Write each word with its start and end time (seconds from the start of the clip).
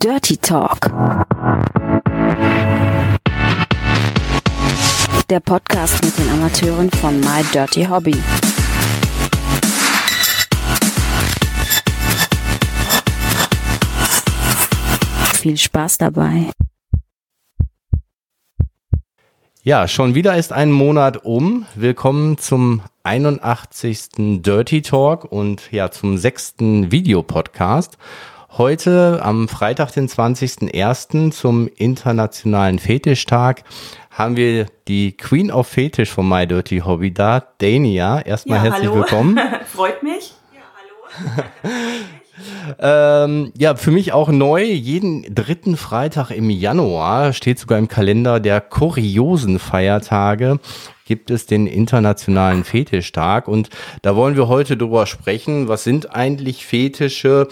Dirty 0.00 0.36
Talk. 0.38 0.90
Der 5.30 5.38
Podcast 5.38 6.04
mit 6.04 6.18
den 6.18 6.28
Amateuren 6.30 6.90
von 6.90 7.20
My 7.20 7.44
Dirty 7.52 7.84
Hobby. 7.84 8.16
Viel 15.34 15.56
Spaß 15.56 15.98
dabei. 15.98 16.50
Ja, 19.66 19.88
schon 19.88 20.14
wieder 20.14 20.36
ist 20.36 20.52
ein 20.52 20.70
Monat 20.70 21.24
um. 21.24 21.66
Willkommen 21.74 22.38
zum 22.38 22.82
81. 23.02 24.40
Dirty 24.40 24.80
Talk 24.80 25.24
und 25.24 25.72
ja, 25.72 25.90
zum 25.90 26.18
sechsten 26.18 26.92
Videopodcast. 26.92 27.98
Heute 28.58 29.18
am 29.24 29.48
Freitag, 29.48 29.90
den 29.90 30.08
20.01. 30.08 31.32
zum 31.32 31.66
Internationalen 31.66 32.78
Fetischtag 32.78 33.64
haben 34.12 34.36
wir 34.36 34.66
die 34.86 35.16
Queen 35.16 35.50
of 35.50 35.66
Fetisch 35.66 36.10
von 36.10 36.28
My 36.28 36.46
Dirty 36.46 36.78
Hobby 36.78 37.12
da, 37.12 37.40
Dania. 37.58 38.20
Erstmal 38.20 38.58
ja, 38.58 38.70
herzlich 38.70 38.90
hallo. 38.90 39.00
willkommen. 39.00 39.40
Freut 39.66 40.00
mich. 40.04 40.34
Ja, 40.54 40.60
hallo. 40.76 41.74
Ähm, 42.78 43.52
ja, 43.56 43.74
für 43.76 43.90
mich 43.90 44.12
auch 44.12 44.28
neu. 44.28 44.62
Jeden 44.62 45.34
dritten 45.34 45.76
Freitag 45.76 46.30
im 46.30 46.50
Januar 46.50 47.32
steht 47.32 47.58
sogar 47.58 47.78
im 47.78 47.88
Kalender 47.88 48.40
der 48.40 48.60
kuriosen 48.60 49.58
Feiertage 49.58 50.58
gibt 51.06 51.30
es 51.30 51.46
den 51.46 51.66
Internationalen 51.66 52.64
Fetischtag 52.64 53.48
und 53.48 53.70
da 54.02 54.16
wollen 54.16 54.36
wir 54.36 54.48
heute 54.48 54.76
drüber 54.76 55.06
sprechen. 55.06 55.68
Was 55.68 55.84
sind 55.84 56.14
eigentlich 56.14 56.66
Fetische? 56.66 57.46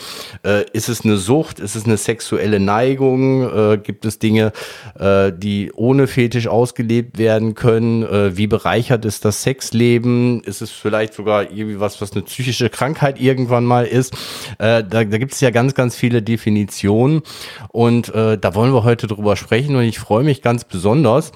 Äh, 0.44 0.64
ist 0.72 0.88
es 0.88 1.04
eine 1.04 1.16
Sucht? 1.16 1.60
Ist 1.60 1.76
es 1.76 1.84
eine 1.86 1.96
sexuelle 1.96 2.58
Neigung? 2.58 3.42
Äh, 3.42 3.78
gibt 3.78 4.04
es 4.04 4.18
Dinge, 4.18 4.52
äh, 4.98 5.32
die 5.32 5.72
ohne 5.72 6.08
Fetisch 6.08 6.48
ausgelebt 6.48 7.16
werden 7.16 7.54
können? 7.54 8.02
Äh, 8.02 8.36
wie 8.36 8.48
bereichert 8.48 9.04
ist 9.04 9.24
das 9.24 9.44
Sexleben? 9.44 10.42
Ist 10.42 10.60
es 10.60 10.70
vielleicht 10.70 11.14
sogar 11.14 11.44
irgendwie 11.44 11.78
was, 11.78 12.00
was 12.00 12.12
eine 12.12 12.22
psychische 12.22 12.68
Krankheit 12.70 13.20
irgendwann 13.20 13.64
mal 13.64 13.86
ist? 13.86 14.14
Äh, 14.58 14.82
da, 14.82 15.04
da 15.04 15.18
gibt 15.18 15.32
es 15.32 15.40
ja 15.40 15.50
ganz, 15.50 15.74
ganz 15.74 15.94
viele 15.94 16.22
Definitionen 16.22 17.22
und 17.68 18.12
äh, 18.12 18.36
da 18.36 18.54
wollen 18.56 18.74
wir 18.74 18.82
heute 18.82 19.06
drüber 19.06 19.36
sprechen 19.36 19.76
und 19.76 19.84
ich 19.84 20.00
freue 20.00 20.24
mich 20.24 20.42
ganz 20.42 20.64
besonders, 20.64 21.30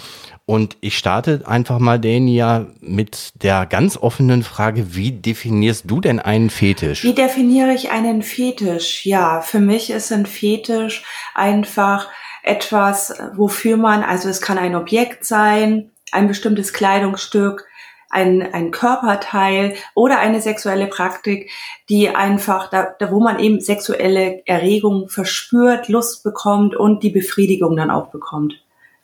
und 0.49 0.79
ich 0.81 0.97
starte 0.97 1.43
einfach 1.45 1.79
mal, 1.79 2.01
Dania, 2.01 2.69
mit 2.81 3.43
der 3.43 3.67
ganz 3.67 3.99
offenen 3.99 4.43
Frage, 4.43 4.97
wie 4.97 5.13
definierst 5.13 5.85
du 5.87 6.01
denn 6.01 6.21
einen 6.21 6.49
Fetisch? 6.49 7.05
Wie 7.05 7.13
definiere 7.13 7.75
ich 7.75 7.91
einen 7.91 8.23
Fetisch? 8.23 9.05
Ja, 9.05 9.43
für 9.43 9.61
mich 9.61 9.91
ist 9.91 10.11
ein 10.11 10.25
Fetisch 10.25 11.05
einfach 11.35 12.09
etwas, 12.43 13.13
wofür 13.35 13.77
man, 13.77 14.03
also 14.03 14.31
es 14.31 14.41
kann 14.41 14.57
ein 14.57 14.75
Objekt 14.75 15.27
sein, 15.27 15.91
ein 16.13 16.29
bestimmtes 16.29 16.73
Kleidungsstück, 16.73 17.67
ein, 18.09 18.41
ein 18.55 18.71
Körperteil 18.71 19.75
oder 19.95 20.19
eine 20.19 20.41
sexuelle 20.41 20.87
Praktik, 20.87 21.51
die 21.91 22.09
einfach, 22.09 22.71
da, 22.71 22.95
da 22.99 23.13
wo 23.13 23.21
man 23.21 23.39
eben 23.39 23.61
sexuelle 23.61 24.41
Erregung 24.47 25.11
verspürt, 25.11 25.89
Lust 25.89 26.25
bekommt 26.25 26.75
und 26.75 27.03
die 27.03 27.11
Befriedigung 27.11 27.77
dann 27.77 27.91
auch 27.91 28.07
bekommt. 28.07 28.55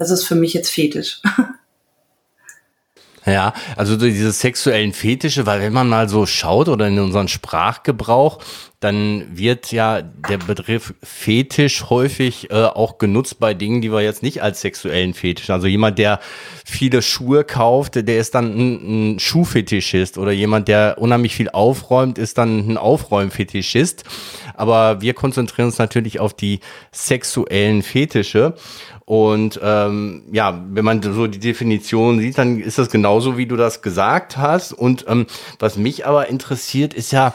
Das 0.05 0.11
ist 0.11 0.27
für 0.27 0.35
mich 0.35 0.53
jetzt 0.53 0.69
Fetisch. 0.69 1.23
Ja, 3.27 3.55
also 3.77 3.97
diese 3.97 4.33
sexuellen 4.33 4.93
Fetische, 4.93 5.47
weil 5.47 5.63
wenn 5.63 5.73
man 5.73 5.89
mal 5.89 6.11
so 6.11 6.27
schaut 6.27 6.69
oder 6.69 6.89
in 6.89 6.99
unseren 6.99 7.29
Sprachgebrauch, 7.29 8.39
dann 8.81 9.25
wird 9.31 9.73
ja 9.73 10.03
der 10.03 10.37
Begriff 10.37 10.93
Fetisch 11.03 11.89
häufig 11.89 12.51
äh, 12.51 12.65
auch 12.65 12.99
genutzt 12.99 13.41
bei 13.41 13.55
Dingen, 13.55 13.81
die 13.81 13.91
wir 13.91 14.03
jetzt 14.03 14.23
nicht 14.23 14.43
als 14.43 14.61
sexuellen 14.61 15.15
Fetisch. 15.15 15.49
Also 15.49 15.67
jemand, 15.67 15.99
der 15.99 16.21
viele 16.67 17.01
Schuhe 17.01 17.45
kauft, 17.45 17.95
der 17.95 18.19
ist 18.19 18.35
dann 18.35 18.55
ein, 18.55 19.15
ein 19.15 19.19
Schuhfetischist 19.19 20.19
oder 20.19 20.33
jemand, 20.33 20.69
der 20.69 20.97
unheimlich 20.99 21.35
viel 21.35 21.49
aufräumt, 21.49 22.19
ist 22.19 22.37
dann 22.37 22.69
ein 22.69 22.77
Aufräumfetischist. 22.77 24.05
Aber 24.53 25.01
wir 25.01 25.15
konzentrieren 25.15 25.69
uns 25.69 25.79
natürlich 25.79 26.21
auf 26.21 26.35
die 26.35 26.61
sexuellen 26.93 27.83
Fetische. 27.83 28.55
Und 29.07 29.61
ähm, 29.63 30.23
ja, 30.33 30.65
wenn 30.71 30.85
man 30.85 31.03
so 31.03 31.27
die 31.27 31.39
Definition 31.39 32.21
sieht, 32.21 32.39
dann 32.39 32.59
ist 32.59 32.79
das 32.79 32.89
genauso, 32.89 33.37
wie 33.37 33.45
du 33.45 33.57
das 33.57 33.83
gesagt 33.83 34.39
hast. 34.39 34.73
Und 34.73 35.05
ähm, 35.09 35.27
was 35.59 35.77
mich 35.77 36.07
aber 36.07 36.29
interessiert, 36.29 36.95
ist 36.95 37.13
ja, 37.13 37.35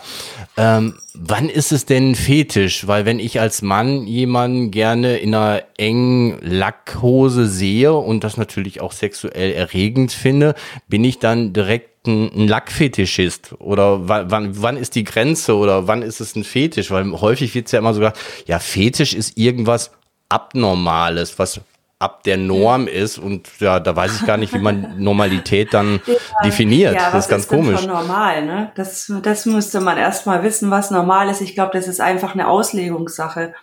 ähm, 0.58 0.96
wann 1.14 1.48
ist 1.48 1.72
es 1.72 1.86
denn 1.86 2.16
Fetisch? 2.16 2.88
Weil 2.88 3.06
wenn 3.06 3.20
ich 3.20 3.40
als 3.40 3.62
Mann 3.62 4.08
jemanden 4.08 4.72
gerne 4.72 5.18
in 5.18 5.36
einer 5.36 5.62
engen 5.78 6.40
Lackhose 6.42 7.48
sehe 7.48 7.94
und 7.94 8.24
das 8.24 8.38
natürlich 8.38 8.82
auch 8.82 8.92
sexuell 8.92 9.52
erregend 9.52 10.12
finde, 10.12 10.56
bin 10.88 11.04
ich 11.04 11.20
dann 11.20 11.54
direkt 11.54 12.08
ein, 12.08 12.48
Lackfetischist? 12.48 13.54
Oder 13.60 14.08
wann, 14.08 14.60
wann, 14.60 14.78
ist 14.78 14.96
die 14.96 15.04
Grenze 15.04 15.56
oder 15.56 15.88
wann 15.88 16.02
ist 16.02 16.20
es 16.20 16.36
ein 16.36 16.44
Fetisch? 16.44 16.90
Weil 16.90 17.12
häufig 17.12 17.54
wird 17.54 17.68
es 17.68 17.74
ja 17.74 17.80
immer 17.80 17.94
so 17.94 18.00
gesagt, 18.00 18.18
ja, 18.48 18.58
Fetisch 18.58 19.14
ist 19.14 19.38
irgendwas 19.38 19.92
Abnormales, 20.30 21.38
was 21.40 21.60
ab 22.00 22.24
der 22.24 22.38
Norm 22.38 22.88
ist 22.88 23.18
und 23.18 23.50
ja, 23.60 23.82
da 23.82 23.94
weiß 23.94 24.22
ich 24.22 24.26
gar 24.26 24.38
nicht, 24.38 24.54
wie 24.54 24.60
man 24.60 24.96
Normalität 25.04 25.74
dann 25.74 26.00
ja, 26.06 26.16
definiert. 26.46 26.96
Ja, 26.96 27.12
das 27.12 27.26
ist 27.26 27.30
ganz 27.30 27.44
ist 27.44 27.50
komisch. 27.50 27.82
Schon 27.82 27.90
normal, 27.90 28.46
ne? 28.46 28.72
Das, 28.76 29.12
das 29.22 29.46
müsste 29.46 29.82
man 29.82 29.98
erstmal 29.98 30.42
wissen, 30.44 30.72
was 30.72 30.92
normal 30.92 31.30
ist. 31.30 31.42
Ich 31.42 31.56
glaube, 31.56 31.72
das 31.74 31.90
ist 31.90 32.00
einfach 32.00 32.34
eine 32.34 32.48
Auslegungssache. 32.48 33.54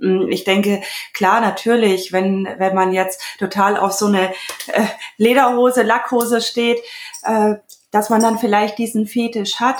Hm, 0.00 0.28
ich 0.30 0.44
denke, 0.44 0.80
klar, 1.12 1.42
natürlich, 1.42 2.12
wenn, 2.12 2.48
wenn 2.56 2.74
man 2.74 2.92
jetzt 2.92 3.22
total 3.38 3.76
auf 3.76 3.92
so 3.92 4.06
eine 4.06 4.30
äh, 4.68 4.86
Lederhose, 5.18 5.82
Lackhose 5.82 6.40
steht, 6.40 6.78
äh, 7.24 7.56
dass 7.90 8.08
man 8.08 8.22
dann 8.22 8.38
vielleicht 8.38 8.78
diesen 8.78 9.06
Fetisch 9.06 9.60
hat. 9.60 9.78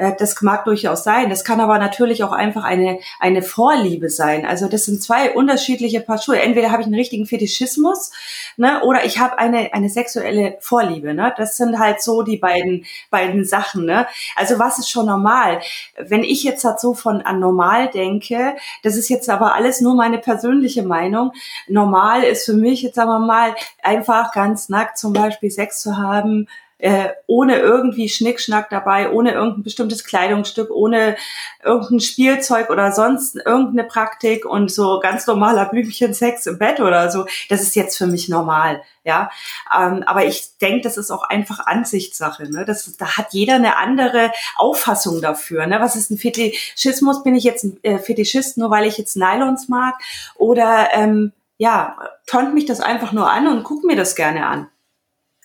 Äh, 0.00 0.16
das 0.18 0.40
mag 0.40 0.64
durchaus 0.64 1.04
sein. 1.04 1.28
Das 1.28 1.44
kann 1.44 1.60
aber 1.60 1.78
natürlich 1.78 2.24
auch 2.24 2.32
einfach 2.32 2.64
eine, 2.64 2.98
eine 3.18 3.42
Vorliebe 3.42 4.08
sein. 4.08 4.46
Also 4.46 4.66
das 4.66 4.86
sind 4.86 5.02
zwei 5.02 5.32
unterschiedliche 5.32 6.00
Paar 6.00 6.18
Schuhe. 6.18 6.40
Entweder 6.40 6.72
habe 6.72 6.80
ich 6.80 6.86
einen 6.86 6.94
richtigen 6.94 7.26
Fetischismus 7.26 8.10
ne, 8.56 8.82
oder 8.82 9.04
ich 9.04 9.18
habe 9.18 9.38
eine, 9.38 9.74
eine 9.74 9.90
sexuelle 9.90 10.56
Vorliebe. 10.60 11.12
Ne? 11.12 11.34
Das 11.36 11.56
sind 11.56 11.78
halt 11.78 12.02
so 12.02 12.22
die 12.22 12.38
beiden, 12.38 12.86
beiden 13.10 13.44
Sachen. 13.44 13.84
Ne? 13.84 14.06
Also 14.36 14.58
was 14.58 14.78
ist 14.78 14.90
schon 14.90 15.06
normal? 15.06 15.60
Wenn 15.98 16.24
ich 16.24 16.42
jetzt 16.44 16.64
halt 16.64 16.80
so 16.80 16.94
von 16.94 17.20
an 17.20 17.38
normal 17.38 17.88
denke, 17.88 18.56
das 18.82 18.96
ist 18.96 19.10
jetzt 19.10 19.28
aber 19.28 19.54
alles 19.54 19.82
nur 19.82 19.94
meine 19.94 20.18
persönliche 20.18 20.82
Meinung. 20.82 21.32
Normal 21.68 22.22
ist 22.22 22.46
für 22.46 22.54
mich 22.54 22.82
jetzt 22.82 22.96
wir 22.96 23.18
mal 23.18 23.54
einfach 23.82 24.32
ganz 24.32 24.68
nackt 24.68 24.98
zum 24.98 25.12
Beispiel 25.12 25.50
Sex 25.50 25.80
zu 25.80 25.96
haben, 25.96 26.46
äh, 26.80 27.10
ohne 27.26 27.58
irgendwie 27.58 28.08
Schnickschnack 28.08 28.70
dabei, 28.70 29.10
ohne 29.10 29.32
irgendein 29.32 29.62
bestimmtes 29.62 30.04
Kleidungsstück, 30.04 30.70
ohne 30.70 31.16
irgendein 31.62 32.00
Spielzeug 32.00 32.70
oder 32.70 32.92
sonst 32.92 33.36
irgendeine 33.36 33.84
Praktik 33.84 34.44
und 34.44 34.70
so 34.70 35.00
ganz 35.00 35.26
normaler 35.26 35.66
Blümchensex 35.66 36.46
im 36.46 36.58
Bett 36.58 36.80
oder 36.80 37.10
so. 37.10 37.26
Das 37.48 37.62
ist 37.62 37.76
jetzt 37.76 37.98
für 37.98 38.06
mich 38.06 38.28
normal, 38.28 38.82
ja. 39.04 39.30
Ähm, 39.76 40.02
aber 40.06 40.24
ich 40.24 40.58
denke, 40.58 40.82
das 40.82 40.96
ist 40.96 41.10
auch 41.10 41.22
einfach 41.24 41.66
Ansichtssache. 41.66 42.50
Ne? 42.50 42.64
Das, 42.64 42.96
da 42.96 43.16
hat 43.16 43.32
jeder 43.32 43.54
eine 43.54 43.76
andere 43.76 44.32
Auffassung 44.56 45.20
dafür. 45.20 45.66
Ne? 45.66 45.80
Was 45.80 45.96
ist 45.96 46.10
ein 46.10 46.18
Fetischismus? 46.18 47.22
Bin 47.22 47.34
ich 47.34 47.44
jetzt 47.44 47.64
ein 47.64 47.78
äh, 47.82 47.98
Fetischist, 47.98 48.58
nur 48.58 48.70
weil 48.70 48.86
ich 48.86 48.98
jetzt 48.98 49.16
Nylons 49.16 49.68
mag? 49.68 49.96
Oder 50.36 50.88
ähm, 50.92 51.32
ja, 51.60 51.98
tönt 52.26 52.54
mich 52.54 52.64
das 52.64 52.80
einfach 52.80 53.12
nur 53.12 53.30
an 53.30 53.46
und 53.46 53.64
guck 53.64 53.84
mir 53.84 53.96
das 53.96 54.16
gerne 54.16 54.46
an. 54.46 54.70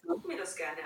Guck 0.08 0.26
mir 0.26 0.38
das 0.38 0.56
gerne 0.56 0.72
an. 0.80 0.85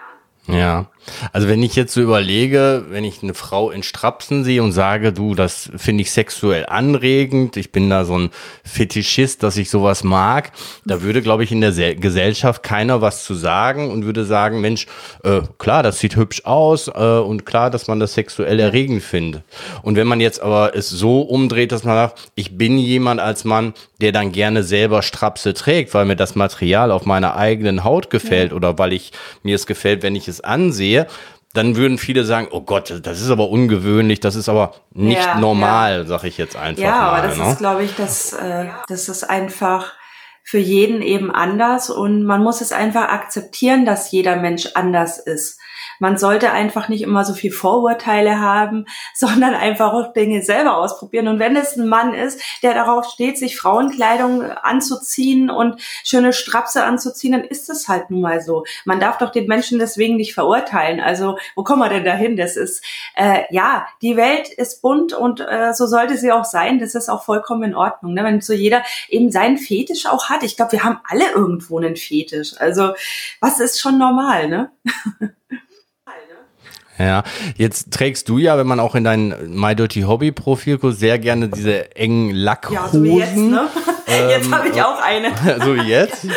Ja, 0.50 0.88
also 1.32 1.48
wenn 1.48 1.64
ich 1.64 1.76
jetzt 1.76 1.94
so 1.94 2.02
überlege, 2.02 2.86
wenn 2.90 3.04
ich 3.04 3.24
eine 3.24 3.34
Frau 3.34 3.72
in 3.72 3.84
Strapsen 3.84 4.44
sehe 4.44 4.62
und 4.62 4.72
sage, 4.72 5.14
du, 5.14 5.36
das 5.36 5.72
finde 5.76 6.02
ich 6.02 6.12
sexuell 6.12 6.66
anregend, 6.66 7.58
ich 7.58 7.72
bin 7.72 7.90
da 7.90 8.06
so 8.06 8.18
ein 8.18 8.30
Fetischist, 8.64 9.44
dass 9.44 9.58
ich 9.58 9.70
sowas 9.70 10.04
mag, 10.04 10.52
da 10.86 11.02
würde, 11.02 11.22
glaube 11.22 11.44
ich, 11.44 11.52
in 11.52 11.62
der 11.62 11.72
Se 11.72 11.96
Gesellschaft 11.96 12.64
keiner 12.64 13.02
was 13.02 13.24
zu 13.24 13.34
sagen 13.34 13.90
und 13.90 14.06
würde 14.06 14.26
sagen, 14.26 14.62
Mensch, 14.62 14.88
äh, 15.24 15.42
klar, 15.58 15.84
das 15.84 16.00
sieht 16.00 16.16
hübsch 16.16 16.46
aus 16.46 16.88
äh, 16.88 16.92
und 16.92 17.46
klar, 17.46 17.70
dass 17.70 17.88
man 17.88 18.00
das 18.00 18.14
sexuell 18.14 18.60
erregend 18.60 19.04
findet. 19.04 19.44
Und 19.82 19.96
wenn 19.96 20.08
man 20.08 20.20
jetzt 20.20 20.42
aber 20.42 20.76
es 20.76 20.90
so 20.90 21.22
umdreht, 21.22 21.72
dass 21.72 21.84
man 21.84 21.96
sagt, 21.96 22.32
ich 22.36 22.58
bin 22.58 22.78
jemand 22.78 23.20
als 23.20 23.46
Mann, 23.46 23.74
der 24.02 24.12
dann 24.12 24.32
gerne 24.32 24.64
selber 24.64 25.02
Strapse 25.02 25.54
trägt, 25.54 25.94
weil 25.94 26.06
mir 26.06 26.16
das 26.16 26.36
Material 26.36 26.92
auf 26.92 27.06
meiner 27.06 27.36
eigenen 27.36 27.84
Haut 27.84 28.10
gefällt 28.10 28.52
ja. 28.52 28.56
oder 28.56 28.78
weil 28.78 28.94
ich 28.94 29.12
mir 29.44 29.56
es 29.56 29.66
gefällt, 29.66 30.04
wenn 30.04 30.16
ich 30.16 30.28
es 30.28 30.42
ansehe, 30.42 30.89
dann 31.54 31.76
würden 31.76 31.98
viele 31.98 32.26
sagen, 32.26 32.48
oh 32.52 32.62
Gott, 32.62 32.94
das 33.04 33.22
ist 33.22 33.30
aber 33.32 33.50
ungewöhnlich, 33.50 34.20
das 34.20 34.36
ist 34.36 34.50
aber 34.50 34.76
nicht 34.92 35.26
ja, 35.26 35.40
normal, 35.40 36.00
ja. 36.00 36.06
sag 36.06 36.24
ich 36.24 36.38
jetzt 36.38 36.56
einfach. 36.56 36.84
Ja, 36.84 36.92
mal, 36.92 37.10
aber 37.10 37.28
das 37.28 37.38
ne? 37.38 37.52
ist, 37.52 37.58
glaube 37.58 37.84
ich, 37.84 37.96
das, 37.96 38.34
äh, 38.34 38.68
das 38.88 39.10
ist 39.10 39.24
einfach 39.24 39.94
für 40.44 40.60
jeden 40.60 41.02
eben 41.02 41.32
anders 41.32 41.90
und 41.90 42.24
man 42.24 42.44
muss 42.44 42.62
es 42.62 42.72
einfach 42.72 43.10
akzeptieren, 43.10 43.86
dass 43.86 44.12
jeder 44.12 44.36
Mensch 44.36 44.70
anders 44.74 45.20
ist. 45.20 45.60
Man 46.00 46.18
sollte 46.18 46.52
einfach 46.52 46.90
nicht 46.90 47.02
immer 47.02 47.24
so 47.26 47.34
viel 47.34 47.52
Vorurteile 47.52 48.40
haben, 48.40 48.86
sondern 49.14 49.54
einfach 49.54 49.94
auch 49.94 50.14
Dinge 50.14 50.42
selber 50.42 50.78
ausprobieren. 50.78 51.28
Und 51.28 51.40
wenn 51.40 51.56
es 51.56 51.76
ein 51.76 51.88
Mann 51.88 52.14
ist, 52.14 52.42
der 52.64 52.74
darauf 52.74 53.06
steht, 53.06 53.38
sich 53.38 53.58
Frauenkleidung 53.58 54.44
anzuziehen 54.44 55.50
und 55.50 55.82
schöne 56.04 56.34
Strapse 56.34 56.84
anzuziehen, 56.84 57.34
dann 57.34 57.44
ist 57.44 57.70
es 57.70 57.88
halt 57.88 58.10
nun 58.10 58.22
mal 58.22 58.42
so. 58.42 58.66
Man 58.86 59.00
darf 59.00 59.18
doch 59.18 59.32
den 59.32 59.48
Menschen 59.48 59.80
deswegen 59.80 60.16
nicht 60.16 60.34
verurteilen. 60.34 61.00
Also 61.00 61.38
wo 61.56 61.64
kommen 61.64 61.82
wir 61.82 61.90
denn 61.90 62.06
dahin? 62.06 62.38
Das 62.38 62.58
ist 62.58 62.84
äh, 63.16 63.44
ja, 63.50 63.88
die 64.02 64.18
Welt 64.18 64.50
ist 64.50 64.82
bunt 64.82 65.14
und 65.14 65.42
äh, 65.42 65.74
so 65.74 65.86
sollte 65.86 66.18
sie 66.18 66.32
auch 66.32 66.46
sein. 66.46 66.80
Das 66.80 66.96
ist 66.96 67.10
auch 67.10 67.24
vollkommen 67.24 67.64
in 67.64 67.76
Ordnung. 67.76 68.14
Ne? 68.14 68.24
Wenn 68.24 68.42
so 68.42 68.54
jeder 68.54 68.84
eben 69.10 69.32
seinen 69.32 69.58
Fetisch 69.58 70.06
auch 70.06 70.30
hat. 70.30 70.44
Ich 70.44 70.56
glaube, 70.56 70.72
wir 70.72 70.84
haben 70.84 71.00
alle 71.08 71.32
irgendwo 71.32 71.78
einen 71.78 71.96
Fetisch. 71.96 72.54
Also 72.60 72.94
was 73.40 73.60
ist 73.60 73.80
schon 73.80 73.98
normal, 73.98 74.48
ne? 74.48 74.72
Ja, 77.00 77.24
jetzt 77.56 77.92
trägst 77.92 78.28
du 78.28 78.38
ja, 78.38 78.58
wenn 78.58 78.68
man 78.68 78.82
auch 78.82 78.94
in 78.94 79.06
dein 79.06 79.34
My 79.48 79.74
Dirty 79.74 80.02
Hobby 80.02 80.34
Profil 80.34 80.78
guckt, 80.78 80.98
sehr 80.98 81.18
gerne 81.18 81.48
diese 81.48 81.96
engen 81.96 82.32
Lackhosen. 82.32 82.76
Ja, 82.76 82.90
so 82.90 83.04
wie 83.04 83.18
jetzt, 83.18 83.38
ne? 83.38 83.70
Ähm, 84.08 84.30
jetzt 84.30 84.52
habe 84.52 84.68
ich 84.68 84.82
auch 84.82 85.02
eine. 85.02 85.30
so 85.64 85.76
wie 85.76 85.88
jetzt? 85.88 86.28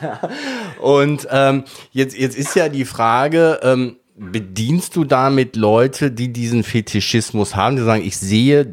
Und 0.80 1.28
ähm, 1.30 1.64
jetzt, 1.92 2.18
jetzt 2.18 2.36
ist 2.36 2.56
ja 2.56 2.68
die 2.68 2.84
Frage, 2.84 3.60
ähm, 3.62 3.96
bedienst 4.16 4.96
du 4.96 5.04
damit 5.04 5.56
Leute, 5.56 6.10
die 6.10 6.32
diesen 6.32 6.62
Fetischismus 6.62 7.56
haben, 7.56 7.76
die 7.76 7.82
sagen, 7.82 8.04
ich 8.04 8.16
sehe 8.16 8.66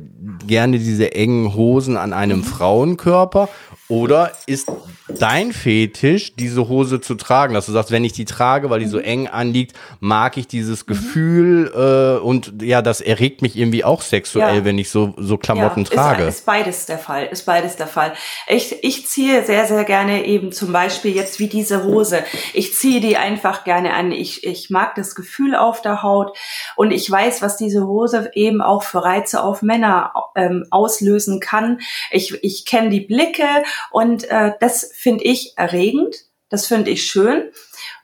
gerne 0.48 0.80
diese 0.80 1.14
engen 1.14 1.56
Hosen 1.56 1.98
an 1.98 2.14
einem. 2.14 2.44
Frauenkörper? 2.44 3.50
Oder 3.92 4.32
ist 4.46 4.72
dein 5.20 5.52
Fetisch, 5.52 6.34
diese 6.36 6.70
Hose 6.70 7.02
zu 7.02 7.16
tragen, 7.16 7.54
dass 7.54 7.66
du 7.66 7.74
sagst, 7.74 7.92
wenn 7.92 8.06
ich 8.06 8.14
die 8.14 8.24
trage, 8.24 8.70
weil 8.70 8.80
die 8.80 8.86
so 8.86 8.98
mhm. 8.98 9.04
eng 9.04 9.28
anliegt, 9.28 9.76
mag 10.00 10.38
ich 10.38 10.48
dieses 10.48 10.84
mhm. 10.84 10.88
Gefühl 10.88 11.72
äh, 11.76 12.24
und 12.24 12.62
ja, 12.62 12.82
das 12.82 13.02
erregt 13.02 13.42
mich 13.42 13.58
irgendwie 13.58 13.84
auch 13.84 14.02
sexuell, 14.02 14.60
ja. 14.60 14.66
wenn 14.66 14.78
ich 14.78 14.90
so 14.90 15.14
so 15.18 15.38
Klamotten 15.38 15.84
ja, 15.84 15.90
trage. 15.90 16.24
Ist, 16.24 16.40
ist 16.40 16.46
beides 16.46 16.86
der 16.86 17.00
Fall, 17.00 17.26
ist 17.26 17.46
beides 17.46 17.76
der 17.76 17.88
Fall. 17.88 18.14
Ich, 18.48 18.82
ich 18.82 19.08
ziehe 19.08 19.44
sehr 19.44 19.66
sehr 19.66 19.84
gerne 19.84 20.26
eben 20.26 20.54
zum 20.54 20.72
Beispiel 20.72 21.14
jetzt 21.14 21.40
wie 21.40 21.48
diese 21.48 21.84
Hose. 21.84 22.24
Ich 22.54 22.74
ziehe 22.74 23.02
die 23.02 23.18
einfach 23.18 23.66
gerne 23.66 23.94
an. 23.94 24.14
Ich 24.14 24.46
ich 24.46 24.70
mag 24.70 24.96
das 24.96 25.16
Gefühl 25.16 25.54
auf 25.54 25.82
der 25.82 26.02
Haut 26.02 26.38
und 26.78 26.92
ich 26.92 27.12
weiß, 27.12 27.42
was 27.42 27.58
diese 27.58 27.86
Hose 27.86 28.32
eben 28.36 28.62
auch 28.62 28.84
für 28.84 29.04
Reize 29.04 29.44
auf 29.44 29.62
Männer 29.62 30.11
ähm, 30.36 30.66
auslösen 30.72 31.40
kann. 31.40 31.80
Ich 32.12 32.34
ich 32.44 32.66
kenne 32.66 32.90
die 32.90 33.02
Blicke 33.02 33.64
und 33.92 34.30
äh, 34.30 34.54
das 34.60 34.92
finde 34.94 35.24
ich 35.24 35.58
erregend, 35.58 36.16
das 36.50 36.68
finde 36.68 36.92
ich 36.92 37.04
schön. 37.04 37.50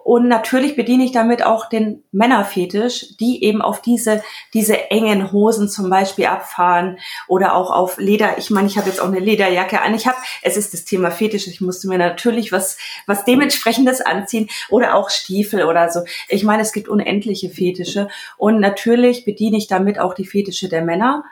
Und 0.08 0.30
natürlich 0.30 0.78
bediene 0.78 1.04
ich 1.04 1.12
damit 1.12 1.44
auch 1.44 1.68
den 1.68 2.02
Männerfetisch, 2.14 3.18
die 3.20 3.44
eben 3.44 3.62
auf 3.62 3.82
diese, 3.82 4.24
diese 4.54 4.90
engen 4.90 5.34
Hosen 5.34 5.68
zum 5.68 5.90
Beispiel 5.90 6.28
abfahren 6.28 6.98
oder 7.28 7.54
auch 7.56 7.72
auf 7.72 7.98
Leder. 7.98 8.38
Ich 8.38 8.50
meine, 8.50 8.68
ich 8.68 8.78
habe 8.78 8.88
jetzt 8.88 9.02
auch 9.02 9.10
eine 9.10 9.20
Lederjacke 9.20 9.82
an. 9.82 9.94
Ich 9.94 10.08
habe, 10.08 10.16
es 10.44 10.56
ist 10.56 10.74
das 10.74 10.86
Thema 10.86 11.12
Fetisch. 11.12 11.48
Ich 11.48 11.60
musste 11.60 11.90
mir 11.90 11.98
natürlich 11.98 12.54
was, 12.54 12.78
was 13.06 13.26
dementsprechendes 13.26 14.00
anziehen 14.00 14.48
oder 14.70 14.96
auch 14.96 15.10
Stiefel 15.10 15.66
oder 15.66 15.92
so. 15.92 16.06
Ich 16.30 16.46
meine, 16.46 16.62
es 16.62 16.72
gibt 16.72 16.88
unendliche 16.88 17.50
Fetische 17.50 18.08
und 18.38 18.62
natürlich 18.62 19.26
bediene 19.26 19.58
ich 19.58 19.68
damit 19.68 20.00
auch 20.00 20.14
die 20.14 20.26
Fetische 20.26 20.70
der 20.70 20.84
Männer 20.84 21.26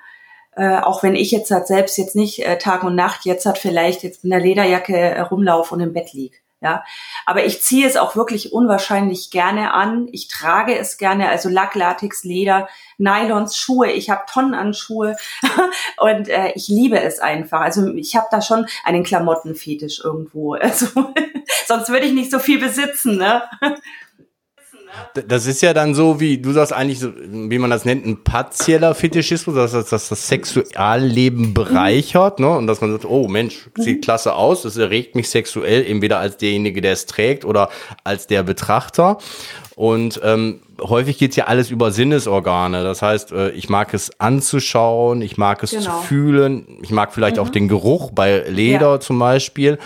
äh, 0.56 0.80
auch 0.80 1.04
wenn 1.04 1.16
ich 1.16 1.32
jetzt 1.32 1.52
halt 1.52 1.68
selbst 1.68 1.98
jetzt 1.98 2.16
nicht 2.16 2.46
äh, 2.46 2.58
Tag 2.58 2.84
und 2.84 2.96
Nacht 2.96 3.26
jetzt 3.26 3.46
hat 3.46 3.58
vielleicht 3.58 4.04
jetzt 4.04 4.24
in 4.24 4.30
der 4.30 4.40
Lederjacke 4.40 4.96
äh, 4.96 5.20
rumlaufe 5.22 5.74
und 5.74 5.82
im 5.82 5.94
Bett 5.94 6.14
lieg. 6.14 6.42
Ja, 6.62 6.84
aber 7.28 7.46
ich 7.46 7.62
ziehe 7.62 7.86
es 7.86 7.98
auch 7.98 8.16
wirklich 8.16 8.52
unwahrscheinlich 8.54 9.30
gerne 9.30 9.74
an. 9.74 10.08
Ich 10.12 10.30
trage 10.30 10.76
es 10.76 10.98
gerne, 10.98 11.30
also 11.30 11.48
Lack, 11.48 11.76
Latex, 11.76 12.24
Leder, 12.24 12.70
Nylons, 12.98 13.56
Schuhe. 13.58 13.92
Ich 13.92 14.10
habe 14.10 14.24
Tonnen 14.32 14.56
an 14.56 14.74
Schuhe 14.74 15.16
und 15.98 16.30
äh, 16.30 16.54
ich 16.56 16.68
liebe 16.68 17.00
es 17.00 17.20
einfach. 17.20 17.60
Also 17.62 17.94
ich 17.94 18.16
habe 18.16 18.28
da 18.32 18.42
schon 18.42 18.66
einen 18.84 19.04
Klamottenfetisch 19.04 20.02
irgendwo. 20.04 20.56
Also 20.66 20.88
sonst 21.68 21.90
würde 21.90 22.08
ich 22.08 22.14
nicht 22.14 22.32
so 22.32 22.40
viel 22.40 22.60
besitzen. 22.60 23.18
Ne? 23.18 23.44
Das 25.28 25.46
ist 25.46 25.62
ja 25.62 25.74
dann 25.74 25.96
so, 25.96 26.20
wie 26.20 26.38
du 26.38 26.52
sagst 26.52 26.74
eigentlich, 26.74 27.00
so, 27.00 27.12
wie 27.16 27.58
man 27.58 27.70
das 27.70 27.86
nennt, 27.86 28.06
ein 28.06 28.24
partieller 28.24 28.96
Fetischismus, 28.96 29.56
dass 29.56 29.72
das, 29.72 29.90
dass 29.90 30.10
das 30.10 30.28
Sexualleben 30.28 31.54
bereichert, 31.54 32.40
ne? 32.40 32.50
Und 32.50 32.68
dass 32.68 32.82
man 32.82 32.92
sagt, 32.92 33.06
oh 33.06 33.28
Mensch, 33.28 33.70
sieht 33.78 34.04
klasse 34.04 34.36
aus, 34.36 34.64
das 34.64 34.78
erregt 34.78 35.16
mich 35.16 35.30
sexuell, 35.30 35.86
entweder 35.86 36.20
als 36.20 36.38
derjenige, 36.38 36.82
der 36.82 36.94
es 36.94 37.06
trägt 37.06 37.46
oder 37.46 37.70
als 38.04 38.28
der 38.28 38.44
Betrachter. 38.44 39.18
Und 39.76 40.22
ähm, 40.24 40.62
häufig 40.82 41.18
geht's 41.18 41.36
ja 41.36 41.46
alles 41.46 41.70
über 41.70 41.92
Sinnesorgane. 41.92 42.84
Das 42.84 43.02
heißt, 43.02 43.34
äh, 43.34 43.50
ich 43.52 43.70
mag 43.70 43.94
es 43.94 44.20
anzuschauen, 44.20 45.22
ich 45.22 45.38
mag 45.38 45.62
es 45.64 45.72
genau. 45.72 45.84
zu 45.84 46.08
fühlen, 46.08 46.80
ich 46.82 46.92
mag 46.92 47.14
vielleicht 47.14 47.36
mhm. 47.36 47.42
auch 47.42 47.50
den 47.50 47.68
Geruch 47.68 48.12
bei 48.12 48.46
Leder 48.48 48.92
ja. 48.92 49.00
zum 49.00 49.20
Beispiel. 49.20 49.78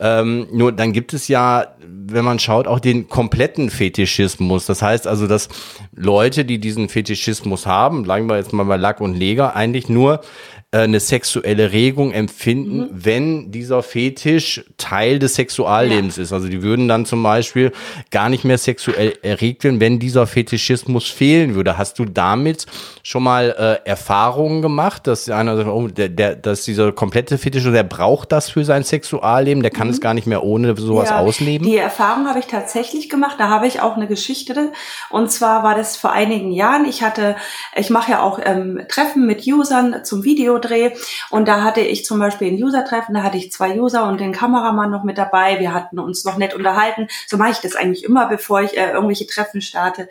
Ähm, 0.00 0.48
nur 0.52 0.72
dann 0.72 0.92
gibt 0.92 1.14
es 1.14 1.28
ja, 1.28 1.66
wenn 1.80 2.24
man 2.24 2.38
schaut, 2.38 2.66
auch 2.66 2.80
den 2.80 3.08
kompletten 3.08 3.70
Fetischismus. 3.70 4.66
Das 4.66 4.82
heißt 4.82 5.06
also, 5.06 5.26
dass 5.26 5.48
Leute, 5.94 6.44
die 6.44 6.58
diesen 6.58 6.90
Fetischismus 6.90 7.66
haben, 7.66 8.04
sagen 8.04 8.28
wir 8.28 8.36
jetzt 8.36 8.52
mal 8.52 8.64
bei 8.64 8.76
Lack 8.76 9.00
und 9.00 9.14
Leger, 9.14 9.56
eigentlich 9.56 9.88
nur 9.88 10.20
äh, 10.70 10.80
eine 10.80 11.00
sexuelle 11.00 11.72
Regung 11.72 12.12
empfinden, 12.12 12.80
mhm. 12.80 12.88
wenn 12.92 13.50
dieser 13.50 13.82
Fetisch 13.82 14.66
Teil 14.76 15.18
des 15.18 15.36
Sexuallebens 15.36 16.16
ja. 16.18 16.24
ist. 16.24 16.32
Also 16.34 16.48
die 16.48 16.62
würden 16.62 16.88
dann 16.88 17.06
zum 17.06 17.22
Beispiel 17.22 17.72
gar 18.10 18.28
nicht 18.28 18.44
mehr 18.44 18.58
sexuell 18.58 19.14
erregt 19.22 19.64
werden, 19.64 19.80
wenn 19.80 19.98
dieser 19.98 20.26
Fetischismus 20.26 21.08
fehlen 21.08 21.54
würde. 21.54 21.78
Hast 21.78 21.98
du 21.98 22.04
damit 22.04 22.66
schon 23.02 23.22
mal 23.22 23.80
äh, 23.84 23.88
Erfahrungen 23.88 24.60
gemacht, 24.60 25.06
dass 25.06 25.30
einer 25.30 25.56
sagt, 25.56 25.70
oh, 25.70 25.88
der, 25.88 26.10
der, 26.10 26.36
dass 26.36 26.66
dieser 26.66 26.92
komplette 26.92 27.38
Fetisch, 27.38 27.64
der 27.64 27.82
braucht 27.82 28.30
das 28.30 28.50
für 28.50 28.66
sein 28.66 28.84
Sexualleben, 28.84 29.62
der 29.62 29.70
kann 29.70 29.86
mhm. 29.86 29.94
es 29.94 30.02
gar 30.02 30.12
nicht 30.12 30.26
mehr 30.26 30.44
ohne 30.44 30.76
sowas 30.76 31.08
ja, 31.08 31.20
ausleben? 31.20 31.66
Die 31.66 31.78
Erfahrung 31.78 32.28
habe 32.28 32.40
ich 32.40 32.46
tatsächlich 32.46 33.08
gemacht. 33.08 33.36
Da 33.38 33.48
habe 33.48 33.66
ich 33.66 33.80
auch 33.80 33.96
eine 33.96 34.06
Geschichte. 34.06 34.72
Und 35.08 35.32
zwar 35.32 35.62
war 35.62 35.74
das 35.74 35.96
vor 35.96 36.12
einigen 36.12 36.52
Jahren. 36.52 36.84
Ich 36.84 37.02
hatte, 37.02 37.36
ich 37.74 37.88
mache 37.88 38.10
ja 38.12 38.22
auch 38.22 38.38
ähm, 38.44 38.82
Treffen 38.90 39.26
mit 39.26 39.46
Usern 39.46 40.04
zum 40.04 40.24
Video 40.24 40.57
Videodreh 40.58 40.96
und 41.30 41.48
da 41.48 41.62
hatte 41.62 41.80
ich 41.80 42.04
zum 42.04 42.18
Beispiel 42.18 42.48
ein 42.48 42.62
User-Treffen, 42.62 43.14
da 43.14 43.22
hatte 43.22 43.36
ich 43.36 43.52
zwei 43.52 43.78
User 43.78 44.04
und 44.04 44.20
den 44.20 44.32
Kameramann 44.32 44.90
noch 44.90 45.04
mit 45.04 45.18
dabei. 45.18 45.58
Wir 45.60 45.72
hatten 45.72 45.98
uns 45.98 46.24
noch 46.24 46.36
nett 46.36 46.54
unterhalten. 46.54 47.08
So 47.26 47.36
mache 47.36 47.50
ich 47.50 47.58
das 47.58 47.76
eigentlich 47.76 48.04
immer, 48.04 48.26
bevor 48.26 48.62
ich 48.62 48.76
äh, 48.76 48.90
irgendwelche 48.90 49.26
Treffen 49.26 49.60
starte. 49.60 50.08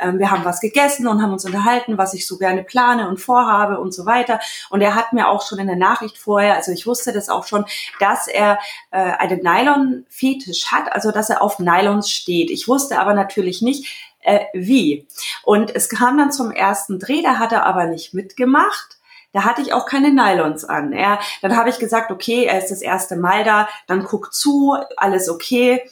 Ähm, 0.00 0.18
wir 0.18 0.30
haben 0.30 0.44
was 0.44 0.60
gegessen 0.60 1.06
und 1.06 1.22
haben 1.22 1.32
uns 1.32 1.44
unterhalten, 1.44 1.98
was 1.98 2.14
ich 2.14 2.26
so 2.26 2.38
gerne 2.38 2.62
plane 2.62 3.08
und 3.08 3.18
vorhabe 3.18 3.78
und 3.80 3.92
so 3.92 4.06
weiter. 4.06 4.40
Und 4.70 4.80
er 4.80 4.94
hat 4.94 5.12
mir 5.12 5.28
auch 5.28 5.46
schon 5.46 5.58
in 5.58 5.66
der 5.66 5.76
Nachricht 5.76 6.18
vorher, 6.18 6.54
also 6.54 6.72
ich 6.72 6.86
wusste 6.86 7.12
das 7.12 7.28
auch 7.28 7.46
schon, 7.46 7.64
dass 8.00 8.28
er 8.28 8.58
äh, 8.90 8.98
einen 8.98 9.40
Nylon-Fetisch 9.42 10.70
hat, 10.70 10.92
also 10.92 11.10
dass 11.10 11.30
er 11.30 11.42
auf 11.42 11.58
Nylons 11.58 12.10
steht. 12.10 12.50
Ich 12.50 12.68
wusste 12.68 12.98
aber 12.98 13.14
natürlich 13.14 13.62
nicht, 13.62 14.08
äh, 14.20 14.44
wie. 14.52 15.06
Und 15.42 15.74
es 15.74 15.88
kam 15.88 16.18
dann 16.18 16.32
zum 16.32 16.50
ersten 16.50 16.98
Dreh, 16.98 17.22
da 17.22 17.38
hat 17.38 17.52
er 17.52 17.64
aber 17.64 17.86
nicht 17.86 18.14
mitgemacht. 18.14 18.97
Da 19.32 19.44
hatte 19.44 19.60
ich 19.60 19.72
auch 19.72 19.86
keine 19.86 20.10
Nylons 20.10 20.64
an. 20.64 20.92
Er, 20.92 21.18
dann 21.42 21.56
habe 21.56 21.68
ich 21.68 21.78
gesagt, 21.78 22.10
okay, 22.10 22.44
er 22.44 22.58
ist 22.58 22.70
das 22.70 22.82
erste 22.82 23.16
Mal 23.16 23.44
da, 23.44 23.68
dann 23.86 24.04
guck 24.04 24.32
zu, 24.32 24.76
alles 24.96 25.28
okay. 25.28 25.82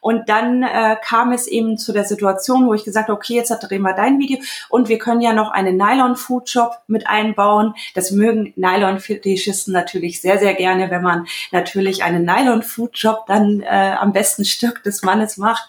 Und 0.00 0.28
dann 0.28 0.62
äh, 0.62 0.96
kam 1.04 1.32
es 1.32 1.46
eben 1.46 1.76
zu 1.76 1.92
der 1.92 2.04
Situation, 2.04 2.66
wo 2.66 2.74
ich 2.74 2.84
gesagt 2.84 3.08
habe, 3.08 3.16
okay, 3.16 3.34
jetzt 3.34 3.50
drehen 3.50 3.82
wir 3.82 3.92
dein 3.92 4.18
Video 4.18 4.38
und 4.68 4.88
wir 4.88 4.98
können 4.98 5.20
ja 5.20 5.32
noch 5.32 5.50
einen 5.50 5.76
Nylon-Food-Shop 5.76 6.78
mit 6.86 7.06
einbauen. 7.06 7.74
Das 7.94 8.10
mögen 8.10 8.52
Nylon-Fetischisten 8.56 9.72
natürlich 9.72 10.22
sehr, 10.22 10.38
sehr 10.38 10.54
gerne, 10.54 10.90
wenn 10.90 11.02
man 11.02 11.26
natürlich 11.52 12.02
einen 12.02 12.24
Nylon-Food-Shop 12.24 13.26
dann 13.26 13.60
äh, 13.60 13.94
am 13.98 14.12
besten 14.12 14.44
Stück 14.44 14.82
des 14.82 15.02
Mannes 15.02 15.36
macht. 15.36 15.68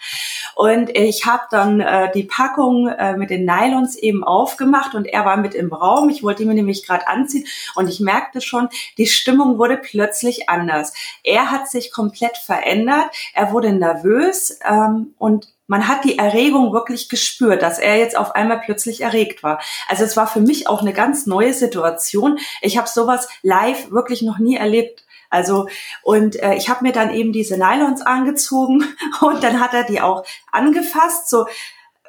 Und 0.56 0.90
ich 0.96 1.26
habe 1.26 1.44
dann 1.52 1.82
äh, 1.82 2.12
die 2.14 2.24
Packung 2.24 2.88
äh, 2.88 3.18
mit 3.18 3.32
den 3.32 3.46
Nylons 3.46 3.98
eben 3.98 4.24
aufgemacht 4.24 4.96
und 4.96 5.08
er 5.08 5.26
war 5.26 5.38
mit 5.38 5.56
im 5.56 5.74
Raum. 5.74 6.10
Ich 6.10 6.24
wollte 6.24 6.44
ihn 6.44 6.50
nämlich 6.50 6.88
gerade 6.88 7.08
anziehen 7.08 7.46
und 7.76 7.90
ich 7.90 8.00
merkte 8.00 8.40
schon, 8.40 8.70
die 8.98 9.08
Stimmung 9.08 9.58
wurde 9.58 9.78
plötzlich 9.78 10.50
anders. 10.50 10.94
Er 11.24 11.52
hat 11.52 11.70
sich 11.70 11.92
komplett 11.92 12.38
verändert. 12.38 13.06
Er 13.34 13.52
wurde 13.52 13.74
nervös 13.74 14.21
nervös 14.22 14.60
ähm, 14.68 15.14
und 15.18 15.48
man 15.68 15.88
hat 15.88 16.04
die 16.04 16.18
Erregung 16.18 16.74
wirklich 16.74 17.08
gespürt, 17.08 17.62
dass 17.62 17.80
er 17.80 17.98
jetzt 17.98 18.18
auf 18.18 18.36
einmal 18.36 18.60
plötzlich 18.60 19.02
erregt 19.02 19.42
war. 19.42 19.62
Also 19.88 20.04
es 20.04 20.18
war 20.18 20.28
für 20.28 20.42
mich 20.42 20.68
auch 20.68 20.82
eine 20.82 20.94
ganz 20.94 21.28
neue 21.28 21.54
Situation. 21.54 22.40
Ich 22.62 22.78
habe 22.78 22.90
sowas 22.90 23.30
live 23.42 23.92
wirklich 23.92 24.22
noch 24.22 24.38
nie 24.38 24.58
erlebt. 24.58 25.06
Also 25.30 25.68
und 26.04 26.36
äh, 26.42 26.56
ich 26.56 26.68
habe 26.68 26.84
mir 26.84 26.92
dann 26.92 27.14
eben 27.14 27.32
diese 27.32 27.58
Nylons 27.58 28.02
angezogen 28.02 28.84
und 29.22 29.44
dann 29.44 29.62
hat 29.62 29.74
er 29.74 29.84
die 29.84 30.02
auch 30.02 30.26
angefasst, 30.52 31.30
so 31.30 31.46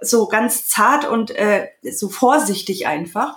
so 0.04 0.26
ganz 0.26 0.66
zart 0.66 1.04
und 1.04 1.30
äh, 1.30 1.68
so 1.88 2.08
vorsichtig 2.08 2.88
einfach. 2.88 3.36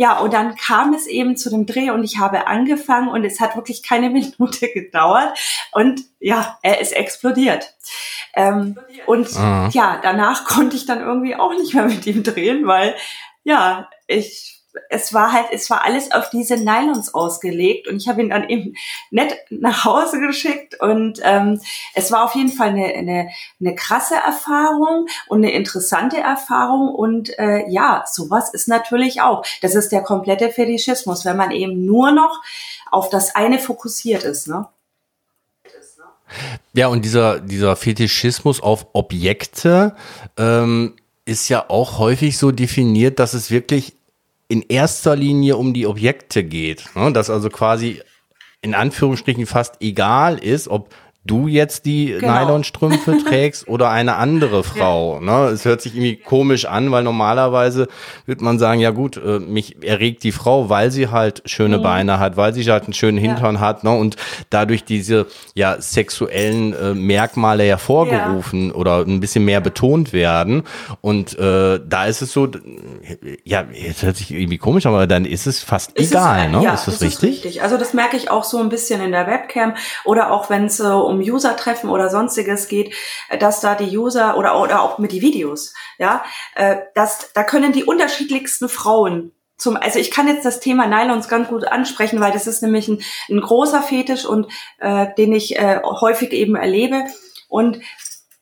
Ja, 0.00 0.18
und 0.20 0.32
dann 0.32 0.54
kam 0.56 0.94
es 0.94 1.06
eben 1.06 1.36
zu 1.36 1.50
dem 1.50 1.66
Dreh 1.66 1.90
und 1.90 2.02
ich 2.04 2.18
habe 2.18 2.46
angefangen 2.46 3.10
und 3.10 3.22
es 3.22 3.38
hat 3.38 3.54
wirklich 3.54 3.82
keine 3.82 4.08
Minute 4.38 4.68
gedauert 4.72 5.38
und 5.72 6.00
ja, 6.18 6.58
er 6.62 6.80
ist 6.80 6.92
explodiert. 6.92 7.74
Ähm, 8.34 8.78
und 9.04 9.28
Aha. 9.36 9.68
ja, 9.74 10.00
danach 10.02 10.44
konnte 10.46 10.74
ich 10.74 10.86
dann 10.86 11.02
irgendwie 11.02 11.36
auch 11.36 11.52
nicht 11.52 11.74
mehr 11.74 11.84
mit 11.84 12.06
ihm 12.06 12.22
drehen, 12.22 12.66
weil 12.66 12.94
ja, 13.44 13.90
ich 14.06 14.59
es 14.88 15.12
war 15.12 15.32
halt, 15.32 15.46
es 15.52 15.68
war 15.70 15.84
alles 15.84 16.12
auf 16.12 16.30
diese 16.30 16.56
Nylons 16.56 17.14
ausgelegt 17.14 17.88
und 17.88 17.96
ich 17.96 18.08
habe 18.08 18.22
ihn 18.22 18.30
dann 18.30 18.48
eben 18.48 18.74
nett 19.10 19.36
nach 19.50 19.84
Hause 19.84 20.20
geschickt 20.20 20.80
und 20.80 21.20
ähm, 21.22 21.60
es 21.94 22.12
war 22.12 22.24
auf 22.24 22.34
jeden 22.34 22.50
Fall 22.52 22.68
eine, 22.68 22.86
eine, 22.86 23.30
eine 23.60 23.74
krasse 23.74 24.14
Erfahrung 24.14 25.06
und 25.28 25.38
eine 25.38 25.52
interessante 25.52 26.18
Erfahrung 26.18 26.94
und 26.94 27.36
äh, 27.38 27.68
ja, 27.68 28.04
sowas 28.06 28.52
ist 28.52 28.68
natürlich 28.68 29.20
auch, 29.20 29.44
das 29.62 29.74
ist 29.74 29.90
der 29.90 30.02
komplette 30.02 30.50
Fetischismus, 30.50 31.24
wenn 31.24 31.36
man 31.36 31.50
eben 31.50 31.84
nur 31.84 32.12
noch 32.12 32.42
auf 32.90 33.08
das 33.10 33.34
eine 33.34 33.58
fokussiert 33.58 34.24
ist, 34.24 34.48
ne? 34.48 34.68
Ja, 36.72 36.86
und 36.86 37.04
dieser, 37.04 37.40
dieser 37.40 37.74
Fetischismus 37.74 38.60
auf 38.60 38.86
Objekte 38.92 39.96
ähm, 40.36 40.94
ist 41.24 41.48
ja 41.48 41.68
auch 41.68 41.98
häufig 41.98 42.38
so 42.38 42.52
definiert, 42.52 43.18
dass 43.18 43.34
es 43.34 43.50
wirklich 43.50 43.94
in 44.50 44.62
erster 44.68 45.14
Linie 45.14 45.56
um 45.56 45.72
die 45.72 45.86
Objekte 45.86 46.42
geht. 46.42 46.84
Ne? 46.96 47.12
Dass 47.12 47.30
also 47.30 47.48
quasi 47.50 48.02
in 48.62 48.74
Anführungsstrichen 48.74 49.46
fast 49.46 49.76
egal 49.80 50.38
ist, 50.38 50.66
ob 50.66 50.92
du 51.24 51.48
jetzt 51.48 51.84
die 51.84 52.16
genau. 52.18 52.44
Nylonstrümpfe 52.44 53.18
trägst 53.28 53.68
oder 53.68 53.90
eine 53.90 54.16
andere 54.16 54.64
Frau. 54.64 55.20
Ja. 55.20 55.20
Ne? 55.20 55.48
Es 55.50 55.66
hört 55.66 55.82
sich 55.82 55.94
irgendwie 55.94 56.16
komisch 56.16 56.64
an, 56.64 56.90
weil 56.92 57.02
normalerweise 57.02 57.88
würde 58.24 58.42
man 58.42 58.58
sagen, 58.58 58.80
ja 58.80 58.90
gut, 58.90 59.18
äh, 59.18 59.38
mich 59.38 59.84
erregt 59.84 60.22
die 60.24 60.32
Frau, 60.32 60.70
weil 60.70 60.90
sie 60.90 61.08
halt 61.08 61.42
schöne 61.44 61.78
mhm. 61.78 61.82
Beine 61.82 62.18
hat, 62.18 62.38
weil 62.38 62.54
sie 62.54 62.64
halt 62.64 62.84
einen 62.84 62.94
schönen 62.94 63.18
Hintern 63.18 63.56
ja. 63.56 63.60
hat 63.60 63.84
ne? 63.84 63.90
und 63.90 64.16
dadurch 64.48 64.84
diese 64.84 65.26
ja 65.54 65.80
sexuellen 65.80 66.72
äh, 66.72 66.94
Merkmale 66.94 67.64
hervorgerufen 67.64 68.68
ja. 68.68 68.74
oder 68.74 69.00
ein 69.00 69.20
bisschen 69.20 69.44
mehr 69.44 69.60
betont 69.60 70.14
werden. 70.14 70.62
Und 71.02 71.38
äh, 71.38 71.80
da 71.86 72.06
ist 72.06 72.22
es 72.22 72.32
so, 72.32 72.48
ja, 73.44 73.64
jetzt 73.72 74.02
hört 74.02 74.16
sich 74.16 74.30
irgendwie 74.30 74.58
komisch, 74.58 74.86
aber 74.86 75.06
dann 75.06 75.26
ist 75.26 75.46
es 75.46 75.62
fast 75.62 75.92
ist 75.92 76.12
egal, 76.12 76.46
es, 76.46 76.52
ne? 76.52 76.58
Ist 76.58 76.66
das, 76.66 76.84
das 76.86 77.02
richtig? 77.02 77.12
Ist 77.12 77.22
richtig? 77.44 77.62
Also 77.62 77.76
das 77.76 77.92
merke 77.92 78.16
ich 78.16 78.30
auch 78.30 78.44
so 78.44 78.58
ein 78.58 78.70
bisschen 78.70 79.02
in 79.02 79.12
der 79.12 79.26
Webcam 79.26 79.74
oder 80.06 80.30
auch 80.32 80.48
wenn 80.48 80.64
es 80.64 80.80
äh, 80.80 81.10
um 81.20 81.34
User-Treffen 81.34 81.90
oder 81.90 82.08
sonstiges 82.08 82.68
geht, 82.68 82.94
dass 83.38 83.60
da 83.60 83.74
die 83.74 83.96
User 83.96 84.36
oder, 84.36 84.60
oder 84.60 84.82
auch 84.82 84.98
mit 84.98 85.12
die 85.12 85.22
Videos, 85.22 85.74
ja, 85.98 86.24
äh, 86.54 86.76
dass 86.94 87.32
da 87.32 87.44
können 87.44 87.72
die 87.72 87.84
unterschiedlichsten 87.84 88.68
Frauen 88.68 89.32
zum, 89.56 89.76
also 89.76 89.98
ich 89.98 90.10
kann 90.10 90.26
jetzt 90.26 90.46
das 90.46 90.60
Thema 90.60 90.86
Nylons 90.86 91.28
ganz 91.28 91.48
gut 91.48 91.66
ansprechen, 91.66 92.20
weil 92.20 92.32
das 92.32 92.46
ist 92.46 92.62
nämlich 92.62 92.88
ein, 92.88 93.02
ein 93.28 93.40
großer 93.42 93.82
Fetisch 93.82 94.24
und 94.24 94.46
äh, 94.78 95.08
den 95.18 95.32
ich 95.32 95.58
äh, 95.58 95.80
häufig 95.82 96.32
eben 96.32 96.56
erlebe. 96.56 97.04
Und 97.48 97.80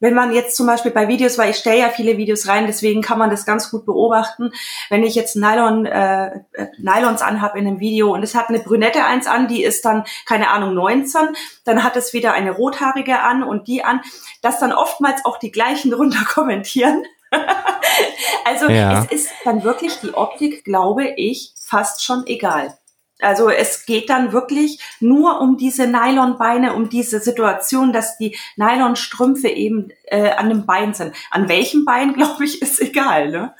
wenn 0.01 0.15
man 0.15 0.33
jetzt 0.33 0.57
zum 0.57 0.67
Beispiel 0.67 0.93
bei 0.93 1.09
Videos, 1.09 1.39
weil 1.39 1.51
ich 1.51 1.57
stelle 1.57 1.81
ja 1.81 1.89
viele 1.89 2.17
Videos 2.17 2.47
rein, 2.47 2.67
deswegen 2.67 3.03
kann 3.03 3.19
man 3.19 3.31
das 3.31 3.45
ganz 3.45 3.71
gut 3.71 3.85
beobachten. 3.85 4.53
Wenn 4.91 5.03
ich 5.03 5.15
jetzt 5.15 5.37
Nylon, 5.37 5.87
äh, 5.87 6.27
äh 6.53 6.67
Nylons 6.79 7.23
anhab 7.23 7.57
in 7.57 7.67
einem 7.67 7.81
Video 7.81 8.13
und 8.15 8.23
es 8.23 8.35
hat 8.35 8.49
eine 8.49 8.61
brünette 8.61 9.05
eins 9.05 9.27
an, 9.27 9.49
die 9.49 9.63
ist 9.63 9.85
dann, 9.85 10.05
keine 10.27 10.51
Ahnung, 10.51 10.75
19, 10.75 11.37
dann 11.65 11.83
hat 11.83 11.97
es 11.97 12.13
wieder 12.13 12.33
eine 12.33 12.53
rothaarige 12.53 13.21
an 13.21 13.43
und 13.43 13.67
die 13.67 13.85
an, 13.85 14.01
dass 14.43 14.61
dann 14.61 14.73
oftmals 14.73 15.25
auch 15.25 15.39
die 15.39 15.51
gleichen 15.51 15.93
runter 15.99 16.25
kommentieren. 16.25 17.05
also 18.45 18.69
ja. 18.69 19.03
es 19.03 19.13
ist 19.13 19.31
dann 19.45 19.65
wirklich 19.65 20.01
die 20.01 20.15
Optik, 20.15 20.65
glaube 20.65 21.07
ich, 21.17 21.53
fast 21.61 22.05
schon 22.05 22.27
egal. 22.27 22.79
Also 23.21 23.51
es 23.51 23.85
geht 23.85 24.11
dann 24.11 24.33
wirklich 24.33 24.81
nur 25.01 25.41
um 25.41 25.57
diese 25.57 25.87
Nylonbeine, 25.87 26.75
um 26.75 26.89
diese 26.89 27.21
Situation, 27.21 27.93
dass 27.93 28.17
die 28.17 28.37
Nylonstrümpfe 28.57 29.49
eben 29.49 29.89
äh, 30.05 30.31
an 30.31 30.49
dem 30.49 30.67
Bein 30.67 30.95
sind. 30.95 31.15
An 31.31 31.49
welchem 31.49 31.85
Bein, 31.85 32.13
glaube 32.15 32.45
ich, 32.45 32.63
ist 32.63 32.81
egal. 32.81 33.31
Ne? 33.31 33.55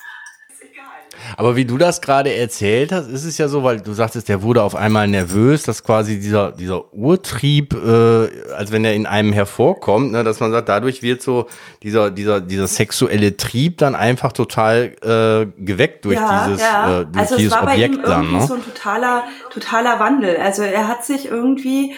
Aber 1.37 1.57
wie 1.57 1.65
du 1.65 1.79
das 1.79 2.01
gerade 2.01 2.35
erzählt 2.35 2.93
hast, 2.93 3.09
ist 3.09 3.25
es 3.25 3.39
ja 3.39 3.49
so, 3.49 3.65
weil 3.65 3.81
du 3.81 3.93
sagtest, 3.93 4.29
der 4.29 4.43
wurde 4.43 4.63
auf 4.63 4.75
einmal 4.75 5.09
nervös, 5.09 5.63
dass 5.63 5.85
quasi 5.85 6.21
dieser, 6.21 6.53
dieser 6.53 6.93
Urtrieb, 6.93 7.75
äh, 7.75 8.53
als 8.55 8.73
wenn 8.73 8.85
er 8.85 8.95
in 8.95 9.07
einem 9.07 9.33
hervorkommt, 9.33 10.13
ne, 10.13 10.25
dass 10.25 10.41
man 10.41 10.51
sagt, 10.51 10.69
dadurch 10.69 11.03
wird 11.03 11.23
so 11.23 11.47
dieser, 11.83 12.11
dieser, 12.11 12.41
dieser 12.41 12.67
sexuelle 12.67 13.37
Trieb 13.37 13.79
dann 13.79 13.95
einfach 13.95 14.33
total 14.33 14.95
äh, 15.03 15.63
geweckt 15.63 16.05
durch 16.05 16.17
ja, 16.17 16.47
dieses, 16.47 16.63
ja. 16.63 17.01
Äh, 17.01 17.07
durch 17.07 17.17
also 17.17 17.37
dieses 17.37 17.53
es 17.53 17.59
war 17.61 17.73
Objekt 17.73 18.03
bei 18.03 18.03
ihm 18.03 18.07
dann. 18.09 18.33
Ne? 18.33 18.47
so 18.47 18.55
ein 18.55 18.65
totaler, 18.65 19.25
totaler 19.51 20.01
Wandel. 20.01 20.37
Also 20.37 20.63
er 20.63 20.89
hat 20.89 21.05
sich 21.05 21.27
irgendwie 21.27 21.95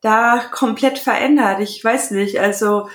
da 0.00 0.40
komplett 0.50 0.98
verändert. 0.98 1.60
Ich 1.60 1.82
weiß 1.82 2.10
nicht, 2.10 2.40
also 2.40 2.88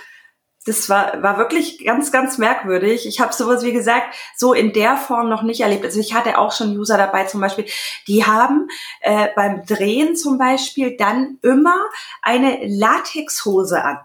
das 0.67 0.89
war, 0.89 1.23
war 1.23 1.37
wirklich 1.37 1.83
ganz, 1.83 2.11
ganz 2.11 2.37
merkwürdig. 2.37 3.07
Ich 3.07 3.21
habe 3.21 3.33
sowas, 3.33 3.63
wie 3.63 3.71
gesagt, 3.71 4.13
so 4.35 4.53
in 4.53 4.73
der 4.73 4.97
Form 4.97 5.29
noch 5.29 5.41
nicht 5.41 5.61
erlebt. 5.61 5.85
Also 5.85 5.99
ich 5.99 6.13
hatte 6.13 6.37
auch 6.37 6.51
schon 6.51 6.77
User 6.77 6.97
dabei 6.97 7.23
zum 7.23 7.39
Beispiel, 7.39 7.65
die 8.07 8.25
haben 8.25 8.67
äh, 8.99 9.29
beim 9.35 9.65
Drehen 9.65 10.15
zum 10.15 10.37
Beispiel 10.37 10.97
dann 10.97 11.39
immer 11.41 11.77
eine 12.21 12.59
Latexhose 12.67 13.83
an. 13.83 13.99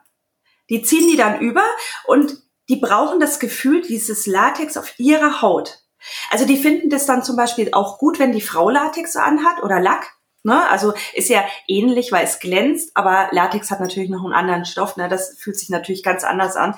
Die 0.71 0.83
ziehen 0.83 1.09
die 1.11 1.17
dann 1.17 1.41
über 1.41 1.65
und 2.07 2.39
die 2.69 2.77
brauchen 2.77 3.19
das 3.19 3.41
Gefühl 3.41 3.83
dieses 3.83 4.27
Latex 4.27 4.77
auf 4.77 4.99
ihrer 4.99 5.43
Haut. 5.43 5.81
Also 6.31 6.47
die 6.47 6.57
finden 6.57 6.91
das 6.91 7.07
dann 7.07 7.25
zum 7.25 7.37
Beispiel 7.37 7.71
auch 7.73 7.99
gut, 7.99 8.19
wenn 8.19 8.33
die 8.33 8.41
Frau 8.41 8.71
Latex 8.71 9.17
anhat 9.17 9.63
oder 9.63 9.81
Lack. 9.81 10.13
Ne? 10.45 10.69
Also 10.69 10.93
ist 11.15 11.29
ja 11.29 11.45
ähnlich, 11.69 12.11
weil 12.11 12.25
es 12.25 12.41
glänzt, 12.41 12.91
aber 12.95 13.29
Latex 13.31 13.71
hat 13.71 13.79
natürlich 13.79 14.11
noch 14.11 14.25
einen 14.25 14.33
anderen 14.33 14.65
Stoff. 14.65 14.97
Ne? 14.97 15.09
Das 15.09 15.37
fühlt 15.39 15.57
sich 15.57 15.71
natürlich 15.71 16.03
ganz 16.03 16.25
anders 16.25 16.57
an. 16.57 16.75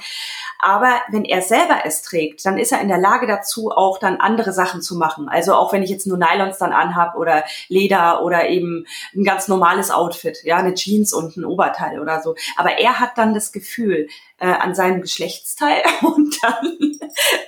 Aber 0.58 1.00
wenn 1.08 1.24
er 1.24 1.40
selber 1.40 1.80
es 1.84 2.02
trägt, 2.02 2.44
dann 2.44 2.58
ist 2.58 2.72
er 2.72 2.80
in 2.82 2.88
der 2.88 2.98
Lage 2.98 3.26
dazu, 3.26 3.70
auch 3.70 3.98
dann 3.98 4.16
andere 4.16 4.52
Sachen 4.52 4.82
zu 4.82 4.96
machen. 4.96 5.28
Also 5.30 5.54
auch 5.54 5.72
wenn 5.72 5.82
ich 5.82 5.88
jetzt 5.88 6.06
nur 6.06 6.18
Nylons 6.18 6.58
dann 6.58 6.72
anhab 6.72 7.16
oder 7.16 7.44
Leder 7.68 8.22
oder 8.22 8.48
eben 8.48 8.86
ein 9.14 9.24
ganz 9.24 9.48
normales 9.48 9.90
Outfit, 9.90 10.38
ja, 10.44 10.56
eine 10.56 10.74
Jeans 10.74 11.14
und 11.14 11.36
ein 11.38 11.46
Oberteil 11.46 12.00
oder 12.00 12.20
so. 12.22 12.34
Aber 12.56 12.78
er 12.78 13.00
hat 13.00 13.16
dann 13.16 13.32
das 13.32 13.50
Gefühl 13.50 14.08
äh, 14.38 14.46
an 14.46 14.74
seinem 14.74 15.00
Geschlechtsteil 15.00 15.82
und 16.02 16.36
dann, 16.42 16.98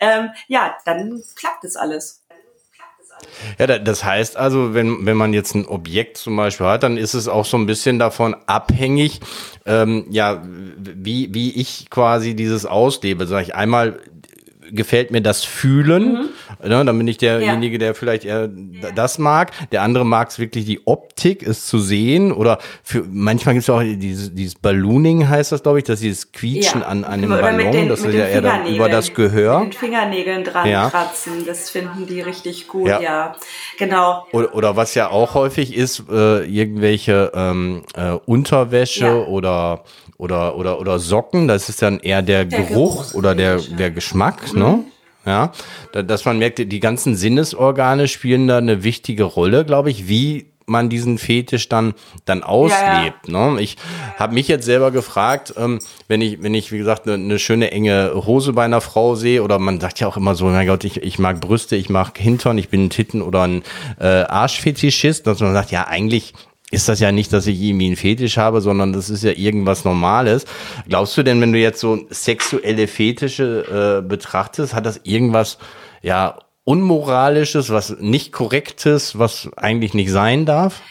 ähm, 0.01 0.31
ja, 0.49 0.77
dann 0.87 1.23
klappt 1.35 1.65
es 1.65 1.77
alles. 1.77 2.26
Ja, 3.59 3.67
das 3.79 4.05
heißt 4.05 4.37
also, 4.37 4.75
wenn, 4.75 5.07
wenn 5.07 5.17
man 5.17 5.33
jetzt 5.33 5.55
ein 5.55 5.67
Objekt 5.67 6.17
zum 6.17 6.37
Beispiel 6.37 6.67
hat, 6.67 6.83
dann 6.83 6.97
ist 6.97 7.15
es 7.15 7.29
auch 7.29 7.45
so 7.45 7.57
ein 7.57 7.67
bisschen 7.67 7.99
davon 7.99 8.37
abhängig, 8.47 9.21
ähm, 9.65 10.07
ja, 10.11 10.43
wie, 10.45 11.35
wie 11.35 11.51
ich 11.53 11.91
quasi 11.91 12.35
dieses 12.35 12.67
auslebe. 12.67 13.27
Sag 13.27 13.43
ich 13.43 13.55
einmal, 13.55 14.01
gefällt 14.71 15.11
mir 15.11 15.21
das 15.21 15.45
Fühlen. 15.45 16.13
Mhm. 16.13 16.69
Ne, 16.69 16.85
dann 16.85 16.99
bin 16.99 17.09
ich 17.09 17.19
derjenige, 17.19 17.75
ja. 17.75 17.79
der 17.79 17.95
vielleicht 17.95 18.25
eher 18.25 18.49
das 18.95 19.19
mag. 19.19 19.53
Der 19.73 19.83
andere 19.83 20.05
mag 20.05 20.29
es 20.29 20.39
wirklich 20.39 20.65
die 20.65 20.87
Optik, 20.87 21.47
es 21.47 21.67
zu 21.67 21.79
sehen. 21.79 22.33
Oder 22.33 22.59
für 22.83 23.05
manchmal 23.11 23.55
gibt 23.55 23.65
es 23.65 23.71
auch 23.71 23.83
dieses, 23.83 24.35
dieses 24.35 24.55
Ballooning, 24.55 25.29
heißt 25.29 25.53
das, 25.53 25.63
glaube 25.63 25.79
ich, 25.79 25.85
dass 25.85 26.01
dieses 26.01 26.33
Quietschen 26.33 26.81
ja. 26.81 26.87
an, 26.87 27.05
einem 27.05 27.31
Ballon. 27.31 27.73
Den, 27.73 27.89
das 27.89 28.01
ist 28.01 28.15
ja 28.15 28.27
eher 28.27 28.43
dann 28.43 28.67
über 28.67 28.89
das 28.89 29.15
Gehör. 29.15 29.61
Mit 29.61 29.75
den 29.75 29.79
Fingernägeln 29.79 30.45
dran 30.45 30.69
ja. 30.69 30.91
kratzen. 30.91 31.45
Das 31.47 31.71
finden 31.71 32.07
die 32.07 32.21
richtig 32.21 32.69
gut, 32.69 32.89
ja. 32.89 33.01
ja. 33.01 33.37
Genau. 33.79 34.27
Oder, 34.33 34.55
oder, 34.55 34.77
was 34.77 34.95
ja 34.95 35.11
auch 35.11 35.35
häufig 35.35 35.75
ist, 35.75 36.05
äh, 36.11 36.45
irgendwelche 36.45 37.33
ähm, 37.35 37.83
äh, 37.95 38.13
Unterwäsche 38.27 39.27
oder 39.27 39.85
oder, 40.19 40.57
oder, 40.57 40.81
oder 40.81 40.99
Socken, 40.99 41.49
das 41.49 41.69
ist 41.69 41.83
dann 41.83 42.01
eher 42.01 42.23
der, 42.23 42.45
der 42.45 42.63
Geruch, 42.63 43.09
Geruch 43.09 43.15
oder 43.15 43.35
der, 43.35 43.59
der 43.59 43.91
Geschmack, 43.91 44.53
mhm. 44.53 44.59
ne? 44.59 44.85
Ja, 45.27 45.51
dass 45.93 46.25
man 46.25 46.39
merkt, 46.39 46.61
die 46.61 46.81
ganzen 46.81 47.17
Sinnesorgane 47.17 48.07
spielen 48.07 48.47
da 48.47 48.59
eine 48.59 48.85
wichtige 48.85 49.25
Rolle, 49.25 49.65
glaube 49.65 49.91
ich, 49.91 50.07
wie 50.07 50.53
man 50.67 50.89
diesen 50.89 51.19
Fetisch 51.19 51.69
dann 51.69 51.95
dann 52.25 52.43
auslebt. 52.43 53.29
Ja, 53.29 53.33
ja. 53.33 53.51
Ne? 53.53 53.61
Ich 53.61 53.77
habe 54.19 54.35
mich 54.35 54.49
jetzt 54.49 54.65
selber 54.65 54.91
gefragt, 54.91 55.55
ähm, 55.57 55.79
wenn 56.09 56.21
ich 56.21 56.43
wenn 56.43 56.55
ich 56.55 56.73
wie 56.73 56.79
gesagt 56.79 57.07
eine, 57.07 57.15
eine 57.15 57.39
schöne 57.39 57.71
enge 57.71 58.13
Hose 58.15 58.53
bei 58.53 58.65
einer 58.65 58.81
Frau 58.81 59.15
sehe 59.15 59.43
oder 59.43 59.59
man 59.59 59.81
sagt 59.81 60.01
ja 60.01 60.09
auch 60.09 60.17
immer 60.17 60.35
so, 60.35 60.47
mein 60.47 60.67
Gott, 60.67 60.85
ich, 60.85 61.03
ich 61.03 61.19
mag 61.19 61.41
Brüste, 61.41 61.77
ich 61.77 61.89
mag 61.89 62.19
Hintern, 62.19 62.59
ich 62.59 62.69
bin 62.69 62.87
ein 62.87 62.91
Titten 62.91 63.23
oder 63.23 63.43
ein 63.43 63.63
äh, 64.01 64.07
Arschfetischist, 64.07 65.27
dass 65.27 65.41
man 65.41 65.55
sagt, 65.55 65.71
ja 65.71 65.87
eigentlich 65.87 66.35
ist 66.71 66.89
das 66.89 66.99
ja 66.99 67.13
nicht, 67.13 67.33
dass 67.33 67.47
ich 67.47 67.61
irgendwie 67.61 67.87
einen 67.87 67.97
Fetisch 67.97 68.39
habe, 68.39 68.61
sondern 68.61 68.93
das 68.93 69.09
ist 69.09 69.23
ja 69.23 69.33
irgendwas 69.33 69.85
Normales. 69.85 70.47
Glaubst 70.89 71.17
du 71.17 71.23
denn, 71.23 71.41
wenn 71.41 71.53
du 71.53 71.59
jetzt 71.59 71.81
so 71.81 72.01
sexuelle 72.11 72.89
Fetische 72.89 74.01
äh, 74.03 74.07
betrachtest, 74.07 74.75
hat 74.75 74.85
das 74.85 75.01
irgendwas 75.05 75.59
ja 76.03 76.39
unmoralisches, 76.65 77.71
was 77.71 77.97
nicht 78.01 78.33
korrektes, 78.33 79.19
was 79.19 79.49
eigentlich 79.57 79.95
nicht 79.95 80.11
sein 80.11 80.45
darf? 80.45 80.83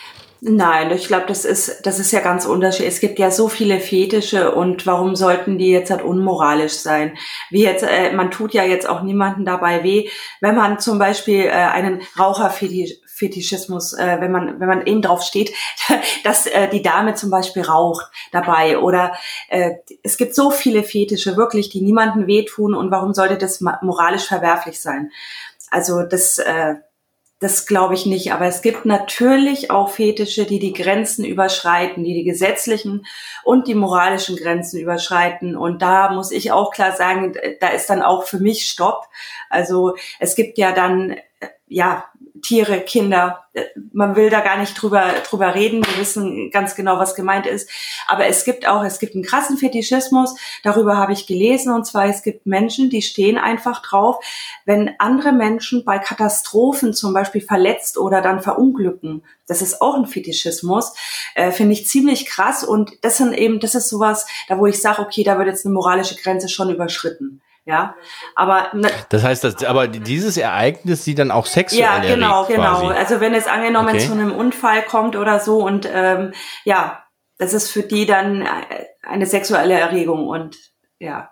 Nein, 0.48 0.92
ich 0.92 1.08
glaube, 1.08 1.26
das 1.28 1.44
ist, 1.44 1.86
das 1.88 2.00
ist 2.00 2.12
ja 2.12 2.20
ganz 2.20 2.46
unterschiedlich. 2.46 2.94
Es 2.94 3.00
gibt 3.00 3.18
ja 3.18 3.32
so 3.32 3.50
viele 3.50 3.80
Fetische 3.80 4.54
und 4.54 4.86
warum 4.86 5.16
sollten 5.16 5.58
die 5.58 5.72
jetzt 5.72 5.90
halt 5.90 6.04
unmoralisch 6.04 6.74
sein? 6.74 7.18
Wie 7.50 7.64
jetzt, 7.64 7.84
äh, 7.84 8.14
man 8.14 8.32
tut 8.32 8.54
ja 8.54 8.64
jetzt 8.64 8.88
auch 8.88 9.02
niemanden 9.02 9.44
dabei 9.44 9.84
weh, 9.84 10.08
wenn 10.42 10.56
man 10.56 10.80
zum 10.80 11.00
Beispiel 11.00 11.46
äh, 11.46 11.50
einen 11.50 12.02
Raucherfetisch 12.20 12.92
Fetischismus, 13.16 13.94
äh, 13.94 14.18
wenn 14.20 14.32
man 14.32 14.60
wenn 14.60 14.68
man 14.68 14.86
eben 14.86 15.02
drauf 15.02 15.24
steht, 15.24 15.54
dass 16.24 16.46
äh, 16.48 16.68
die 16.68 16.82
Dame 16.82 17.16
zum 17.16 17.30
Beispiel 17.30 17.64
raucht 17.64 18.08
dabei 18.32 18.78
oder 18.78 19.14
äh, 19.50 19.72
es 20.04 20.18
gibt 20.18 20.36
so 20.36 20.52
viele 20.52 20.84
Fetische 20.84 21.38
wirklich, 21.38 21.70
die 21.70 21.82
niemanden 21.82 22.28
wehtun 22.28 22.76
und 22.76 22.92
warum 22.92 23.14
sollte 23.14 23.38
das 23.38 23.62
moralisch 23.62 24.26
verwerflich 24.26 24.82
sein? 24.82 25.12
Also 25.72 26.04
das 26.04 26.40
äh, 26.40 26.76
das 27.40 27.66
glaube 27.66 27.94
ich 27.94 28.06
nicht. 28.06 28.32
Aber 28.32 28.46
es 28.46 28.62
gibt 28.62 28.86
natürlich 28.86 29.70
auch 29.70 29.90
Fetische, 29.90 30.46
die 30.46 30.60
die 30.60 30.74
Grenzen 30.74 31.26
überschreiten, 31.26 32.04
die 32.04 32.14
die 32.14 32.24
gesetzlichen 32.24 33.06
und 33.44 33.68
die 33.68 33.76
moralischen 33.76 34.38
Grenzen 34.38 34.80
überschreiten. 34.80 35.58
Und 35.58 35.82
da 35.82 36.12
muss 36.12 36.32
ich 36.32 36.52
auch 36.52 36.72
klar 36.72 36.94
sagen, 36.94 37.36
da 37.60 37.68
ist 37.70 37.90
dann 37.90 38.02
auch 38.02 38.24
für 38.24 38.40
mich 38.40 38.68
Stopp. 38.68 39.06
Also 39.50 39.96
es 40.20 40.36
gibt 40.36 40.58
ja 40.58 40.72
dann, 40.72 41.18
ja, 41.68 42.06
Tiere, 42.42 42.82
Kinder. 42.82 43.46
Äh, 43.54 43.64
man 43.92 44.16
will 44.16 44.30
da 44.30 44.42
gar 44.42 44.58
nicht 44.58 44.80
drüber, 44.80 45.04
drüber 45.28 45.56
reden. 45.56 45.84
Wir 45.86 46.00
wissen 46.00 46.52
ganz 46.52 46.76
genau, 46.76 47.00
was 47.00 47.16
gemeint 47.16 47.48
ist. 47.48 47.70
Aber 48.08 48.28
es 48.28 48.46
gibt 48.46 48.68
auch, 48.68 48.84
es 48.84 49.00
gibt 49.00 49.16
einen 49.16 49.24
krassen 49.24 49.58
Fetischismus. 49.58 50.36
Darüber 50.64 50.98
habe 50.98 51.14
ich 51.14 51.26
gelesen. 51.26 51.74
Und 51.74 51.86
zwar, 51.86 52.06
es 52.06 52.22
gibt 52.22 52.46
Menschen, 52.46 52.90
die 52.90 53.02
stehen 53.02 53.38
einfach 53.38 53.82
drauf, 53.82 54.18
wenn 54.66 54.92
andere 55.00 55.32
Menschen 55.32 55.86
bei 55.86 55.98
Katastrophen 55.98 56.94
zum 56.94 57.14
Beispiel 57.14 57.42
verletzt 57.42 57.98
oder 57.98 58.22
dann 58.22 58.42
verunglücken. 58.42 59.24
Das 59.48 59.62
ist 59.62 59.82
auch 59.82 59.96
ein 59.96 60.06
Fetischismus. 60.06 60.94
Äh, 61.34 61.52
Finde 61.52 61.74
ich 61.74 61.88
ziemlich 61.88 62.28
krass. 62.28 62.64
Und 62.64 62.92
das 63.02 63.18
sind 63.18 63.34
eben, 63.34 63.60
das 63.60 63.74
ist 63.76 63.90
sowas, 63.90 64.28
da 64.48 64.60
wo 64.60 64.68
ich 64.68 64.82
sage, 64.82 65.02
okay, 65.02 65.24
da 65.24 65.38
wird 65.38 65.48
jetzt 65.48 65.66
eine 65.66 65.74
moralische 65.74 66.16
Grenze 66.16 66.50
schon 66.50 66.70
überschritten. 66.70 67.42
Ja, 67.68 67.96
aber 68.36 68.70
ne, 68.74 68.90
das 69.10 69.24
heißt, 69.24 69.44
dass, 69.44 69.64
aber 69.64 69.88
dieses 69.88 70.38
Ereignis 70.38 71.04
sie 71.04 71.16
dann 71.16 71.32
auch 71.32 71.48
sexuell 71.48 71.82
Ja, 71.82 71.98
genau, 71.98 72.44
erregt, 72.44 72.56
genau. 72.56 72.80
Quasi. 72.82 72.94
Also 72.94 73.22
wenn 73.22 73.34
es 73.34 73.48
angenommen 73.48 73.90
okay. 73.90 74.06
zu 74.06 74.12
einem 74.12 74.32
Unfall 74.32 74.84
kommt 74.84 75.16
oder 75.16 75.40
so 75.40 75.64
und 75.66 75.90
ähm, 75.92 76.34
ja, 76.64 77.04
das 77.40 77.54
ist 77.54 77.72
für 77.72 77.82
die 77.82 78.06
dann 78.06 78.48
eine 79.02 79.26
sexuelle 79.26 79.74
Erregung 79.74 80.28
und 80.28 80.58
ja. 81.00 81.32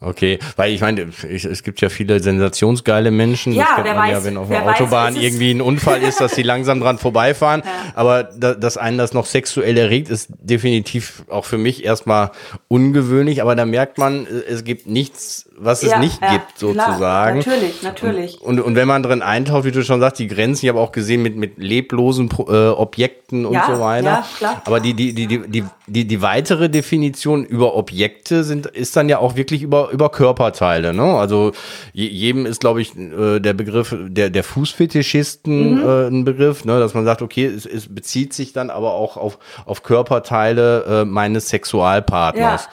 Okay, 0.00 0.38
weil 0.54 0.72
ich 0.72 0.80
meine, 0.80 1.08
es 1.28 1.62
gibt 1.64 1.80
ja 1.80 1.88
viele 1.88 2.20
sensationsgeile 2.20 3.10
Menschen. 3.10 3.52
Ja, 3.52 3.66
das 3.76 3.84
wer 3.84 3.96
weiß, 3.96 4.10
ja, 4.12 4.24
wenn 4.24 4.36
auf 4.36 4.48
der 4.48 4.64
Autobahn 4.64 5.16
weiß, 5.16 5.22
irgendwie 5.22 5.50
ein 5.50 5.60
Unfall 5.60 6.02
ist, 6.02 6.20
dass 6.20 6.36
sie 6.36 6.42
langsam 6.44 6.78
dran 6.78 6.98
vorbeifahren. 6.98 7.62
Ja. 7.64 7.70
Aber 7.96 8.22
da, 8.22 8.54
dass 8.54 8.76
einen 8.76 8.96
das 8.96 9.12
noch 9.12 9.26
sexuell 9.26 9.76
erregt, 9.76 10.08
ist 10.08 10.28
definitiv 10.40 11.24
auch 11.28 11.44
für 11.44 11.58
mich 11.58 11.84
erstmal 11.84 12.30
ungewöhnlich. 12.68 13.42
Aber 13.42 13.56
da 13.56 13.66
merkt 13.66 13.98
man, 13.98 14.28
es 14.48 14.62
gibt 14.62 14.86
nichts 14.86 15.48
was 15.60 15.82
es 15.82 15.90
ja, 15.90 15.98
nicht 15.98 16.20
ja, 16.22 16.32
gibt, 16.32 16.58
sozusagen. 16.58 17.40
Klar, 17.40 17.56
natürlich, 17.56 17.82
natürlich. 17.82 18.40
Und, 18.40 18.58
und, 18.58 18.66
und, 18.66 18.74
wenn 18.74 18.88
man 18.88 19.02
drin 19.02 19.22
eintaucht, 19.22 19.64
wie 19.64 19.72
du 19.72 19.84
schon 19.84 20.00
sagst, 20.00 20.18
die 20.18 20.28
Grenzen, 20.28 20.66
ich 20.66 20.68
habe 20.68 20.80
auch 20.80 20.92
gesehen 20.92 21.22
mit, 21.22 21.36
mit 21.36 21.58
leblosen 21.58 22.28
äh, 22.48 22.68
Objekten 22.68 23.46
und 23.46 23.60
so 23.66 23.80
weiter. 23.80 24.06
Ja, 24.06 24.26
klar. 24.36 24.62
Aber 24.64 24.80
die, 24.80 24.94
die, 24.94 25.12
die, 25.12 25.26
die, 25.26 25.64
die, 25.86 26.04
die 26.06 26.22
weitere 26.22 26.68
Definition 26.68 27.44
über 27.44 27.74
Objekte 27.74 28.44
sind, 28.44 28.66
ist 28.66 28.96
dann 28.96 29.08
ja 29.08 29.18
auch 29.18 29.36
wirklich 29.36 29.62
über, 29.62 29.87
über 29.90 30.08
Körperteile. 30.10 30.92
Ne? 30.92 31.02
Also 31.02 31.52
jedem 31.92 32.46
ist, 32.46 32.60
glaube 32.60 32.80
ich, 32.80 32.96
äh, 32.96 33.40
der 33.40 33.54
Begriff 33.54 33.94
der, 33.98 34.30
der 34.30 34.44
Fußfetischisten 34.44 35.76
mhm. 35.76 35.82
äh, 35.82 36.06
ein 36.08 36.24
Begriff, 36.24 36.64
ne? 36.64 36.78
dass 36.78 36.94
man 36.94 37.04
sagt, 37.04 37.22
okay, 37.22 37.46
es, 37.46 37.66
es 37.66 37.94
bezieht 37.94 38.32
sich 38.32 38.52
dann 38.52 38.70
aber 38.70 38.92
auch 38.92 39.16
auf, 39.16 39.38
auf 39.64 39.82
Körperteile 39.82 40.84
äh, 40.84 41.04
meines 41.04 41.48
Sexualpartners. 41.48 42.68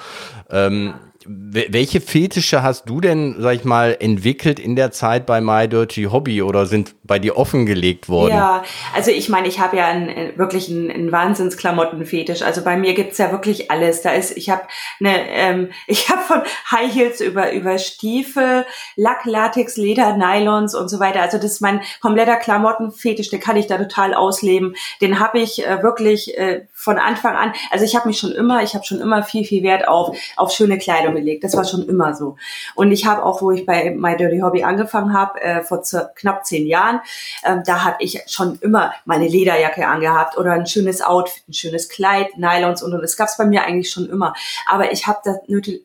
Ja. 0.52 0.68
Ähm, 0.68 0.94
welche 1.28 2.02
Fetische 2.02 2.62
hast 2.62 2.88
du 2.88 3.02
denn, 3.02 3.36
sag 3.40 3.56
ich 3.56 3.66
mal, 3.66 3.98
entwickelt 4.00 4.60
in 4.60 4.76
der 4.76 4.92
Zeit 4.92 5.26
bei 5.26 5.42
My 5.42 5.68
Dirty 5.68 6.04
Hobby 6.04 6.44
oder 6.44 6.68
sind 6.68 6.94
bei 7.04 7.18
dir 7.18 7.38
offengelegt 7.38 8.10
worden? 8.10 8.36
Ja, 8.36 8.64
also 8.94 9.10
ich 9.10 9.28
meine, 9.30 9.48
ich 9.48 9.60
habe 9.60 9.78
ja 9.78 9.88
einen, 9.88 10.10
äh, 10.10 10.34
wirklich 10.38 10.70
einen, 10.70 10.92
einen 10.92 11.12
Wahnsinns-Klamottenfetisch. 11.12 12.44
Also 12.44 12.64
bei 12.64 12.78
mir 12.78 12.94
gibt's 12.94 13.18
ja 13.18 13.32
wirklich 13.32 13.72
alles. 13.72 14.04
Da 14.04 14.12
ist, 14.12 14.38
ich 14.38 14.52
habe 14.52 14.64
eine, 15.00 15.28
ähm, 15.30 15.70
ich 15.88 16.10
habe 16.10 16.22
von 16.22 16.42
High 16.72 16.94
Heels 16.94 17.22
über 17.22 17.52
über 17.54 17.80
Stiefel, 17.80 18.66
Lack, 18.96 19.26
Latex, 19.26 19.78
Leder, 19.78 20.16
Nylons 20.18 20.76
und 20.76 20.90
so 20.90 21.00
weiter. 21.00 21.22
Also 21.22 21.38
das 21.38 21.54
ist 21.54 21.62
mein 21.62 21.82
kompletter 22.02 22.36
Klamottenfetisch. 22.36 23.30
Den 23.30 23.40
kann 23.40 23.58
ich 23.58 23.66
da 23.66 23.78
total 23.78 24.14
ausleben. 24.14 24.76
Den 25.02 25.20
habe 25.20 25.40
ich 25.40 25.66
äh, 25.66 25.82
wirklich 25.82 26.38
äh, 26.38 26.68
von 26.74 27.00
Anfang 27.00 27.36
an. 27.36 27.54
Also 27.72 27.84
ich 27.84 27.96
habe 27.96 28.08
mich 28.08 28.20
schon 28.20 28.32
immer, 28.32 28.62
ich 28.62 28.76
habe 28.76 28.86
schon 28.86 29.02
immer 29.02 29.24
viel 29.24 29.44
viel 29.44 29.64
Wert 29.64 29.88
auf 29.88 30.16
auf 30.36 30.52
schöne 30.52 30.78
Kleidung 30.78 31.15
gelegt. 31.16 31.44
Das 31.44 31.56
war 31.56 31.66
schon 31.66 31.88
immer 31.88 32.14
so. 32.14 32.38
Und 32.76 32.92
ich 32.92 33.06
habe 33.06 33.24
auch, 33.24 33.42
wo 33.42 33.52
ich 33.52 33.66
bei 33.66 33.92
My 33.92 34.16
Dirty 34.16 34.40
Hobby 34.40 34.64
angefangen 34.64 35.14
habe, 35.14 35.42
äh, 35.42 35.64
vor 35.64 35.82
knapp 36.16 36.46
zehn 36.46 36.68
Jahren, 36.68 37.02
ähm, 37.44 37.64
da 37.66 37.84
hatte 37.84 38.04
ich 38.04 38.24
schon 38.28 38.58
immer 38.62 38.94
meine 39.06 39.28
Lederjacke 39.28 39.88
angehabt 39.88 40.38
oder 40.38 40.54
ein 40.54 40.68
schönes 40.68 41.02
Outfit, 41.02 41.48
ein 41.48 41.54
schönes 41.54 41.90
Kleid, 41.90 42.38
Nylons 42.38 42.84
und 42.84 42.94
und. 42.94 43.02
Das 43.02 43.18
gab 43.18 43.28
es 43.28 43.38
bei 43.38 43.46
mir 43.46 43.64
eigentlich 43.64 43.90
schon 43.90 44.10
immer. 44.10 44.34
Aber 44.68 44.92
ich 44.92 45.08
habe 45.08 45.20
da 45.24 45.36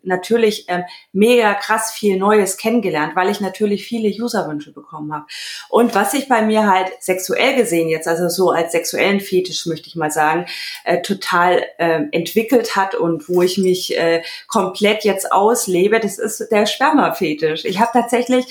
natürlich 0.03 0.67
ähm, 0.69 0.85
mega 1.13 1.55
krass 1.55 1.93
viel 1.93 2.19
Neues 2.19 2.57
kennengelernt, 2.57 3.17
weil 3.17 3.31
ich 3.31 3.41
natürlich 3.41 3.85
viele 3.85 4.09
Userwünsche 4.09 4.73
bekommen 4.73 5.13
habe. 5.13 5.27
Und 5.69 5.95
was 5.95 6.15
ich 6.15 6.29
bei 6.29 6.43
mir 6.43 6.71
halt 6.71 6.91
sexuell 7.01 7.57
gesehen 7.57 7.89
jetzt, 7.89 8.09
also 8.09 8.29
so 8.29 8.51
als 8.51 8.73
sexuellen 8.73 9.21
Fetisch 9.21 9.67
möchte 9.67 9.89
ich 9.89 9.97
mal 9.97 10.11
sagen, 10.11 10.47
äh, 10.85 11.03
total 11.03 11.65
äh, 11.79 12.03
entwickelt 12.13 12.77
hat 12.77 12.95
und 12.95 13.29
wo 13.29 13.43
ich 13.43 13.59
mich 13.59 13.97
äh, 13.97 14.23
komplett 14.47 15.05
jetzt 15.05 15.20
jetzt 15.21 15.33
auslebe, 15.33 16.01
das 16.01 16.19
ist 16.19 16.49
der 16.51 16.67
Spermafetisch. 16.67 17.65
Ich 17.65 17.79
habe 17.79 17.91
tatsächlich 17.93 18.47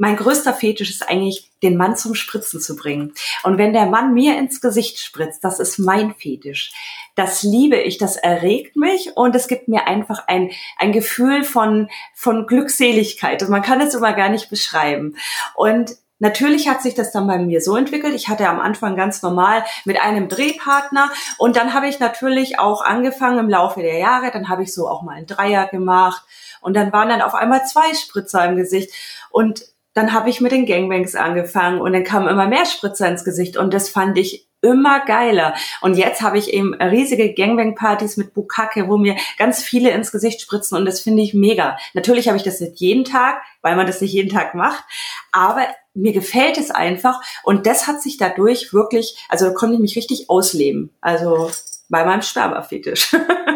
mein 0.00 0.16
größter 0.16 0.54
Fetisch 0.54 0.90
ist 0.90 1.08
eigentlich, 1.08 1.50
den 1.60 1.76
Mann 1.76 1.96
zum 1.96 2.14
Spritzen 2.14 2.60
zu 2.60 2.76
bringen. 2.76 3.14
Und 3.42 3.58
wenn 3.58 3.72
der 3.72 3.86
Mann 3.86 4.14
mir 4.14 4.38
ins 4.38 4.60
Gesicht 4.60 5.00
spritzt, 5.00 5.42
das 5.42 5.58
ist 5.58 5.78
mein 5.78 6.14
Fetisch. 6.14 6.70
Das 7.16 7.42
liebe 7.42 7.76
ich, 7.76 7.98
das 7.98 8.16
erregt 8.16 8.76
mich 8.76 9.16
und 9.16 9.34
es 9.34 9.48
gibt 9.48 9.66
mir 9.66 9.88
einfach 9.88 10.28
ein, 10.28 10.52
ein 10.78 10.92
Gefühl 10.92 11.42
von, 11.42 11.88
von 12.14 12.46
Glückseligkeit. 12.46 13.42
Und 13.42 13.50
man 13.50 13.62
kann 13.62 13.80
es 13.80 13.94
immer 13.94 14.12
gar 14.12 14.28
nicht 14.28 14.50
beschreiben. 14.50 15.16
Und 15.56 15.96
Natürlich 16.18 16.68
hat 16.68 16.82
sich 16.82 16.94
das 16.94 17.12
dann 17.12 17.26
bei 17.26 17.38
mir 17.38 17.60
so 17.60 17.76
entwickelt. 17.76 18.14
Ich 18.14 18.28
hatte 18.28 18.48
am 18.48 18.58
Anfang 18.58 18.96
ganz 18.96 19.22
normal 19.22 19.64
mit 19.84 20.00
einem 20.00 20.28
Drehpartner 20.28 21.10
und 21.38 21.56
dann 21.56 21.74
habe 21.74 21.88
ich 21.88 22.00
natürlich 22.00 22.58
auch 22.58 22.82
angefangen 22.82 23.38
im 23.38 23.48
Laufe 23.48 23.80
der 23.80 23.98
Jahre. 23.98 24.30
Dann 24.32 24.48
habe 24.48 24.64
ich 24.64 24.74
so 24.74 24.88
auch 24.88 25.02
mal 25.02 25.12
einen 25.12 25.26
Dreier 25.26 25.66
gemacht 25.66 26.24
und 26.60 26.74
dann 26.74 26.92
waren 26.92 27.08
dann 27.08 27.22
auf 27.22 27.34
einmal 27.34 27.64
zwei 27.66 27.94
Spritzer 27.94 28.44
im 28.46 28.56
Gesicht 28.56 28.92
und 29.30 29.64
dann 29.94 30.12
habe 30.12 30.30
ich 30.30 30.40
mit 30.40 30.52
den 30.52 30.66
Gangbangs 30.66 31.14
angefangen 31.14 31.80
und 31.80 31.92
dann 31.92 32.04
kamen 32.04 32.28
immer 32.28 32.46
mehr 32.46 32.66
Spritzer 32.66 33.08
ins 33.08 33.24
Gesicht 33.24 33.56
und 33.56 33.72
das 33.72 33.88
fand 33.88 34.18
ich 34.18 34.47
immer 34.60 35.04
geiler. 35.04 35.54
Und 35.80 35.96
jetzt 35.96 36.22
habe 36.22 36.38
ich 36.38 36.52
eben 36.52 36.74
riesige 36.74 37.32
Gangbang-Partys 37.32 38.16
mit 38.16 38.34
Bukake, 38.34 38.88
wo 38.88 38.96
mir 38.96 39.16
ganz 39.38 39.62
viele 39.62 39.90
ins 39.90 40.12
Gesicht 40.12 40.40
spritzen 40.40 40.76
und 40.76 40.84
das 40.84 41.00
finde 41.00 41.22
ich 41.22 41.34
mega. 41.34 41.76
Natürlich 41.94 42.28
habe 42.28 42.36
ich 42.36 42.42
das 42.42 42.60
nicht 42.60 42.80
jeden 42.80 43.04
Tag, 43.04 43.40
weil 43.62 43.76
man 43.76 43.86
das 43.86 44.00
nicht 44.00 44.12
jeden 44.12 44.30
Tag 44.30 44.54
macht, 44.54 44.84
aber 45.32 45.66
mir 45.94 46.12
gefällt 46.12 46.58
es 46.58 46.70
einfach 46.70 47.20
und 47.42 47.66
das 47.66 47.86
hat 47.86 48.02
sich 48.02 48.18
dadurch 48.18 48.72
wirklich, 48.72 49.16
also 49.28 49.46
da 49.46 49.52
konnte 49.52 49.74
ich 49.74 49.80
mich 49.80 49.96
richtig 49.96 50.28
ausleben. 50.28 50.90
Also 51.00 51.50
bei 51.88 52.04
meinem 52.04 52.22
Spermafetisch. 52.22 53.16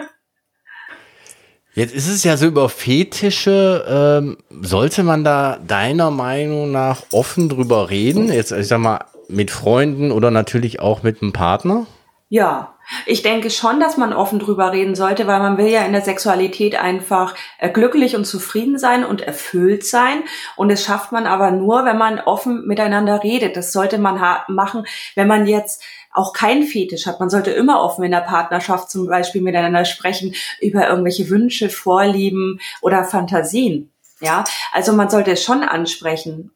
Jetzt 1.75 1.95
ist 1.95 2.09
es 2.09 2.23
ja 2.23 2.37
so 2.37 2.47
über 2.47 2.69
Fetische, 2.69 3.85
ähm, 3.89 4.37
sollte 4.61 5.03
man 5.03 5.25
da 5.25 5.59
deiner 5.67 6.11
Meinung 6.11 6.71
nach 6.71 7.03
offen 7.13 7.49
drüber 7.49 7.89
reden? 7.89 8.31
Jetzt, 8.31 8.53
ich 8.53 8.69
sag 8.69 8.79
mal, 8.79 9.07
mit 9.29 9.51
Freunden 9.51 10.13
oder 10.13 10.31
natürlich 10.31 10.81
auch 10.81 11.03
mit 11.03 11.23
einem 11.23 11.33
Partner? 11.33 11.87
Ja, 12.29 12.75
ich 13.07 13.23
denke 13.23 13.51
schon, 13.51 13.81
dass 13.81 13.97
man 13.97 14.13
offen 14.13 14.39
drüber 14.39 14.73
reden 14.73 14.95
sollte, 14.95 15.27
weil 15.27 15.39
man 15.39 15.57
will 15.57 15.69
ja 15.69 15.85
in 15.85 15.93
der 15.93 16.03
Sexualität 16.03 16.81
einfach 16.81 17.35
äh, 17.59 17.71
glücklich 17.71 18.17
und 18.17 18.27
zufrieden 18.27 18.79
sein 18.79 19.05
und 19.05 19.23
erfüllt 19.23 19.87
sein. 19.87 20.25
Und 20.57 20.71
das 20.71 20.85
schafft 20.85 21.13
man 21.13 21.27
aber 21.27 21.51
nur, 21.51 21.85
wenn 21.85 21.99
man 21.99 22.21
offen 22.21 22.67
miteinander 22.67 23.23
redet. 23.23 23.57
Das 23.57 23.73
sollte 23.73 23.99
man 23.99 24.21
machen, 24.49 24.85
wenn 25.15 25.29
man 25.29 25.47
jetzt 25.47 25.83
auch 26.13 26.33
keinen 26.33 26.65
Fetisch 26.65 27.07
hat. 27.07 27.21
Man 27.21 27.31
sollte 27.31 27.51
immer 27.51 27.81
offen 27.83 28.05
in 28.05 28.13
der 28.13 28.21
Partnerschaft 28.21 28.91
zum 28.91 29.07
Beispiel 29.07 29.43
miteinander 29.43 29.85
sprechen 29.85 30.35
über 30.61 30.89
irgendwelche 30.89 31.29
Wünsche, 31.31 31.71
Vorlieben 31.71 32.61
oder 32.81 33.05
Fantasien. 33.05 33.91
Ja, 34.21 34.45
also 34.73 34.93
man 34.93 35.11
sollte 35.11 35.33
es 35.33 35.43
schon 35.43 35.63
ansprechen 35.63 36.53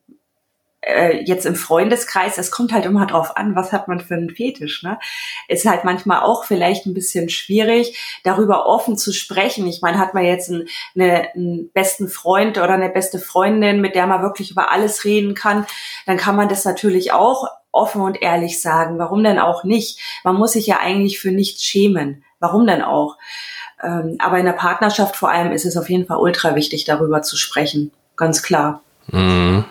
äh, 0.87 1.23
jetzt 1.25 1.47
im 1.47 1.57
Freundeskreis, 1.57 2.39
es 2.39 2.51
kommt 2.51 2.73
halt 2.73 2.87
immer 2.87 3.07
drauf 3.07 3.37
an, 3.37 3.57
was 3.57 3.73
hat 3.73 3.89
man 3.89 4.01
für 4.01 4.15
einen 4.15 4.31
Fetisch. 4.31 4.83
Ne? 4.83 4.99
Ist 5.49 5.67
halt 5.67 5.85
manchmal 5.85 6.21
auch 6.21 6.45
vielleicht 6.45 6.87
ein 6.87 6.95
bisschen 6.95 7.29
schwierig, 7.29 8.21
darüber 8.23 8.67
offen 8.67 8.97
zu 8.97 9.13
sprechen. 9.13 9.67
Ich 9.67 9.83
meine, 9.83 9.99
hat 9.99 10.15
man 10.15 10.25
jetzt 10.25 10.51
einen, 10.51 10.69
eine, 10.95 11.35
einen 11.35 11.71
besten 11.73 12.09
Freund 12.09 12.57
oder 12.59 12.75
eine 12.75 12.89
beste 12.89 13.19
Freundin, 13.19 13.81
mit 13.81 13.95
der 13.95 14.07
man 14.07 14.23
wirklich 14.23 14.53
über 14.53 14.71
alles 14.71 15.05
reden 15.05 15.35
kann, 15.35 15.67
dann 16.07 16.17
kann 16.17 16.37
man 16.37 16.49
das 16.49 16.65
natürlich 16.65 17.13
auch 17.13 17.49
offen 17.77 18.01
und 18.01 18.21
ehrlich 18.21 18.61
sagen. 18.61 18.99
Warum 18.99 19.23
denn 19.23 19.39
auch 19.39 19.65
nicht? 19.65 20.01
Man 20.25 20.37
muss 20.37 20.53
sich 20.53 20.67
ja 20.67 20.79
eigentlich 20.81 21.19
für 21.21 21.31
nichts 21.31 21.63
schämen. 21.63 22.25
Warum 22.41 22.67
denn 22.67 22.83
auch? 22.83 23.17
Ähm, 23.83 24.17
aber 24.19 24.39
in 24.39 24.47
der 24.47 24.53
Partnerschaft 24.53 25.17
vor 25.17 25.31
allem 25.31 25.53
ist 25.53 25.65
es 25.65 25.77
auf 25.77 25.91
jeden 25.91 26.07
Fall 26.07 26.19
ultra 26.19 26.55
wichtig, 26.55 26.85
darüber 26.85 27.23
zu 27.23 27.37
sprechen. 27.37 27.93
Ganz 28.17 28.43
klar. 28.43 28.83
Mhm. 29.09 29.65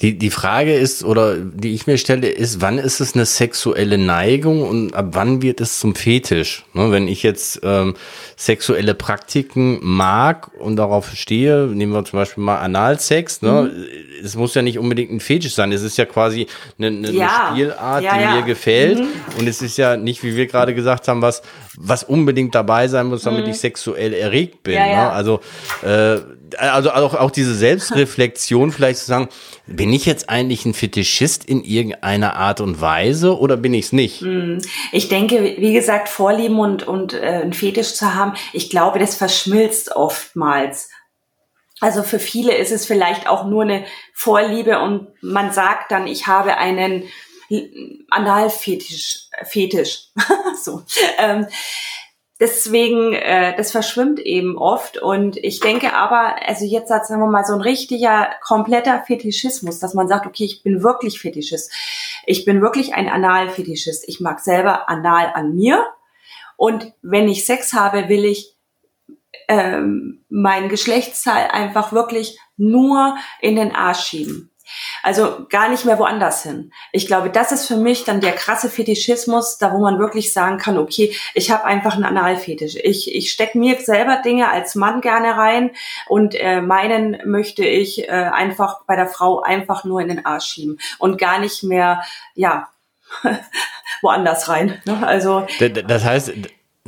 Die, 0.00 0.16
die 0.16 0.30
Frage 0.30 0.74
ist, 0.74 1.02
oder 1.02 1.36
die 1.36 1.74
ich 1.74 1.88
mir 1.88 1.98
stelle, 1.98 2.28
ist, 2.28 2.60
wann 2.60 2.78
ist 2.78 3.00
es 3.00 3.16
eine 3.16 3.26
sexuelle 3.26 3.98
Neigung 3.98 4.62
und 4.62 4.94
ab 4.94 5.08
wann 5.12 5.42
wird 5.42 5.60
es 5.60 5.80
zum 5.80 5.96
Fetisch? 5.96 6.64
Ne, 6.72 6.92
wenn 6.92 7.08
ich 7.08 7.24
jetzt 7.24 7.60
ähm, 7.64 7.94
sexuelle 8.36 8.94
Praktiken 8.94 9.80
mag 9.82 10.52
und 10.60 10.76
darauf 10.76 11.10
stehe, 11.16 11.66
nehmen 11.66 11.92
wir 11.92 12.04
zum 12.04 12.20
Beispiel 12.20 12.44
mal 12.44 12.58
Analsex, 12.58 13.42
ne? 13.42 13.72
Mhm. 13.74 14.24
es 14.24 14.36
muss 14.36 14.54
ja 14.54 14.62
nicht 14.62 14.78
unbedingt 14.78 15.10
ein 15.10 15.18
Fetisch 15.18 15.54
sein, 15.54 15.72
es 15.72 15.82
ist 15.82 15.98
ja 15.98 16.04
quasi 16.04 16.46
eine, 16.78 16.86
eine, 16.86 17.10
ja. 17.10 17.48
Spielart, 17.50 18.04
ja, 18.04 18.14
die 18.14 18.22
ja. 18.22 18.34
mir 18.36 18.42
gefällt 18.42 19.00
mhm. 19.00 19.08
und 19.36 19.48
es 19.48 19.62
ist 19.62 19.78
ja 19.78 19.96
nicht, 19.96 20.22
wie 20.22 20.36
wir 20.36 20.46
gerade 20.46 20.76
gesagt 20.76 21.08
haben, 21.08 21.22
was, 21.22 21.42
was 21.76 22.04
unbedingt 22.04 22.54
dabei 22.54 22.86
sein 22.86 23.06
muss, 23.06 23.24
damit 23.24 23.46
mhm. 23.46 23.50
ich 23.50 23.58
sexuell 23.58 24.12
erregt 24.12 24.62
bin. 24.62 24.74
Ne? 24.74 25.10
Also, 25.10 25.40
äh, 25.82 26.18
also 26.56 26.92
auch, 26.92 27.14
auch 27.14 27.30
diese 27.30 27.54
Selbstreflexion 27.54 28.72
vielleicht 28.72 29.00
zu 29.00 29.06
sagen, 29.06 29.28
bin 29.66 29.92
ich 29.92 30.06
jetzt 30.06 30.30
eigentlich 30.30 30.64
ein 30.64 30.74
Fetischist 30.74 31.44
in 31.44 31.62
irgendeiner 31.64 32.36
Art 32.36 32.60
und 32.60 32.80
Weise 32.80 33.38
oder 33.38 33.56
bin 33.56 33.74
ich 33.74 33.86
es 33.86 33.92
nicht? 33.92 34.22
Mhm. 34.22 34.62
Ich 34.92 35.08
denke, 35.08 35.56
wie 35.58 35.72
gesagt, 35.72 36.08
Vorlieben 36.08 36.58
und, 36.58 36.86
und 36.86 37.14
äh, 37.14 37.42
ein 37.42 37.52
Fetisch 37.52 37.94
zu 37.94 38.14
haben, 38.14 38.34
ich 38.52 38.70
glaube, 38.70 38.98
das 38.98 39.16
verschmilzt 39.16 39.94
oftmals. 39.94 40.88
Also 41.80 42.02
für 42.02 42.18
viele 42.18 42.54
ist 42.56 42.72
es 42.72 42.86
vielleicht 42.86 43.28
auch 43.28 43.46
nur 43.46 43.62
eine 43.62 43.84
Vorliebe 44.14 44.80
und 44.80 45.08
man 45.22 45.52
sagt 45.52 45.92
dann, 45.92 46.06
ich 46.06 46.26
habe 46.26 46.56
einen 46.56 47.04
Analfetisch, 48.10 49.28
Fetisch. 49.44 50.08
so. 50.62 50.82
Ähm, 51.18 51.46
deswegen, 52.40 53.12
äh, 53.12 53.56
das 53.56 53.72
verschwimmt 53.72 54.20
eben 54.20 54.56
oft. 54.56 54.98
Und 54.98 55.36
ich 55.36 55.60
denke 55.60 55.92
aber, 55.92 56.36
also 56.46 56.64
jetzt 56.64 56.88
sagen 56.88 57.20
wir 57.20 57.26
mal 57.26 57.44
so 57.44 57.54
ein 57.54 57.60
richtiger, 57.60 58.30
kompletter 58.42 59.02
Fetischismus, 59.06 59.78
dass 59.78 59.94
man 59.94 60.08
sagt, 60.08 60.26
okay, 60.26 60.44
ich 60.44 60.62
bin 60.62 60.82
wirklich 60.82 61.20
Fetischist. 61.20 61.72
Ich 62.26 62.44
bin 62.44 62.60
wirklich 62.60 62.94
ein 62.94 63.08
Analfetischist. 63.08 64.08
Ich 64.08 64.20
mag 64.20 64.40
selber 64.40 64.88
Anal 64.88 65.32
an 65.34 65.54
mir. 65.54 65.84
Und 66.56 66.92
wenn 67.02 67.28
ich 67.28 67.46
Sex 67.46 67.72
habe, 67.72 68.08
will 68.08 68.24
ich 68.24 68.56
ähm, 69.48 70.24
mein 70.28 70.68
Geschlechtsteil 70.68 71.48
einfach 71.50 71.92
wirklich 71.92 72.38
nur 72.56 73.16
in 73.40 73.56
den 73.56 73.74
Arsch 73.74 74.00
schieben. 74.00 74.47
Also 75.02 75.46
gar 75.48 75.68
nicht 75.68 75.84
mehr 75.84 75.98
woanders 75.98 76.42
hin. 76.42 76.72
Ich 76.92 77.06
glaube, 77.06 77.30
das 77.30 77.52
ist 77.52 77.66
für 77.66 77.76
mich 77.76 78.04
dann 78.04 78.20
der 78.20 78.32
krasse 78.32 78.68
Fetischismus, 78.68 79.58
da 79.58 79.72
wo 79.72 79.78
man 79.78 79.98
wirklich 79.98 80.32
sagen 80.32 80.58
kann, 80.58 80.78
okay, 80.78 81.14
ich 81.34 81.50
habe 81.50 81.64
einfach 81.64 81.94
einen 81.94 82.04
Analfetisch. 82.04 82.76
Ich, 82.76 83.14
ich 83.14 83.30
stecke 83.30 83.58
mir 83.58 83.78
selber 83.80 84.20
Dinge 84.24 84.50
als 84.50 84.74
Mann 84.74 85.00
gerne 85.00 85.36
rein 85.36 85.70
und 86.06 86.34
äh, 86.34 86.60
meinen 86.60 87.18
möchte 87.24 87.64
ich 87.64 88.08
äh, 88.08 88.10
einfach 88.10 88.82
bei 88.86 88.96
der 88.96 89.06
Frau 89.06 89.40
einfach 89.40 89.84
nur 89.84 90.00
in 90.00 90.08
den 90.08 90.26
Arsch 90.26 90.46
schieben 90.46 90.78
und 90.98 91.18
gar 91.18 91.38
nicht 91.38 91.62
mehr, 91.62 92.02
ja, 92.34 92.68
woanders 94.02 94.48
rein. 94.48 94.80
Ne? 94.84 95.06
Also 95.06 95.46
das 95.58 96.04
heißt, 96.04 96.32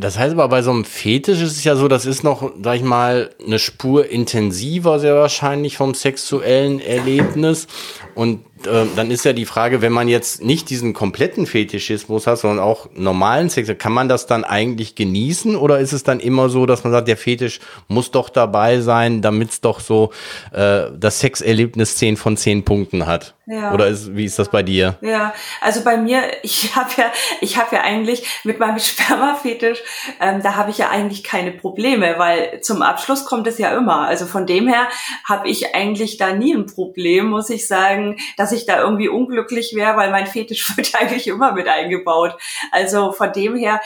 das 0.01 0.19
heißt 0.19 0.33
aber 0.33 0.49
bei 0.49 0.63
so 0.63 0.71
einem 0.71 0.85
Fetisch 0.85 1.41
ist 1.41 1.57
es 1.57 1.65
ja 1.65 1.77
so, 1.77 1.89
das 1.89 2.07
ist 2.07 2.25
noch, 2.25 2.53
sag 2.63 2.77
ich 2.77 2.83
mal, 2.83 3.31
eine 3.45 3.59
Spur 3.59 4.09
intensiver 4.11 4.99
sehr 4.99 5.15
wahrscheinlich 5.15 5.77
vom 5.77 5.95
sexuellen 5.95 6.81
Erlebnis. 6.81 7.67
Und 8.15 8.41
äh, 8.67 8.87
dann 8.97 9.11
ist 9.11 9.25
ja 9.25 9.33
die 9.33 9.47
Frage, 9.47 9.83
wenn 9.83 9.93
man 9.93 10.09
jetzt 10.09 10.43
nicht 10.43 10.71
diesen 10.71 10.93
kompletten 10.93 11.47
Fetischismus 11.47 12.27
hat, 12.27 12.39
sondern 12.39 12.61
auch 12.61 12.89
normalen 12.95 13.51
Sex, 13.51 13.71
kann 13.79 13.93
man 13.93 14.09
das 14.09 14.27
dann 14.27 14.45
eigentlich 14.45 14.95
genießen 14.95 15.57
oder 15.57 15.79
ist 15.79 15.93
es 15.93 16.03
dann 16.03 16.21
immer 16.21 16.49
so, 16.49 16.67
dass 16.67 16.85
man 16.85 16.93
sagt, 16.93 17.09
der 17.09 17.17
Fetisch 17.17 17.61
muss 17.89 18.11
doch 18.11 18.29
dabei 18.29 18.81
sein, 18.81 19.23
damit 19.23 19.51
es 19.51 19.61
doch 19.61 19.81
so 19.81 20.11
äh, 20.53 20.87
das 20.97 21.21
Sexerlebnis 21.21 21.97
10 21.97 22.17
von 22.17 22.37
10 22.37 22.65
Punkten 22.65 23.07
hat? 23.07 23.35
Ja. 23.51 23.75
Oder 23.75 23.89
ist, 23.89 24.15
wie 24.15 24.27
ist 24.27 24.39
das 24.39 24.49
bei 24.49 24.63
dir? 24.63 24.97
Ja, 25.01 25.35
also 25.61 25.83
bei 25.83 25.97
mir, 25.97 26.23
ich 26.45 26.77
habe 26.77 26.91
ja, 26.97 27.11
ich 27.41 27.57
habe 27.57 27.75
ja 27.75 27.83
eigentlich 27.83 28.25
mit 28.45 28.61
meinem 28.61 28.79
Spermafetisch, 28.79 29.81
ähm, 30.21 30.41
da 30.41 30.55
habe 30.55 30.71
ich 30.71 30.79
ja 30.79 30.89
eigentlich 30.91 31.25
keine 31.25 31.51
Probleme, 31.51 32.15
weil 32.19 32.61
zum 32.61 32.81
Abschluss 32.83 33.25
kommt 33.25 33.49
es 33.49 33.59
ja 33.59 33.77
immer. 33.77 34.07
Also 34.07 34.27
von 34.27 34.47
dem 34.47 34.69
her 34.69 34.89
habe 35.29 35.49
ich 35.49 35.75
eigentlich 35.75 36.17
da 36.17 36.33
nie 36.33 36.55
ein 36.55 36.67
Problem, 36.67 37.27
muss 37.27 37.51
ich 37.51 37.67
sagen, 37.67 38.19
dass 38.37 38.50
ich 38.53 38.67
da 38.67 38.81
irgendwie 38.81 39.09
unglücklich 39.09 39.75
wäre, 39.75 39.97
weil 39.97 40.11
mein 40.11 40.27
Fetisch 40.27 40.77
wird 40.77 40.95
eigentlich 40.95 41.27
immer 41.29 41.53
mit 41.53 41.69
eingebaut. 41.69 42.37
Also 42.73 43.13
von 43.13 43.33
dem 43.33 43.57
her, 43.57 43.81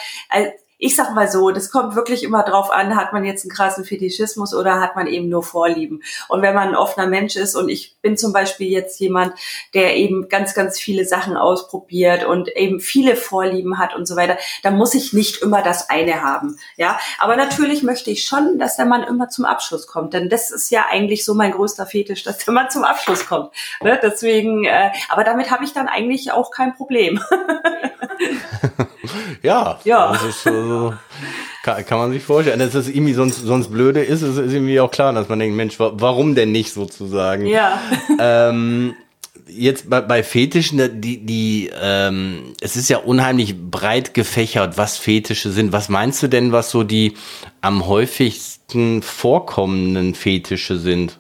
ich 0.85 0.97
sag 0.97 1.14
mal 1.14 1.31
so, 1.31 1.51
das 1.51 1.70
kommt 1.70 1.94
wirklich 1.94 2.25
immer 2.25 2.42
drauf 2.42 2.70
an, 2.70 2.94
hat 2.94 3.14
man 3.14 3.25
jetzt 3.25 3.44
einen 3.44 3.51
krassen 3.51 3.87
Fetischismus 3.87 4.55
oder 4.55 4.83
hat 4.83 4.97
man 4.97 5.07
eben 5.07 5.31
nur 5.31 5.42
Vorlieben. 5.42 6.03
Und 6.29 6.42
wenn 6.42 6.55
man 6.55 6.68
ein 6.68 6.77
offener 6.77 7.07
Mensch 7.07 7.37
ist 7.37 7.57
und 7.57 7.70
ich 7.70 7.97
bin 8.03 8.18
zum 8.18 8.35
Beispiel 8.35 8.68
jetzt 8.68 9.01
jemand, 9.01 9.33
der 9.73 9.97
eben 9.97 10.29
ganz, 10.29 10.53
ganz 10.53 10.79
viele 10.79 11.07
Sachen 11.07 11.38
ausprobiert 11.38 12.27
und 12.27 12.55
eben 12.55 12.81
viele 12.81 13.16
Vorlieben 13.16 13.79
hat 13.79 13.97
und 13.97 14.07
so 14.07 14.14
weiter, 14.14 14.37
dann 14.62 14.77
muss 14.77 14.92
ich 14.92 15.14
nicht 15.14 15.40
immer 15.40 15.62
das 15.62 15.88
eine 15.88 16.23
haben. 16.23 16.59
Ja, 16.77 17.01
aber 17.18 17.37
natürlich 17.37 17.83
möchte 17.83 18.11
ich 18.11 18.27
schon, 18.27 18.59
dass 18.59 18.77
der 18.77 18.85
Mann 18.85 19.05
immer 19.05 19.31
zum 19.31 19.47
Abschluss 19.47 19.87
kommt, 19.87 20.12
denn 20.12 20.29
das 20.29 20.51
ist 20.51 20.70
ja 20.70 20.85
eigentlich 20.90 21.25
so 21.25 21.33
mein 21.33 21.53
größter 21.53 21.87
Fetisch, 21.87 22.25
dass 22.25 22.44
der 22.44 22.53
Mann 22.53 22.68
zum 22.68 22.85
Abschluss 22.85 23.27
kommt. 23.27 23.53
Ne? 23.83 23.99
Deswegen, 24.03 24.66
äh, 24.66 24.90
aber 25.09 25.25
damit 25.25 25.51
habe 25.51 25.64
ich 25.64 25.73
dann 25.73 25.88
eigentlich 25.88 26.31
auch 26.31 26.51
kein 26.51 26.75
Problem. 26.75 27.20
ja, 29.42 29.79
ja. 29.85 30.12
Das 30.12 30.25
ist, 30.25 30.47
äh, 30.47 30.51
kann, 31.63 31.85
kann, 31.87 31.99
man 31.99 32.13
sich 32.13 32.23
vorstellen. 32.23 32.59
Das 32.59 32.75
ist 32.75 32.89
irgendwie 32.89 33.15
sonst, 33.15 33.43
sonst 33.43 33.69
blöde 33.71 34.03
ist, 34.03 34.23
es 34.23 34.37
ist 34.37 34.53
irgendwie 34.53 34.81
auch 34.81 34.91
klar, 34.91 35.13
dass 35.13 35.29
man 35.29 35.39
denkt, 35.39 35.57
Mensch, 35.57 35.79
warum 35.79 36.35
denn 36.35 36.53
nicht 36.53 36.73
sozusagen? 36.73 37.47
Ja. 37.47 37.81
Ähm, 38.19 38.95
jetzt 39.49 39.91
bei, 39.91 40.01
bei 40.01 40.23
Fetischen, 40.23 41.01
die, 41.01 41.25
die, 41.25 41.71
ähm, 41.81 42.55
es 42.61 42.77
ist 42.77 42.89
ja 42.89 42.99
unheimlich 42.99 43.57
breit 43.71 44.15
gefächert, 44.15 44.79
was 44.79 44.97
Fetische 44.97 45.51
sind. 45.51 45.73
Was 45.73 45.89
meinst 45.89 46.23
du 46.23 46.29
denn, 46.29 46.53
was 46.53 46.71
so 46.71 46.85
die 46.85 47.15
am 47.61 47.87
häufigsten 47.87 49.03
vorkommenden 49.03 50.15
Fetische 50.15 50.79
sind? 50.79 51.19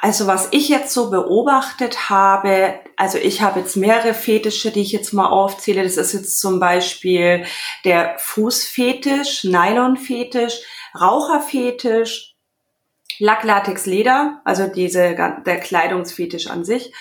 Also 0.00 0.28
was 0.28 0.48
ich 0.52 0.68
jetzt 0.68 0.94
so 0.94 1.10
beobachtet 1.10 2.08
habe, 2.08 2.78
also 2.96 3.18
ich 3.18 3.42
habe 3.42 3.58
jetzt 3.60 3.76
mehrere 3.76 4.14
Fetische, 4.14 4.70
die 4.70 4.82
ich 4.82 4.92
jetzt 4.92 5.12
mal 5.12 5.26
aufzähle. 5.26 5.82
Das 5.82 5.96
ist 5.96 6.12
jetzt 6.12 6.38
zum 6.38 6.60
Beispiel 6.60 7.44
der 7.84 8.14
Fußfetisch, 8.18 9.42
Nylonfetisch, 9.42 10.60
Raucherfetisch, 10.98 12.36
Lacklatex 13.18 13.86
Leder, 13.86 14.40
also 14.44 14.68
diese, 14.68 15.16
der 15.44 15.58
Kleidungsfetisch 15.58 16.46
an 16.46 16.64
sich 16.64 16.92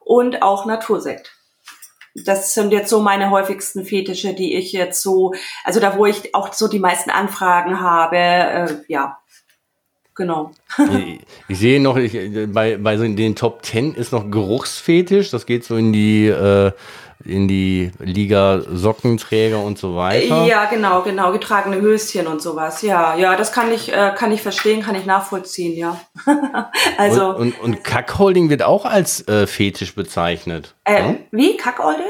und 0.00 0.42
auch 0.42 0.66
Natursekt. 0.66 1.32
Das 2.26 2.52
sind 2.52 2.72
jetzt 2.72 2.90
so 2.90 3.00
meine 3.00 3.30
häufigsten 3.30 3.86
Fetische, 3.86 4.34
die 4.34 4.54
ich 4.54 4.72
jetzt 4.72 5.00
so, 5.00 5.32
also 5.64 5.80
da 5.80 5.96
wo 5.96 6.04
ich 6.04 6.34
auch 6.34 6.52
so 6.52 6.68
die 6.68 6.78
meisten 6.78 7.10
Anfragen 7.10 7.80
habe, 7.80 8.16
äh, 8.16 8.84
ja, 8.86 9.18
Genau. 10.14 10.52
ich, 10.78 11.20
ich, 11.48 11.58
sehe 11.58 11.80
noch, 11.80 11.96
ich, 11.96 12.16
bei, 12.52 12.76
bei 12.76 12.96
so 12.96 13.02
den 13.04 13.34
Top 13.34 13.62
Ten 13.62 13.94
ist 13.94 14.12
noch 14.12 14.30
Geruchsfetisch. 14.30 15.30
Das 15.30 15.44
geht 15.44 15.64
so 15.64 15.76
in 15.76 15.92
die, 15.92 16.28
äh, 16.28 16.70
in 17.24 17.48
die 17.48 17.90
Liga 17.98 18.60
Sockenträger 18.70 19.60
und 19.60 19.78
so 19.78 19.96
weiter. 19.96 20.44
Ja, 20.46 20.66
genau, 20.66 21.02
genau. 21.02 21.32
Getragene 21.32 21.80
Höschen 21.80 22.26
und 22.26 22.42
sowas. 22.42 22.82
Ja, 22.82 23.16
ja, 23.16 23.34
das 23.34 23.52
kann 23.52 23.72
ich, 23.72 23.92
äh, 23.92 24.12
kann 24.16 24.30
ich 24.30 24.42
verstehen, 24.42 24.82
kann 24.82 24.94
ich 24.94 25.06
nachvollziehen, 25.06 25.76
ja. 25.76 26.00
also. 26.98 27.30
Und, 27.30 27.58
und, 27.58 27.60
und 27.60 27.84
Kackholding 27.84 28.50
wird 28.50 28.62
auch 28.62 28.84
als 28.84 29.26
äh, 29.26 29.46
Fetisch 29.46 29.94
bezeichnet. 29.94 30.74
Äh, 30.84 30.94
ja? 30.94 31.14
Wie? 31.32 31.56
Kackholding? 31.56 32.04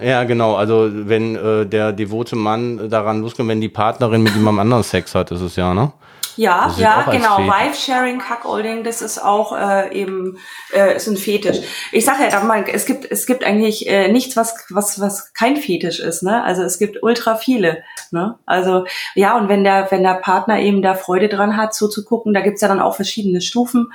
Ja, 0.00 0.24
genau. 0.24 0.54
Also 0.54 0.88
wenn 0.92 1.36
äh, 1.36 1.66
der 1.66 1.92
devote 1.92 2.36
Mann 2.36 2.88
daran 2.88 3.22
losgeht, 3.22 3.46
wenn 3.48 3.60
die 3.60 3.68
Partnerin 3.68 4.22
mit 4.22 4.34
jemandem 4.34 4.60
anderen 4.60 4.82
Sex 4.82 5.14
hat, 5.14 5.30
ist 5.30 5.40
es 5.40 5.56
ja, 5.56 5.74
ne? 5.74 5.92
Ja, 6.36 6.72
ja, 6.78 7.02
genau. 7.10 7.38
Wife-Sharing, 7.38 8.18
Cuckolding, 8.18 8.84
das 8.84 9.02
ist 9.02 9.18
auch 9.18 9.56
äh, 9.56 9.92
eben 9.92 10.38
äh, 10.72 10.96
ist 10.96 11.06
ein 11.06 11.16
Fetisch. 11.16 11.58
Ich 11.92 12.04
sage 12.04 12.28
ja, 12.30 12.40
mal, 12.42 12.64
es 12.72 12.86
gibt 12.86 13.10
es 13.10 13.26
gibt 13.26 13.44
eigentlich 13.44 13.88
äh, 13.88 14.10
nichts, 14.10 14.36
was 14.36 14.54
was 14.70 15.00
was 15.00 15.32
kein 15.34 15.56
Fetisch 15.56 16.00
ist. 16.00 16.22
Ne? 16.22 16.42
Also 16.42 16.62
es 16.62 16.78
gibt 16.78 17.02
ultra 17.02 17.36
viele. 17.36 17.82
Ne? 18.10 18.38
Also 18.46 18.86
ja, 19.14 19.36
und 19.36 19.48
wenn 19.48 19.64
der 19.64 19.90
wenn 19.90 20.02
der 20.02 20.14
Partner 20.14 20.60
eben 20.60 20.82
da 20.82 20.94
Freude 20.94 21.28
dran 21.28 21.56
hat, 21.56 21.74
so 21.74 21.88
zu 21.88 22.04
gucken, 22.04 22.34
da 22.34 22.40
gibt's 22.40 22.60
ja 22.60 22.68
dann 22.68 22.80
auch 22.80 22.96
verschiedene 22.96 23.40
Stufen 23.40 23.92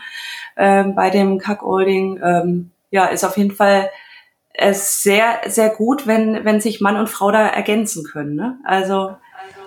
ähm, 0.58 0.96
bei 0.96 1.10
dem 1.10 1.40
Cuckolding. 1.40 2.20
Ähm, 2.24 2.72
ja, 2.92 3.06
ist 3.06 3.24
auf 3.24 3.38
jeden 3.38 3.56
Fall 3.56 3.90
äh, 4.54 4.74
sehr 4.74 5.42
sehr 5.48 5.70
gut, 5.70 6.08
wenn 6.08 6.46
wenn 6.46 6.62
sich 6.62 6.82
Mann 6.82 6.98
und 6.98 7.10
Frau 7.10 7.32
da 7.32 7.48
ergänzen 7.48 8.04
können. 8.04 8.36
Ne? 8.36 8.58
Also 8.64 9.16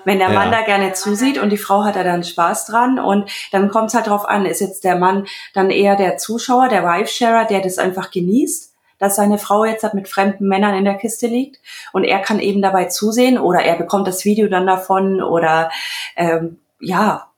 wenn 0.09 0.18
der 0.18 0.31
ja. 0.31 0.35
Mann 0.35 0.51
da 0.51 0.62
gerne 0.62 0.94
zusieht 0.94 1.37
und 1.37 1.51
die 1.51 1.59
Frau 1.59 1.85
hat 1.85 1.94
da 1.94 2.03
dann 2.03 2.25
Spaß 2.25 2.64
dran. 2.64 2.99
Und 2.99 3.31
dann 3.53 3.68
kommt 3.68 3.88
es 3.88 3.94
halt 3.94 4.07
drauf 4.07 4.27
an, 4.27 4.47
ist 4.47 4.61
jetzt 4.61 4.83
der 4.83 4.97
Mann 4.97 5.27
dann 5.53 5.68
eher 5.68 5.97
der 5.97 6.16
Zuschauer, 6.16 6.68
der 6.68 6.83
Wife-Sharer, 6.83 7.44
der 7.44 7.61
das 7.61 7.77
einfach 7.77 8.11
genießt, 8.11 8.73
dass 8.99 9.16
seine 9.16 9.37
Frau 9.37 9.66
jetzt 9.66 9.83
halt 9.83 9.92
mit 9.92 10.09
fremden 10.09 10.49
Männern 10.49 10.75
in 10.75 10.87
der 10.87 10.94
Kiste 10.94 11.27
liegt. 11.27 11.61
Und 11.92 12.05
er 12.05 12.21
kann 12.21 12.40
eben 12.40 12.62
dabei 12.62 12.87
zusehen 12.87 13.38
oder 13.38 13.61
er 13.61 13.77
bekommt 13.77 14.09
das 14.09 14.25
Video 14.25 14.49
dann 14.49 14.66
davon 14.66 15.23
oder 15.23 15.71
ähm, 16.16 16.59
ja, 16.81 17.29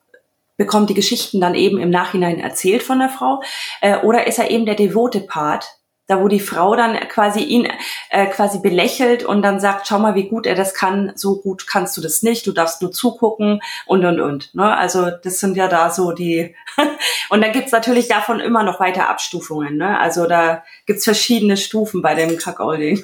bekommt 0.56 0.90
die 0.90 0.94
Geschichten 0.94 1.40
dann 1.40 1.56
eben 1.56 1.76
im 1.80 1.90
Nachhinein 1.90 2.38
erzählt 2.38 2.84
von 2.84 3.00
der 3.00 3.08
Frau, 3.08 3.42
äh, 3.80 3.96
oder 3.96 4.28
ist 4.28 4.38
er 4.38 4.48
eben 4.48 4.64
der 4.64 4.76
devote 4.76 5.20
Part, 5.20 5.79
da 6.10 6.20
wo 6.20 6.28
die 6.28 6.40
Frau 6.40 6.74
dann 6.74 6.98
quasi 7.08 7.40
ihn 7.40 7.68
äh, 8.10 8.26
quasi 8.26 8.58
belächelt 8.58 9.22
und 9.22 9.42
dann 9.42 9.60
sagt, 9.60 9.86
schau 9.86 9.98
mal, 10.00 10.16
wie 10.16 10.28
gut 10.28 10.44
er 10.44 10.56
das 10.56 10.74
kann, 10.74 11.12
so 11.14 11.40
gut 11.40 11.66
kannst 11.68 11.96
du 11.96 12.00
das 12.00 12.22
nicht, 12.22 12.46
du 12.46 12.52
darfst 12.52 12.82
nur 12.82 12.90
zugucken 12.90 13.62
und 13.86 14.04
und 14.04 14.20
und. 14.20 14.54
Ne? 14.54 14.76
Also 14.76 15.10
das 15.10 15.38
sind 15.38 15.56
ja 15.56 15.68
da 15.68 15.90
so 15.90 16.12
die 16.12 16.56
und 17.30 17.42
dann 17.42 17.52
gibt's 17.52 17.70
natürlich 17.70 18.08
davon 18.08 18.40
immer 18.40 18.64
noch 18.64 18.80
weiter 18.80 19.08
Abstufungen. 19.08 19.76
Ne? 19.76 19.98
Also 19.98 20.26
da 20.26 20.64
gibt's 20.86 21.04
verschiedene 21.04 21.56
Stufen 21.56 22.02
bei 22.02 22.14
dem 22.14 22.36
Kackolding. 22.36 23.02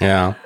Ja. 0.00 0.36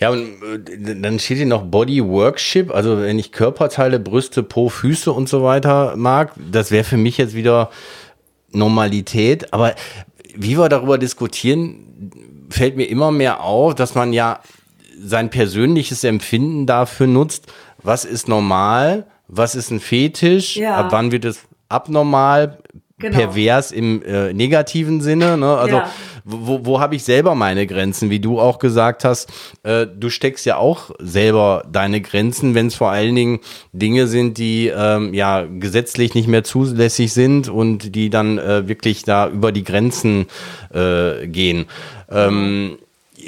Ja, 0.00 0.10
und 0.10 0.42
äh, 0.42 1.00
dann 1.00 1.18
steht 1.18 1.36
hier 1.36 1.46
noch 1.46 1.62
Body 1.62 2.02
Workship, 2.02 2.74
also 2.74 3.02
wenn 3.02 3.18
ich 3.18 3.32
Körperteile, 3.32 4.00
Brüste, 4.00 4.42
Po, 4.42 4.68
Füße 4.70 5.12
und 5.12 5.28
so 5.28 5.42
weiter 5.42 5.94
mag, 5.96 6.32
das 6.36 6.70
wäre 6.70 6.84
für 6.84 6.96
mich 6.96 7.18
jetzt 7.18 7.34
wieder 7.34 7.70
Normalität. 8.50 9.52
Aber 9.52 9.74
wie 10.38 10.56
wir 10.56 10.68
darüber 10.68 10.98
diskutieren, 10.98 12.10
fällt 12.48 12.76
mir 12.76 12.84
immer 12.84 13.10
mehr 13.10 13.42
auf, 13.42 13.74
dass 13.74 13.94
man 13.94 14.12
ja 14.12 14.40
sein 15.00 15.30
persönliches 15.30 16.04
Empfinden 16.04 16.66
dafür 16.66 17.06
nutzt, 17.06 17.52
was 17.82 18.04
ist 18.04 18.28
normal, 18.28 19.06
was 19.26 19.54
ist 19.54 19.70
ein 19.70 19.80
Fetisch, 19.80 20.56
ja. 20.56 20.76
ab 20.76 20.88
wann 20.90 21.12
wird 21.12 21.24
es 21.24 21.40
abnormal, 21.68 22.58
genau. 22.98 23.16
pervers 23.18 23.72
im 23.72 24.02
äh, 24.02 24.32
negativen 24.32 25.00
Sinne. 25.00 25.36
Ne? 25.36 25.56
Also 25.56 25.76
ja. 25.76 25.90
Wo, 26.28 26.64
wo 26.64 26.80
habe 26.80 26.94
ich 26.94 27.04
selber 27.04 27.34
meine 27.34 27.66
Grenzen, 27.66 28.10
wie 28.10 28.20
du 28.20 28.38
auch 28.38 28.58
gesagt 28.58 29.04
hast, 29.04 29.30
äh, 29.62 29.86
du 29.86 30.10
steckst 30.10 30.44
ja 30.44 30.56
auch 30.58 30.90
selber 30.98 31.64
deine 31.70 32.00
Grenzen, 32.00 32.54
wenn 32.54 32.66
es 32.66 32.74
vor 32.74 32.90
allen 32.90 33.14
Dingen 33.14 33.40
Dinge 33.72 34.06
sind, 34.06 34.36
die 34.38 34.68
ähm, 34.68 35.14
ja 35.14 35.46
gesetzlich 35.46 36.14
nicht 36.14 36.28
mehr 36.28 36.44
zulässig 36.44 37.12
sind 37.12 37.48
und 37.48 37.94
die 37.94 38.10
dann 38.10 38.38
äh, 38.38 38.68
wirklich 38.68 39.04
da 39.04 39.28
über 39.28 39.52
die 39.52 39.64
Grenzen 39.64 40.26
äh, 40.72 41.26
gehen. 41.26 41.66
Ähm, 42.10 42.78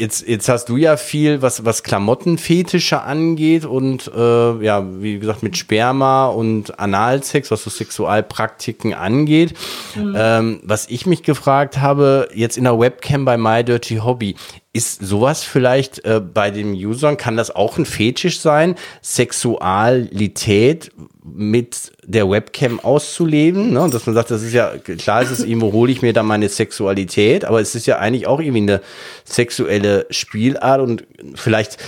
Jetzt, 0.00 0.26
jetzt 0.26 0.48
hast 0.48 0.70
du 0.70 0.78
ja 0.78 0.96
viel, 0.96 1.42
was, 1.42 1.66
was 1.66 1.82
Klamottenfetische 1.82 3.02
angeht 3.02 3.66
und 3.66 4.10
äh, 4.16 4.64
ja, 4.64 4.82
wie 5.02 5.18
gesagt, 5.18 5.42
mit 5.42 5.58
Sperma 5.58 6.28
und 6.28 6.78
Analsex, 6.78 7.50
was 7.50 7.64
so 7.64 7.68
Sexualpraktiken 7.68 8.94
angeht. 8.94 9.52
Mhm. 9.94 10.14
Ähm, 10.16 10.60
was 10.62 10.88
ich 10.88 11.04
mich 11.04 11.22
gefragt 11.22 11.82
habe, 11.82 12.30
jetzt 12.32 12.56
in 12.56 12.64
der 12.64 12.80
Webcam 12.80 13.26
bei 13.26 13.36
My 13.36 13.62
Dirty 13.62 13.96
Hobby, 13.96 14.36
ist 14.72 15.04
sowas 15.04 15.44
vielleicht 15.44 16.02
äh, 16.06 16.20
bei 16.20 16.50
den 16.50 16.72
Usern, 16.72 17.18
kann 17.18 17.36
das 17.36 17.54
auch 17.54 17.76
ein 17.76 17.84
Fetisch 17.84 18.40
sein? 18.40 18.76
Sexualität 19.02 20.92
mit 21.22 21.92
der 22.10 22.28
Webcam 22.28 22.80
auszuleben, 22.80 23.72
ne? 23.72 23.88
dass 23.90 24.06
man 24.06 24.14
sagt, 24.14 24.30
das 24.30 24.42
ist 24.42 24.52
ja, 24.52 24.76
klar 24.78 25.22
ist 25.22 25.30
es 25.30 25.44
irgendwo, 25.44 25.72
hole 25.72 25.92
ich 25.92 26.02
mir 26.02 26.12
da 26.12 26.22
meine 26.22 26.48
Sexualität, 26.48 27.44
aber 27.44 27.60
es 27.60 27.74
ist 27.74 27.86
ja 27.86 27.98
eigentlich 27.98 28.26
auch 28.26 28.40
irgendwie 28.40 28.62
eine 28.62 28.80
sexuelle 29.24 30.06
Spielart 30.10 30.80
und 30.80 31.04
vielleicht 31.34 31.78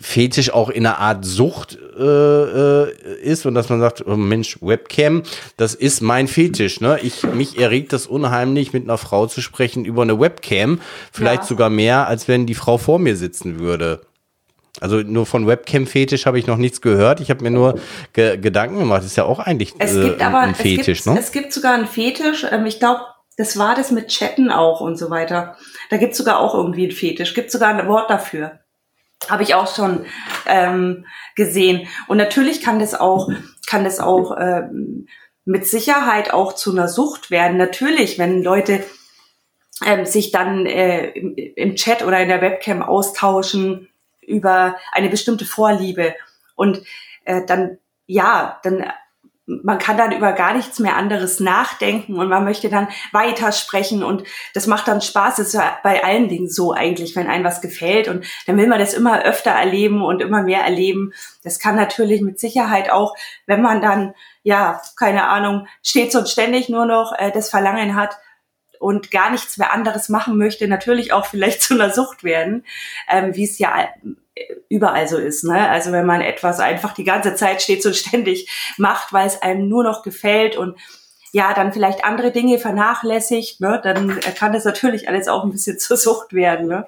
Fetisch 0.00 0.52
auch 0.52 0.68
in 0.68 0.86
einer 0.86 0.98
Art 0.98 1.24
Sucht 1.24 1.78
äh, 1.98 2.02
äh, 2.02 3.20
ist 3.22 3.46
und 3.46 3.54
dass 3.54 3.70
man 3.70 3.80
sagt, 3.80 4.06
oh 4.06 4.16
Mensch, 4.16 4.58
Webcam, 4.60 5.22
das 5.56 5.74
ist 5.74 6.02
mein 6.02 6.28
Fetisch. 6.28 6.82
Ne? 6.82 7.00
Ich, 7.02 7.22
mich 7.22 7.58
erregt 7.58 7.94
das 7.94 8.06
unheimlich, 8.06 8.74
mit 8.74 8.84
einer 8.84 8.98
Frau 8.98 9.26
zu 9.26 9.40
sprechen 9.40 9.86
über 9.86 10.02
eine 10.02 10.20
Webcam. 10.20 10.80
Vielleicht 11.10 11.42
ja. 11.42 11.48
sogar 11.48 11.70
mehr, 11.70 12.06
als 12.06 12.28
wenn 12.28 12.44
die 12.44 12.54
Frau 12.54 12.76
vor 12.76 12.98
mir 12.98 13.16
sitzen 13.16 13.60
würde. 13.60 14.02
Also 14.80 14.98
nur 14.98 15.26
von 15.26 15.46
Webcam-Fetisch 15.46 16.26
habe 16.26 16.38
ich 16.38 16.46
noch 16.46 16.56
nichts 16.56 16.80
gehört. 16.80 17.20
Ich 17.20 17.30
habe 17.30 17.42
mir 17.42 17.50
nur 17.50 17.80
ge 18.12 18.36
Gedanken 18.36 18.78
gemacht. 18.78 19.00
Das 19.00 19.06
ist 19.06 19.16
ja 19.16 19.24
auch 19.24 19.38
eigentlich 19.38 19.74
es 19.78 19.96
äh, 19.96 20.08
gibt 20.08 20.22
aber, 20.22 20.40
ein 20.40 20.54
Fetisch. 20.54 21.00
Es 21.00 21.04
gibt, 21.04 21.14
ne? 21.14 21.20
es 21.20 21.32
gibt 21.32 21.52
sogar 21.52 21.74
einen 21.74 21.86
Fetisch. 21.86 22.46
Ähm, 22.50 22.66
ich 22.66 22.78
glaube, 22.78 23.02
das 23.36 23.58
war 23.58 23.74
das 23.74 23.90
mit 23.90 24.08
Chatten 24.08 24.50
auch 24.50 24.80
und 24.80 24.96
so 24.96 25.10
weiter. 25.10 25.56
Da 25.90 25.96
gibt 25.96 26.12
es 26.12 26.18
sogar 26.18 26.40
auch 26.40 26.54
irgendwie 26.54 26.84
einen 26.84 26.92
Fetisch. 26.92 27.34
Gibt 27.34 27.50
sogar 27.50 27.68
ein 27.68 27.88
Wort 27.88 28.10
dafür. 28.10 28.60
Habe 29.28 29.42
ich 29.42 29.54
auch 29.54 29.74
schon 29.74 30.06
ähm, 30.46 31.06
gesehen. 31.36 31.88
Und 32.06 32.18
natürlich 32.18 32.62
kann 32.62 32.78
das 32.78 32.94
auch, 32.94 33.30
kann 33.66 33.84
das 33.84 34.00
auch 34.00 34.36
ähm, 34.38 35.06
mit 35.44 35.66
Sicherheit 35.66 36.32
auch 36.32 36.52
zu 36.52 36.72
einer 36.72 36.88
Sucht 36.88 37.30
werden. 37.30 37.56
Natürlich, 37.56 38.18
wenn 38.18 38.42
Leute 38.42 38.84
ähm, 39.84 40.04
sich 40.04 40.30
dann 40.30 40.66
äh, 40.66 41.10
im, 41.10 41.34
im 41.36 41.76
Chat 41.76 42.04
oder 42.04 42.20
in 42.20 42.28
der 42.28 42.42
Webcam 42.42 42.82
austauschen 42.82 43.88
über 44.28 44.76
eine 44.92 45.08
bestimmte 45.08 45.44
Vorliebe 45.44 46.14
und 46.54 46.82
äh, 47.24 47.44
dann 47.46 47.78
ja, 48.06 48.58
dann 48.62 48.84
man 49.48 49.78
kann 49.78 49.96
dann 49.96 50.12
über 50.12 50.32
gar 50.32 50.54
nichts 50.54 50.78
mehr 50.78 50.96
anderes 50.96 51.40
nachdenken 51.40 52.18
und 52.18 52.28
man 52.28 52.44
möchte 52.44 52.68
dann 52.68 52.88
weitersprechen 53.12 54.02
und 54.02 54.24
das 54.52 54.66
macht 54.66 54.86
dann 54.88 55.00
Spaß. 55.00 55.36
Das 55.36 55.48
ist 55.48 55.54
ja 55.54 55.78
bei 55.82 56.04
allen 56.04 56.28
Dingen 56.28 56.50
so 56.50 56.74
eigentlich, 56.74 57.16
wenn 57.16 57.28
einem 57.28 57.44
was 57.44 57.62
gefällt 57.62 58.08
und 58.08 58.26
dann 58.46 58.58
will 58.58 58.66
man 58.66 58.78
das 58.78 58.92
immer 58.92 59.22
öfter 59.22 59.50
erleben 59.50 60.02
und 60.02 60.20
immer 60.20 60.42
mehr 60.42 60.60
erleben. 60.60 61.14
Das 61.44 61.58
kann 61.58 61.76
natürlich 61.76 62.20
mit 62.20 62.38
Sicherheit 62.38 62.90
auch, 62.90 63.16
wenn 63.46 63.62
man 63.62 63.80
dann, 63.80 64.14
ja, 64.42 64.82
keine 64.96 65.28
Ahnung, 65.28 65.66
stets 65.82 66.14
und 66.14 66.28
ständig 66.28 66.68
nur 66.68 66.84
noch 66.84 67.14
äh, 67.16 67.32
das 67.32 67.48
Verlangen 67.48 67.96
hat, 67.96 68.18
und 68.78 69.10
gar 69.10 69.30
nichts 69.30 69.58
mehr 69.58 69.72
anderes 69.72 70.08
machen 70.08 70.38
möchte, 70.38 70.68
natürlich 70.68 71.12
auch 71.12 71.26
vielleicht 71.26 71.62
zu 71.62 71.74
einer 71.74 71.90
Sucht 71.90 72.24
werden, 72.24 72.64
ähm, 73.08 73.34
wie 73.34 73.44
es 73.44 73.58
ja 73.58 73.88
überall 74.68 75.08
so 75.08 75.16
ist. 75.16 75.44
Ne? 75.44 75.68
Also 75.68 75.92
wenn 75.92 76.06
man 76.06 76.20
etwas 76.20 76.60
einfach 76.60 76.94
die 76.94 77.04
ganze 77.04 77.34
Zeit 77.34 77.62
steht 77.62 77.84
und 77.86 77.96
ständig 77.96 78.48
macht, 78.76 79.12
weil 79.12 79.26
es 79.26 79.42
einem 79.42 79.68
nur 79.68 79.84
noch 79.84 80.02
gefällt 80.02 80.56
und 80.56 80.76
ja, 81.32 81.52
dann 81.52 81.72
vielleicht 81.72 82.04
andere 82.04 82.30
Dinge 82.30 82.58
vernachlässigt, 82.58 83.60
ne, 83.60 83.80
dann 83.82 84.18
kann 84.20 84.54
das 84.54 84.64
natürlich 84.64 85.08
alles 85.08 85.28
auch 85.28 85.44
ein 85.44 85.50
bisschen 85.50 85.78
zur 85.78 85.96
Sucht 85.96 86.32
werden. 86.32 86.68
Ne? 86.68 86.86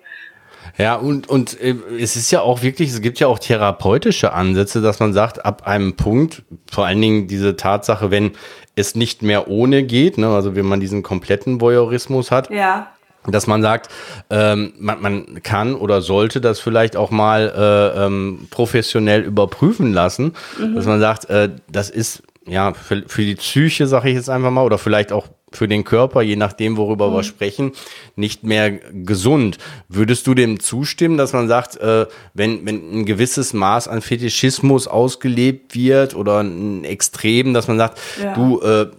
Ja, 0.80 0.96
und, 0.96 1.28
und 1.28 1.60
äh, 1.60 1.74
es 1.98 2.16
ist 2.16 2.30
ja 2.30 2.40
auch 2.40 2.62
wirklich, 2.62 2.90
es 2.90 3.00
gibt 3.00 3.20
ja 3.20 3.26
auch 3.26 3.38
therapeutische 3.38 4.32
Ansätze, 4.32 4.80
dass 4.80 5.00
man 5.00 5.12
sagt, 5.12 5.44
ab 5.44 5.66
einem 5.66 5.96
Punkt, 5.96 6.42
vor 6.70 6.86
allen 6.86 7.00
Dingen 7.00 7.28
diese 7.28 7.56
Tatsache, 7.56 8.10
wenn 8.10 8.32
es 8.76 8.94
nicht 8.94 9.22
mehr 9.22 9.48
ohne 9.48 9.82
geht, 9.82 10.16
ne, 10.16 10.28
also 10.28 10.54
wenn 10.54 10.66
man 10.66 10.80
diesen 10.80 11.02
kompletten 11.02 11.60
Voyeurismus 11.60 12.30
hat, 12.30 12.50
ja 12.50 12.92
dass 13.26 13.46
man 13.46 13.62
sagt, 13.62 13.90
ähm, 14.30 14.72
man, 14.78 15.02
man 15.02 15.42
kann 15.42 15.74
oder 15.74 16.00
sollte 16.00 16.40
das 16.40 16.58
vielleicht 16.60 16.96
auch 16.96 17.10
mal 17.10 17.52
äh, 17.54 18.06
ähm, 18.06 18.48
professionell 18.50 19.22
überprüfen 19.22 19.92
lassen, 19.92 20.32
mhm. 20.58 20.74
dass 20.74 20.86
man 20.86 21.00
sagt, 21.00 21.28
äh, 21.28 21.50
das 21.68 21.90
ist 21.90 22.22
ja 22.46 22.72
für, 22.72 23.04
für 23.06 23.22
die 23.22 23.34
Psyche, 23.34 23.86
sage 23.86 24.08
ich 24.08 24.14
jetzt 24.14 24.30
einfach 24.30 24.50
mal, 24.50 24.64
oder 24.64 24.78
vielleicht 24.78 25.12
auch 25.12 25.28
für 25.52 25.68
den 25.68 25.84
Körper, 25.84 26.22
je 26.22 26.36
nachdem, 26.36 26.76
worüber 26.76 27.10
mhm. 27.10 27.14
wir 27.14 27.22
sprechen, 27.22 27.72
nicht 28.16 28.44
mehr 28.44 28.70
gesund. 28.70 29.58
Würdest 29.88 30.26
du 30.26 30.34
dem 30.34 30.60
zustimmen, 30.60 31.16
dass 31.16 31.32
man 31.32 31.48
sagt, 31.48 31.76
äh, 31.76 32.06
wenn, 32.34 32.66
wenn 32.66 33.00
ein 33.00 33.06
gewisses 33.06 33.52
Maß 33.52 33.88
an 33.88 34.00
Fetischismus 34.02 34.86
ausgelebt 34.86 35.74
wird 35.74 36.14
oder 36.14 36.40
ein 36.40 36.84
Extrem, 36.84 37.54
dass 37.54 37.68
man 37.68 37.78
sagt, 37.78 37.98
ja. 38.22 38.34
du, 38.34 38.60
äh, 38.60 38.90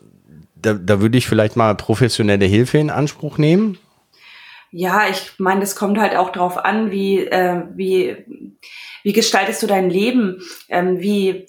da, 0.56 0.74
da 0.74 1.02
würde 1.02 1.18
ich 1.18 1.28
vielleicht 1.28 1.56
mal 1.56 1.76
professionelle 1.76 2.46
Hilfe 2.46 2.78
in 2.78 2.90
Anspruch 2.90 3.38
nehmen? 3.38 3.78
Ja, 4.72 5.04
ich 5.10 5.34
meine, 5.38 5.60
das 5.60 5.76
kommt 5.76 5.98
halt 5.98 6.16
auch 6.16 6.32
drauf 6.32 6.58
an, 6.58 6.92
wie, 6.92 7.26
äh, 7.26 7.64
wie, 7.76 8.16
wie 9.04 9.14
gestaltest 9.14 9.62
du 9.64 9.68
dein 9.68 9.90
Leben? 9.90 10.42
Ähm, 10.70 11.02
wie 11.02 11.48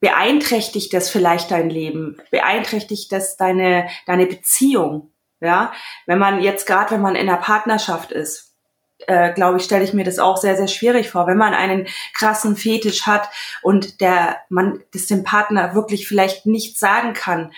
beeinträchtigt 0.00 0.92
das 0.92 1.10
vielleicht 1.10 1.50
dein 1.50 1.70
Leben? 1.70 2.18
Beeinträchtigt 2.30 3.12
das 3.12 3.36
deine, 3.36 3.88
deine 4.06 4.26
Beziehung? 4.26 5.12
Ja, 5.40 5.72
wenn 6.06 6.18
man 6.18 6.40
jetzt 6.40 6.66
gerade, 6.66 6.92
wenn 6.92 7.02
man 7.02 7.14
in 7.14 7.28
einer 7.28 7.38
Partnerschaft 7.38 8.10
ist, 8.10 8.46
äh, 9.06 9.32
glaube 9.34 9.58
ich, 9.58 9.64
stelle 9.64 9.84
ich 9.84 9.92
mir 9.92 10.04
das 10.04 10.18
auch 10.18 10.38
sehr, 10.38 10.56
sehr 10.56 10.68
schwierig 10.68 11.10
vor, 11.10 11.26
wenn 11.26 11.36
man 11.36 11.54
einen 11.54 11.86
krassen 12.14 12.56
Fetisch 12.56 13.06
hat 13.06 13.28
und 13.62 14.00
der 14.00 14.38
man 14.48 14.82
das 14.92 15.06
dem 15.06 15.24
Partner 15.24 15.74
wirklich 15.74 16.08
vielleicht 16.08 16.46
nicht 16.46 16.78
sagen 16.78 17.12
kann. 17.12 17.52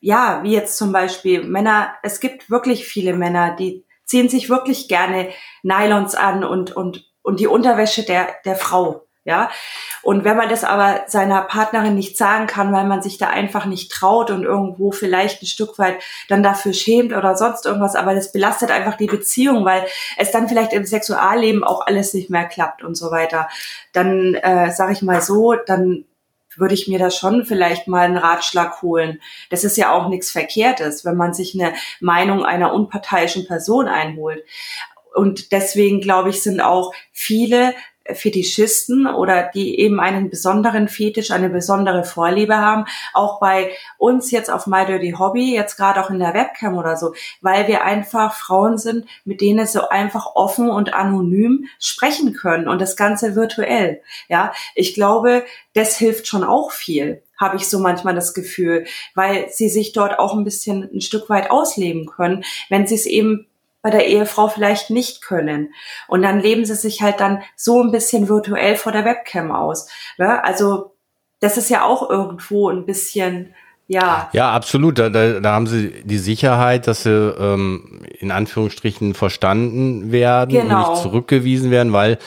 Ja, 0.00 0.42
wie 0.42 0.52
jetzt 0.52 0.76
zum 0.76 0.92
Beispiel 0.92 1.44
Männer, 1.44 1.94
es 2.02 2.20
gibt 2.20 2.50
wirklich 2.50 2.86
viele 2.86 3.14
Männer, 3.14 3.56
die 3.56 3.84
ziehen 4.04 4.28
sich 4.28 4.50
wirklich 4.50 4.88
gerne 4.88 5.30
Nylons 5.62 6.14
an 6.14 6.44
und, 6.44 6.74
und, 6.74 7.10
und 7.22 7.40
die 7.40 7.46
Unterwäsche 7.46 8.02
der, 8.02 8.34
der 8.44 8.56
Frau. 8.56 9.06
Ja, 9.30 9.48
und 10.02 10.24
wenn 10.24 10.36
man 10.36 10.48
das 10.48 10.64
aber 10.64 11.04
seiner 11.06 11.42
Partnerin 11.42 11.94
nicht 11.94 12.16
sagen 12.16 12.48
kann, 12.48 12.72
weil 12.72 12.84
man 12.84 13.00
sich 13.00 13.16
da 13.16 13.28
einfach 13.28 13.64
nicht 13.64 13.92
traut 13.92 14.32
und 14.32 14.42
irgendwo 14.42 14.90
vielleicht 14.90 15.40
ein 15.40 15.46
Stück 15.46 15.78
weit 15.78 16.02
dann 16.28 16.42
dafür 16.42 16.72
schämt 16.72 17.12
oder 17.12 17.36
sonst 17.36 17.64
irgendwas, 17.64 17.94
aber 17.94 18.12
das 18.12 18.32
belastet 18.32 18.72
einfach 18.72 18.96
die 18.96 19.06
Beziehung, 19.06 19.64
weil 19.64 19.86
es 20.16 20.32
dann 20.32 20.48
vielleicht 20.48 20.72
im 20.72 20.84
Sexualleben 20.84 21.62
auch 21.62 21.86
alles 21.86 22.12
nicht 22.12 22.28
mehr 22.28 22.44
klappt 22.44 22.82
und 22.82 22.96
so 22.96 23.12
weiter, 23.12 23.48
dann 23.92 24.34
äh, 24.34 24.72
sage 24.72 24.94
ich 24.94 25.02
mal 25.02 25.22
so, 25.22 25.54
dann 25.54 26.06
würde 26.56 26.74
ich 26.74 26.88
mir 26.88 26.98
da 26.98 27.12
schon 27.12 27.44
vielleicht 27.44 27.86
mal 27.86 28.00
einen 28.00 28.16
Ratschlag 28.16 28.82
holen. 28.82 29.20
Das 29.48 29.62
ist 29.62 29.76
ja 29.76 29.92
auch 29.92 30.08
nichts 30.08 30.32
Verkehrtes, 30.32 31.04
wenn 31.04 31.16
man 31.16 31.34
sich 31.34 31.54
eine 31.54 31.72
Meinung 32.00 32.44
einer 32.44 32.74
unparteiischen 32.74 33.46
Person 33.46 33.86
einholt. 33.86 34.42
Und 35.14 35.52
deswegen 35.52 36.00
glaube 36.00 36.30
ich, 36.30 36.42
sind 36.42 36.60
auch 36.60 36.92
viele 37.12 37.74
Fetischisten 38.14 39.06
oder 39.06 39.50
die 39.54 39.78
eben 39.78 40.00
einen 40.00 40.30
besonderen 40.30 40.88
Fetisch, 40.88 41.30
eine 41.30 41.50
besondere 41.50 42.04
Vorliebe 42.04 42.56
haben, 42.56 42.84
auch 43.14 43.40
bei 43.40 43.72
uns 43.98 44.30
jetzt 44.30 44.50
auf 44.50 44.66
My 44.66 44.86
Dirty 44.86 45.14
Hobby, 45.18 45.54
jetzt 45.54 45.76
gerade 45.76 46.04
auch 46.04 46.10
in 46.10 46.18
der 46.18 46.34
Webcam 46.34 46.76
oder 46.76 46.96
so, 46.96 47.14
weil 47.40 47.68
wir 47.68 47.84
einfach 47.84 48.34
Frauen 48.34 48.78
sind, 48.78 49.06
mit 49.24 49.40
denen 49.40 49.66
so 49.66 49.88
einfach 49.88 50.34
offen 50.34 50.70
und 50.70 50.94
anonym 50.94 51.66
sprechen 51.78 52.34
können 52.34 52.68
und 52.68 52.80
das 52.80 52.96
Ganze 52.96 53.34
virtuell. 53.34 54.02
Ja, 54.28 54.52
ich 54.74 54.94
glaube, 54.94 55.44
das 55.74 55.96
hilft 55.96 56.26
schon 56.26 56.44
auch 56.44 56.70
viel 56.72 57.22
habe 57.40 57.56
ich 57.56 57.68
so 57.68 57.78
manchmal 57.78 58.14
das 58.14 58.34
Gefühl, 58.34 58.84
weil 59.14 59.48
sie 59.50 59.70
sich 59.70 59.92
dort 59.92 60.18
auch 60.18 60.34
ein 60.34 60.44
bisschen 60.44 60.88
ein 60.92 61.00
Stück 61.00 61.30
weit 61.30 61.50
ausleben 61.50 62.04
können, 62.04 62.44
wenn 62.68 62.86
sie 62.86 62.96
es 62.96 63.06
eben 63.06 63.46
bei 63.82 63.90
der 63.90 64.06
Ehefrau 64.06 64.48
vielleicht 64.48 64.90
nicht 64.90 65.22
können. 65.22 65.72
Und 66.08 66.22
dann 66.22 66.40
leben 66.40 66.64
sie 66.64 66.74
sich 66.74 67.02
halt 67.02 67.20
dann 67.20 67.42
so 67.56 67.82
ein 67.82 67.90
bisschen 67.90 68.28
virtuell 68.28 68.76
vor 68.76 68.92
der 68.92 69.04
Webcam 69.04 69.52
aus. 69.52 69.88
Ne? 70.18 70.42
Also 70.44 70.96
das 71.40 71.56
ist 71.56 71.70
ja 71.70 71.84
auch 71.84 72.08
irgendwo 72.10 72.68
ein 72.68 72.84
bisschen, 72.84 73.54
ja. 73.90 74.30
Ja, 74.32 74.52
absolut. 74.52 75.00
Da, 75.00 75.10
da, 75.10 75.40
da 75.40 75.52
haben 75.52 75.66
sie 75.66 75.92
die 76.04 76.18
Sicherheit, 76.18 76.86
dass 76.86 77.02
sie 77.02 77.10
ähm, 77.10 78.02
in 78.20 78.30
Anführungsstrichen 78.30 79.14
verstanden 79.14 80.12
werden 80.12 80.52
genau. 80.52 80.84
und 80.84 80.90
nicht 80.90 81.02
zurückgewiesen 81.02 81.72
werden, 81.72 81.92
weil 81.92 82.18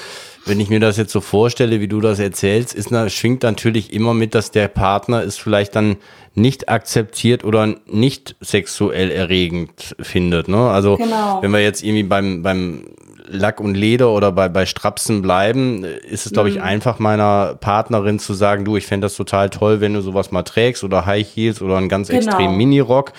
wenn 0.45 0.59
ich 0.59 0.69
mir 0.69 0.81
das 0.81 0.97
jetzt 0.97 1.13
so 1.13 1.21
vorstelle, 1.21 1.79
wie 1.79 1.87
du 1.87 2.01
das 2.01 2.19
erzählst, 2.19 2.75
ist, 2.75 2.91
na, 2.91 3.07
schwingt 3.07 3.43
natürlich 3.43 3.93
immer 3.93 4.13
mit, 4.13 4.35
dass 4.35 4.51
der 4.51 4.67
Partner 4.67 5.23
es 5.23 5.37
vielleicht 5.37 5.73
dann 5.77 5.95
nicht 6.35 6.67
akzeptiert 6.67 7.45
oder 7.45 7.75
nicht 7.85 8.35
sexuell 8.41 9.09
erregend 9.09 9.95
findet. 10.01 10.49
Ne? 10.49 10.69
Also 10.69 10.97
genau. 10.97 11.41
wenn 11.41 11.51
wir 11.51 11.61
jetzt 11.61 11.81
irgendwie 11.81 12.03
beim, 12.03 12.43
beim 12.43 12.87
Lack 13.33 13.59
und 13.59 13.75
Leder 13.75 14.11
oder 14.11 14.31
bei, 14.31 14.47
bei 14.47 14.65
Strapsen 14.65 15.21
bleiben, 15.21 15.83
ist 15.83 16.25
es, 16.25 16.31
glaube 16.31 16.49
ich, 16.49 16.55
mhm. 16.55 16.61
einfach 16.61 16.99
meiner 16.99 17.55
Partnerin 17.59 18.19
zu 18.19 18.33
sagen, 18.33 18.63
du, 18.63 18.77
ich 18.77 18.85
fände 18.85 19.05
das 19.05 19.15
total 19.15 19.49
toll, 19.49 19.81
wenn 19.81 19.93
du 19.93 20.01
sowas 20.01 20.31
mal 20.31 20.43
trägst 20.43 20.83
oder 20.83 21.05
High 21.05 21.27
Heels 21.27 21.61
oder 21.61 21.77
einen 21.77 21.89
ganz 21.89 22.07
genau. 22.07 22.19
extrem 22.19 22.55
Minirock. 22.55 23.11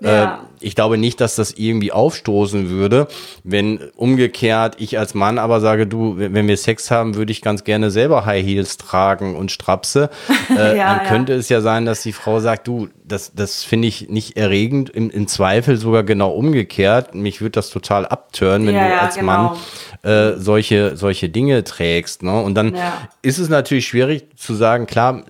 Ja. 0.00 0.24
Äh, 0.24 0.49
ich 0.60 0.74
glaube 0.74 0.98
nicht, 0.98 1.20
dass 1.20 1.36
das 1.36 1.52
irgendwie 1.52 1.92
aufstoßen 1.92 2.68
würde, 2.68 3.08
wenn 3.44 3.78
umgekehrt 3.96 4.76
ich 4.78 4.98
als 4.98 5.14
Mann 5.14 5.38
aber 5.38 5.60
sage, 5.60 5.86
du, 5.86 6.16
wenn 6.18 6.46
wir 6.46 6.56
Sex 6.56 6.90
haben, 6.90 7.14
würde 7.14 7.32
ich 7.32 7.42
ganz 7.42 7.64
gerne 7.64 7.90
selber 7.90 8.26
High 8.26 8.44
Heels 8.44 8.76
tragen 8.76 9.36
und 9.36 9.50
Strapse. 9.50 10.10
Äh, 10.50 10.76
ja, 10.76 10.96
dann 10.96 11.06
könnte 11.06 11.32
ja. 11.32 11.38
es 11.38 11.48
ja 11.48 11.60
sein, 11.60 11.84
dass 11.84 12.02
die 12.02 12.12
Frau 12.12 12.40
sagt, 12.40 12.66
du, 12.66 12.88
das, 13.04 13.32
das 13.34 13.62
finde 13.62 13.86
ich 13.86 14.08
nicht 14.08 14.36
erregend, 14.36 14.90
im, 14.90 15.08
im 15.10 15.28
Zweifel 15.28 15.76
sogar 15.76 16.02
genau 16.02 16.32
umgekehrt. 16.32 17.14
Mich 17.14 17.40
würde 17.40 17.52
das 17.52 17.70
total 17.70 18.04
abtören, 18.04 18.66
wenn 18.66 18.74
ja, 18.74 18.88
du 18.88 19.00
als 19.00 19.14
genau. 19.14 19.26
Mann 19.26 19.56
äh, 20.02 20.38
solche, 20.38 20.96
solche 20.96 21.28
Dinge 21.28 21.62
trägst. 21.62 22.24
Ne? 22.24 22.42
Und 22.42 22.54
dann 22.56 22.74
ist 23.22 23.38
es 23.38 23.48
natürlich 23.48 23.86
schwierig 23.86 24.36
zu 24.36 24.54
sagen, 24.54 24.86
klar, 24.86 25.22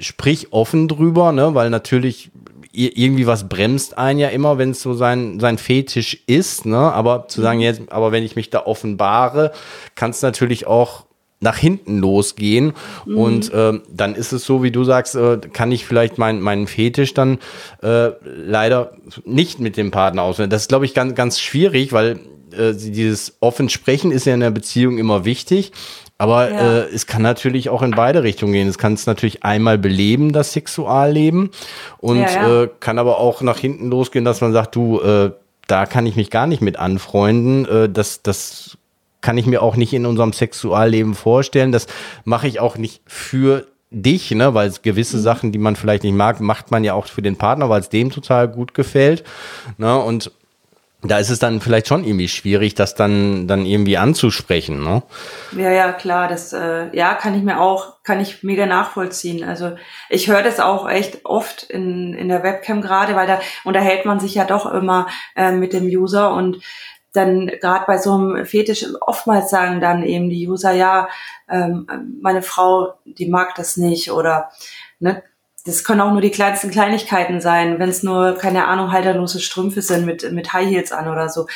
sprich 0.00 0.52
offen 0.52 0.88
drüber, 0.88 1.32
ne? 1.32 1.54
weil 1.54 1.70
natürlich 1.70 2.30
irgendwie 2.72 3.26
was 3.26 3.48
bremst 3.48 3.96
einen 3.98 4.18
ja 4.18 4.28
immer, 4.28 4.58
wenn 4.58 4.70
es 4.70 4.82
so 4.82 4.94
sein, 4.94 5.40
sein 5.40 5.58
Fetisch 5.58 6.22
ist, 6.26 6.66
ne? 6.66 6.76
Aber 6.78 7.28
zu 7.28 7.40
sagen, 7.40 7.58
mhm. 7.58 7.64
jetzt, 7.64 7.82
aber 7.88 8.12
wenn 8.12 8.24
ich 8.24 8.36
mich 8.36 8.50
da 8.50 8.66
offenbare, 8.66 9.52
kann 9.94 10.10
es 10.10 10.22
natürlich 10.22 10.66
auch 10.66 11.06
nach 11.40 11.56
hinten 11.56 11.98
losgehen. 11.98 12.72
Mhm. 13.06 13.16
Und 13.16 13.52
äh, 13.52 13.80
dann 13.90 14.14
ist 14.14 14.32
es 14.32 14.44
so, 14.44 14.62
wie 14.62 14.70
du 14.70 14.84
sagst, 14.84 15.14
äh, 15.14 15.38
kann 15.52 15.72
ich 15.72 15.86
vielleicht 15.86 16.18
mein, 16.18 16.40
meinen 16.40 16.66
Fetisch 16.66 17.14
dann 17.14 17.38
äh, 17.82 18.10
leider 18.24 18.92
nicht 19.24 19.60
mit 19.60 19.76
dem 19.76 19.90
Partner 19.90 20.22
auswählen. 20.22 20.50
Das 20.50 20.62
ist, 20.62 20.68
glaube 20.68 20.84
ich, 20.84 20.94
ganz, 20.94 21.14
ganz 21.14 21.40
schwierig, 21.40 21.92
weil 21.92 22.20
äh, 22.52 22.72
dieses 22.74 23.36
offen 23.40 23.68
Sprechen 23.68 24.10
ist 24.10 24.26
ja 24.26 24.34
in 24.34 24.40
der 24.40 24.50
Beziehung 24.50 24.98
immer 24.98 25.24
wichtig. 25.24 25.72
Aber 26.18 26.50
ja. 26.50 26.78
äh, 26.80 26.88
es 26.92 27.06
kann 27.06 27.22
natürlich 27.22 27.70
auch 27.70 27.82
in 27.82 27.92
beide 27.92 28.24
Richtungen 28.24 28.52
gehen. 28.52 28.68
Es 28.68 28.76
kann 28.76 28.94
es 28.94 29.06
natürlich 29.06 29.44
einmal 29.44 29.78
beleben, 29.78 30.32
das 30.32 30.52
Sexualleben, 30.52 31.50
und 31.98 32.18
ja, 32.18 32.30
ja. 32.30 32.62
Äh, 32.64 32.70
kann 32.80 32.98
aber 32.98 33.18
auch 33.18 33.40
nach 33.40 33.58
hinten 33.58 33.88
losgehen, 33.88 34.24
dass 34.24 34.40
man 34.40 34.52
sagt, 34.52 34.74
du, 34.74 35.00
äh, 35.00 35.30
da 35.68 35.86
kann 35.86 36.06
ich 36.06 36.16
mich 36.16 36.30
gar 36.30 36.48
nicht 36.48 36.60
mit 36.60 36.78
anfreunden. 36.78 37.66
Äh, 37.66 37.88
das, 37.88 38.22
das 38.22 38.76
kann 39.20 39.38
ich 39.38 39.46
mir 39.46 39.62
auch 39.62 39.76
nicht 39.76 39.92
in 39.92 40.06
unserem 40.06 40.32
Sexualleben 40.32 41.14
vorstellen. 41.14 41.70
Das 41.70 41.86
mache 42.24 42.48
ich 42.48 42.58
auch 42.58 42.76
nicht 42.76 43.00
für 43.06 43.66
dich, 43.90 44.30
ne, 44.32 44.54
weil 44.54 44.72
gewisse 44.82 45.18
mhm. 45.18 45.22
Sachen, 45.22 45.52
die 45.52 45.58
man 45.58 45.76
vielleicht 45.76 46.02
nicht 46.02 46.14
mag, 46.14 46.40
macht 46.40 46.70
man 46.70 46.84
ja 46.84 46.94
auch 46.94 47.06
für 47.06 47.22
den 47.22 47.36
Partner, 47.36 47.68
weil 47.68 47.80
es 47.80 47.88
dem 47.88 48.10
total 48.10 48.48
gut 48.48 48.74
gefällt. 48.74 49.24
Ne, 49.76 49.96
und 49.98 50.32
da 51.02 51.18
ist 51.18 51.30
es 51.30 51.38
dann 51.38 51.60
vielleicht 51.60 51.86
schon 51.86 52.02
irgendwie 52.02 52.26
schwierig, 52.26 52.74
das 52.74 52.96
dann 52.96 53.46
dann 53.46 53.64
irgendwie 53.64 53.98
anzusprechen, 53.98 54.82
ne? 54.82 55.04
Ja, 55.56 55.70
ja, 55.70 55.92
klar, 55.92 56.26
das 56.26 56.52
äh, 56.52 56.88
ja 56.96 57.14
kann 57.14 57.36
ich 57.36 57.44
mir 57.44 57.60
auch 57.60 58.02
kann 58.02 58.20
ich 58.20 58.42
mega 58.42 58.66
nachvollziehen. 58.66 59.44
Also 59.44 59.76
ich 60.08 60.28
höre 60.28 60.42
das 60.42 60.58
auch 60.58 60.88
echt 60.88 61.24
oft 61.24 61.62
in 61.62 62.14
in 62.14 62.28
der 62.28 62.42
Webcam 62.42 62.82
gerade, 62.82 63.14
weil 63.14 63.28
da 63.28 63.40
unterhält 63.64 64.06
man 64.06 64.18
sich 64.18 64.34
ja 64.34 64.44
doch 64.44 64.66
immer 64.66 65.06
äh, 65.36 65.52
mit 65.52 65.72
dem 65.72 65.84
User 65.86 66.32
und 66.32 66.60
dann 67.12 67.46
gerade 67.46 67.84
bei 67.86 67.98
so 67.98 68.14
einem 68.14 68.44
Fetisch 68.44 68.84
oftmals 69.00 69.50
sagen 69.50 69.80
dann 69.80 70.02
eben 70.02 70.28
die 70.28 70.48
User 70.48 70.72
ja 70.72 71.08
ähm, 71.48 71.86
meine 72.20 72.42
Frau 72.42 72.94
die 73.04 73.28
mag 73.28 73.54
das 73.54 73.76
nicht 73.76 74.10
oder 74.10 74.50
ne 74.98 75.22
das 75.68 75.84
können 75.84 76.00
auch 76.00 76.12
nur 76.12 76.22
die 76.22 76.30
kleinsten 76.30 76.70
Kleinigkeiten 76.70 77.40
sein, 77.40 77.78
wenn 77.78 77.90
es 77.90 78.02
nur, 78.02 78.36
keine 78.36 78.66
Ahnung, 78.66 78.90
halterlose 78.90 79.38
Strümpfe 79.38 79.82
sind 79.82 80.06
mit, 80.06 80.32
mit 80.32 80.52
High 80.52 80.68
Heels 80.68 80.92
an 80.92 81.08
oder 81.08 81.28
so. 81.28 81.46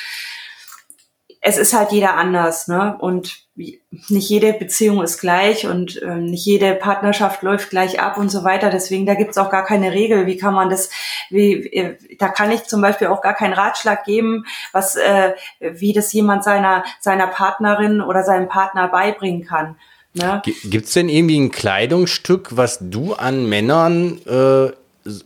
Es 1.41 1.57
ist 1.57 1.75
halt 1.75 1.91
jeder 1.91 2.15
anders, 2.15 2.69
ne? 2.69 2.97
Und 2.99 3.43
nicht 3.55 4.29
jede 4.29 4.53
Beziehung 4.53 5.03
ist 5.03 5.19
gleich 5.19 5.67
und 5.67 6.01
äh, 6.01 6.17
nicht 6.17 6.45
jede 6.45 6.75
Partnerschaft 6.75 7.43
läuft 7.43 7.71
gleich 7.71 8.01
ab 8.01 8.17
und 8.17 8.29
so 8.29 8.45
weiter. 8.45 8.71
Deswegen, 8.71 9.07
da 9.07 9.15
gibt's 9.15 9.39
auch 9.39 9.51
gar 9.51 9.65
keine 9.65 9.93
Regel. 9.93 10.27
Wie 10.27 10.37
kann 10.37 10.55
man 10.55 10.71
das, 10.71 10.91
wie, 11.31 11.55
äh, 11.73 11.97
da 12.19 12.29
kann 12.29 12.51
ich 12.51 12.65
zum 12.65 12.81
Beispiel 12.81 13.09
auch 13.09 13.23
gar 13.23 13.35
keinen 13.35 13.55
Ratschlag 13.55 14.05
geben, 14.05 14.45
was, 14.73 14.97
äh, 14.97 15.33
wie 15.59 15.93
das 15.93 16.13
jemand 16.13 16.45
seiner, 16.45 16.85
seiner 17.01 17.27
Partnerin 17.27 18.03
oder 18.03 18.23
seinem 18.23 18.49
Partner 18.49 18.89
beibringen 18.89 19.45
kann. 19.45 19.77
Ne? 20.15 20.43
Gibt 20.65 20.87
es 20.87 20.93
denn 20.93 21.09
irgendwie 21.09 21.39
ein 21.39 21.51
Kleidungsstück, 21.51 22.57
was 22.57 22.79
du 22.81 23.15
an 23.15 23.49
Männern 23.49 24.19
äh, 24.27 24.71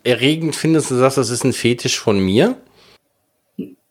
erregend 0.05 0.55
findest? 0.55 0.91
Du 0.91 0.95
sagst, 0.97 1.19
das 1.19 1.31
ist 1.31 1.45
ein 1.45 1.53
Fetisch 1.53 1.99
von 1.99 2.21
mir? 2.21 2.57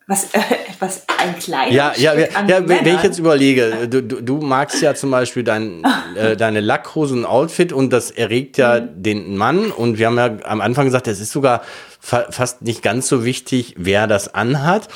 Was, 0.08 0.32
äh, 0.34 0.40
was 0.78 1.02
ein 1.18 1.38
Kleidungsstück 1.38 1.76
ja, 1.76 1.92
ja, 1.96 2.14
ja, 2.14 2.46
ja 2.46 2.68
wenn 2.68 2.86
ich 2.86 3.02
jetzt 3.02 3.18
überlege, 3.18 3.88
du, 3.88 4.02
du, 4.02 4.22
du 4.22 4.36
magst 4.38 4.80
ja 4.80 4.94
zum 4.94 5.10
Beispiel 5.10 5.42
dein, 5.42 5.82
äh, 6.14 6.36
deine 6.36 6.60
Lackhosen-Outfit 6.60 7.72
und 7.72 7.92
das 7.92 8.10
erregt 8.12 8.56
ja 8.56 8.80
mhm. 8.80 9.02
den 9.02 9.36
Mann 9.36 9.70
und 9.72 9.98
wir 9.98 10.06
haben 10.06 10.16
ja 10.16 10.36
am 10.44 10.60
Anfang 10.60 10.86
gesagt, 10.86 11.08
es 11.08 11.20
ist 11.20 11.32
sogar 11.32 11.62
fa 12.00 12.26
fast 12.30 12.62
nicht 12.62 12.82
ganz 12.82 13.08
so 13.08 13.24
wichtig, 13.24 13.74
wer 13.76 14.06
das 14.06 14.32
anhat. 14.32 14.88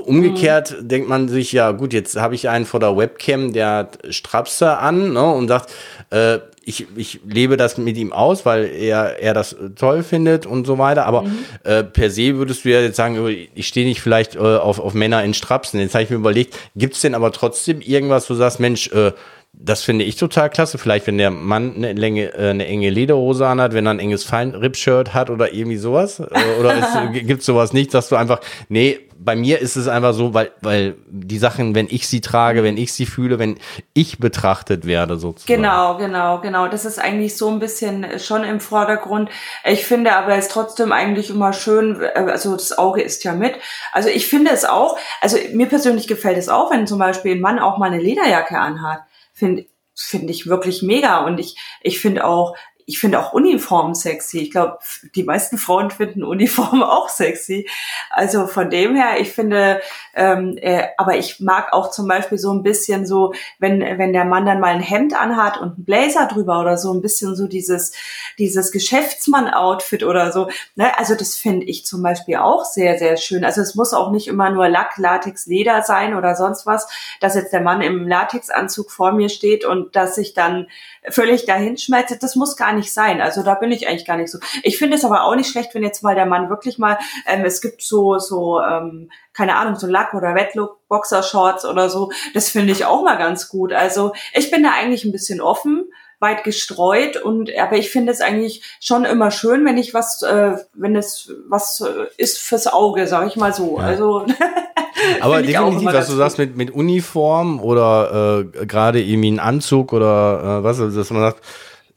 Umgekehrt 0.00 0.82
mhm. 0.82 0.88
denkt 0.88 1.08
man 1.08 1.28
sich, 1.28 1.52
ja 1.52 1.72
gut, 1.72 1.92
jetzt 1.92 2.16
habe 2.16 2.34
ich 2.34 2.48
einen 2.48 2.66
vor 2.66 2.80
der 2.80 2.96
Webcam, 2.96 3.52
der 3.52 3.70
hat 3.70 3.98
Strapse 4.10 4.78
an 4.78 5.12
ne, 5.12 5.24
und 5.24 5.48
sagt, 5.48 5.70
äh, 6.10 6.38
ich, 6.68 6.86
ich 6.96 7.20
lebe 7.26 7.56
das 7.56 7.78
mit 7.78 7.96
ihm 7.96 8.12
aus, 8.12 8.44
weil 8.44 8.66
er, 8.66 9.20
er 9.20 9.32
das 9.32 9.56
toll 9.76 10.02
findet 10.02 10.44
und 10.44 10.66
so 10.66 10.76
weiter. 10.76 11.06
Aber 11.06 11.22
mhm. 11.22 11.38
äh, 11.64 11.82
per 11.82 12.10
se 12.10 12.36
würdest 12.36 12.64
du 12.64 12.68
ja 12.68 12.80
jetzt 12.80 12.96
sagen, 12.96 13.26
ich 13.54 13.66
stehe 13.66 13.86
nicht 13.86 14.02
vielleicht 14.02 14.36
äh, 14.36 14.38
auf, 14.38 14.78
auf 14.78 14.92
Männer 14.92 15.24
in 15.24 15.32
Strapsen. 15.32 15.80
Jetzt 15.80 15.94
habe 15.94 16.04
ich 16.04 16.10
mir 16.10 16.16
überlegt, 16.16 16.54
gibt 16.76 16.94
es 16.94 17.00
denn 17.00 17.14
aber 17.14 17.32
trotzdem 17.32 17.80
irgendwas, 17.80 18.28
wo 18.28 18.34
du 18.34 18.38
sagst, 18.38 18.60
Mensch, 18.60 18.88
äh, 18.92 19.12
das 19.52 19.82
finde 19.82 20.04
ich 20.04 20.16
total 20.16 20.50
klasse. 20.50 20.78
Vielleicht, 20.78 21.06
wenn 21.06 21.18
der 21.18 21.30
Mann 21.30 21.74
eine, 21.76 21.92
Länge, 21.92 22.34
äh, 22.34 22.50
eine 22.50 22.66
enge 22.66 22.90
Lederhose 22.90 23.46
anhat, 23.46 23.74
wenn 23.74 23.86
er 23.86 23.90
ein 23.90 23.98
enges 23.98 24.24
Feinripp-Shirt 24.24 25.14
hat 25.14 25.30
oder 25.30 25.52
irgendwie 25.52 25.78
sowas. 25.78 26.20
Äh, 26.20 26.60
oder 26.60 27.08
gibt 27.12 27.40
es 27.40 27.46
sowas 27.46 27.72
nicht, 27.72 27.92
dass 27.92 28.08
du 28.08 28.16
einfach, 28.16 28.40
nee, 28.68 29.00
bei 29.20 29.34
mir 29.34 29.60
ist 29.60 29.74
es 29.76 29.88
einfach 29.88 30.14
so, 30.14 30.32
weil, 30.32 30.52
weil 30.60 30.94
die 31.08 31.38
Sachen, 31.38 31.74
wenn 31.74 31.88
ich 31.90 32.06
sie 32.06 32.20
trage, 32.20 32.62
wenn 32.62 32.76
ich 32.76 32.92
sie 32.92 33.04
fühle, 33.04 33.38
wenn 33.40 33.58
ich 33.92 34.18
betrachtet 34.18 34.86
werde, 34.86 35.16
sozusagen. 35.16 35.60
Genau, 35.60 35.96
genau, 35.96 36.40
genau. 36.40 36.68
Das 36.68 36.84
ist 36.84 37.00
eigentlich 37.00 37.36
so 37.36 37.48
ein 37.48 37.58
bisschen 37.58 38.20
schon 38.20 38.44
im 38.44 38.60
Vordergrund. 38.60 39.28
Ich 39.64 39.84
finde 39.86 40.14
aber 40.14 40.36
es 40.36 40.48
trotzdem 40.48 40.92
eigentlich 40.92 41.30
immer 41.30 41.52
schön, 41.52 42.00
äh, 42.00 42.30
also 42.30 42.54
das 42.54 42.78
Auge 42.78 43.02
ist 43.02 43.24
ja 43.24 43.34
mit. 43.34 43.54
Also 43.92 44.08
ich 44.08 44.28
finde 44.28 44.52
es 44.52 44.64
auch, 44.64 44.96
also 45.20 45.36
mir 45.52 45.66
persönlich 45.66 46.06
gefällt 46.06 46.38
es 46.38 46.48
auch, 46.48 46.70
wenn 46.70 46.86
zum 46.86 46.98
Beispiel 47.00 47.32
ein 47.32 47.40
Mann 47.40 47.58
auch 47.58 47.78
mal 47.78 47.90
eine 47.90 48.00
Lederjacke 48.00 48.56
anhat. 48.56 49.00
Finde 49.38 49.66
finde 49.98 50.32
ich 50.32 50.46
wirklich 50.46 50.82
mega. 50.82 51.24
Und 51.24 51.38
ich, 51.40 51.56
ich 51.82 52.00
finde 52.00 52.24
auch, 52.24 52.56
ich 52.88 52.98
finde 52.98 53.20
auch 53.20 53.34
Uniformen 53.34 53.94
sexy. 53.94 54.38
Ich 54.38 54.50
glaube, 54.50 54.78
die 55.14 55.22
meisten 55.22 55.58
Frauen 55.58 55.90
finden 55.90 56.24
Uniformen 56.24 56.82
auch 56.84 57.10
sexy. 57.10 57.68
Also 58.08 58.46
von 58.46 58.70
dem 58.70 58.96
her, 58.96 59.20
ich 59.20 59.30
finde, 59.30 59.82
ähm, 60.14 60.56
äh, 60.56 60.84
aber 60.96 61.18
ich 61.18 61.38
mag 61.38 61.74
auch 61.74 61.90
zum 61.90 62.08
Beispiel 62.08 62.38
so 62.38 62.50
ein 62.50 62.62
bisschen 62.62 63.06
so, 63.06 63.34
wenn, 63.58 63.80
wenn 63.80 64.14
der 64.14 64.24
Mann 64.24 64.46
dann 64.46 64.60
mal 64.60 64.68
ein 64.74 64.80
Hemd 64.80 65.14
anhat 65.14 65.58
und 65.58 65.74
einen 65.74 65.84
Blazer 65.84 66.28
drüber 66.28 66.60
oder 66.60 66.78
so, 66.78 66.94
ein 66.94 67.02
bisschen 67.02 67.36
so 67.36 67.46
dieses, 67.46 67.92
dieses 68.38 68.72
Geschäftsmann-Outfit 68.72 70.02
oder 70.02 70.32
so. 70.32 70.48
Ne? 70.74 70.98
Also 70.98 71.14
das 71.14 71.36
finde 71.36 71.66
ich 71.66 71.84
zum 71.84 72.02
Beispiel 72.02 72.36
auch 72.36 72.64
sehr, 72.64 72.98
sehr 72.98 73.18
schön. 73.18 73.44
Also 73.44 73.60
es 73.60 73.74
muss 73.74 73.92
auch 73.92 74.10
nicht 74.12 74.28
immer 74.28 74.48
nur 74.48 74.66
Lack, 74.66 74.96
Latex, 74.96 75.44
Leder 75.44 75.82
sein 75.82 76.14
oder 76.14 76.34
sonst 76.34 76.64
was, 76.64 76.88
dass 77.20 77.34
jetzt 77.34 77.52
der 77.52 77.60
Mann 77.60 77.82
im 77.82 78.08
Latexanzug 78.08 78.90
vor 78.90 79.12
mir 79.12 79.28
steht 79.28 79.66
und 79.66 79.94
dass 79.94 80.16
ich 80.16 80.32
dann 80.32 80.68
völlig 81.10 81.44
dahin 81.44 81.76
schmelzt. 81.76 82.16
Das 82.22 82.34
muss 82.34 82.56
gar 82.56 82.72
nicht 82.72 82.77
sein. 82.86 83.20
Also 83.20 83.42
da 83.42 83.54
bin 83.54 83.72
ich 83.72 83.88
eigentlich 83.88 84.06
gar 84.06 84.16
nicht 84.16 84.30
so. 84.30 84.38
Ich 84.62 84.78
finde 84.78 84.96
es 84.96 85.04
aber 85.04 85.24
auch 85.24 85.34
nicht 85.34 85.50
schlecht, 85.50 85.74
wenn 85.74 85.82
jetzt 85.82 86.02
mal 86.02 86.14
der 86.14 86.26
Mann 86.26 86.48
wirklich 86.48 86.78
mal, 86.78 86.98
ähm, 87.26 87.44
es 87.44 87.60
gibt 87.60 87.82
so, 87.82 88.18
so, 88.18 88.60
ähm, 88.60 89.10
keine 89.32 89.56
Ahnung, 89.56 89.76
so 89.76 89.86
Lack 89.86 90.14
oder 90.14 90.34
Wetlook, 90.34 90.86
Boxershorts 90.88 91.64
oder 91.64 91.90
so. 91.90 92.10
Das 92.34 92.48
finde 92.48 92.72
ich 92.72 92.84
auch 92.84 93.02
mal 93.02 93.18
ganz 93.18 93.48
gut. 93.48 93.72
Also 93.72 94.12
ich 94.32 94.50
bin 94.50 94.62
da 94.62 94.70
eigentlich 94.70 95.04
ein 95.04 95.12
bisschen 95.12 95.40
offen 95.40 95.90
weit 96.20 96.42
gestreut 96.42 97.16
und 97.16 97.50
aber 97.56 97.76
ich 97.76 97.90
finde 97.90 98.12
es 98.12 98.20
eigentlich 98.20 98.62
schon 98.80 99.04
immer 99.04 99.30
schön, 99.30 99.64
wenn 99.64 99.78
ich 99.78 99.94
was, 99.94 100.22
äh, 100.22 100.56
wenn 100.74 100.96
es 100.96 101.32
was 101.48 101.84
ist 102.16 102.38
fürs 102.38 102.66
Auge, 102.66 103.06
sag 103.06 103.28
ich 103.28 103.36
mal 103.36 103.52
so. 103.52 103.78
Ja. 103.78 103.84
Also 103.84 104.26
aber 105.20 105.42
definitiv, 105.42 105.86
was 105.92 106.06
du 106.06 106.12
gut. 106.12 106.18
sagst 106.18 106.38
mit 106.38 106.56
mit 106.56 106.70
Uniform 106.72 107.60
oder 107.60 108.40
äh, 108.40 108.66
gerade 108.66 109.00
irgendwie 109.00 109.30
ein 109.30 109.38
Anzug 109.38 109.92
oder 109.92 110.60
äh, 110.60 110.64
was, 110.64 110.78
dass 110.78 111.10
man 111.10 111.22
sagt, 111.22 111.44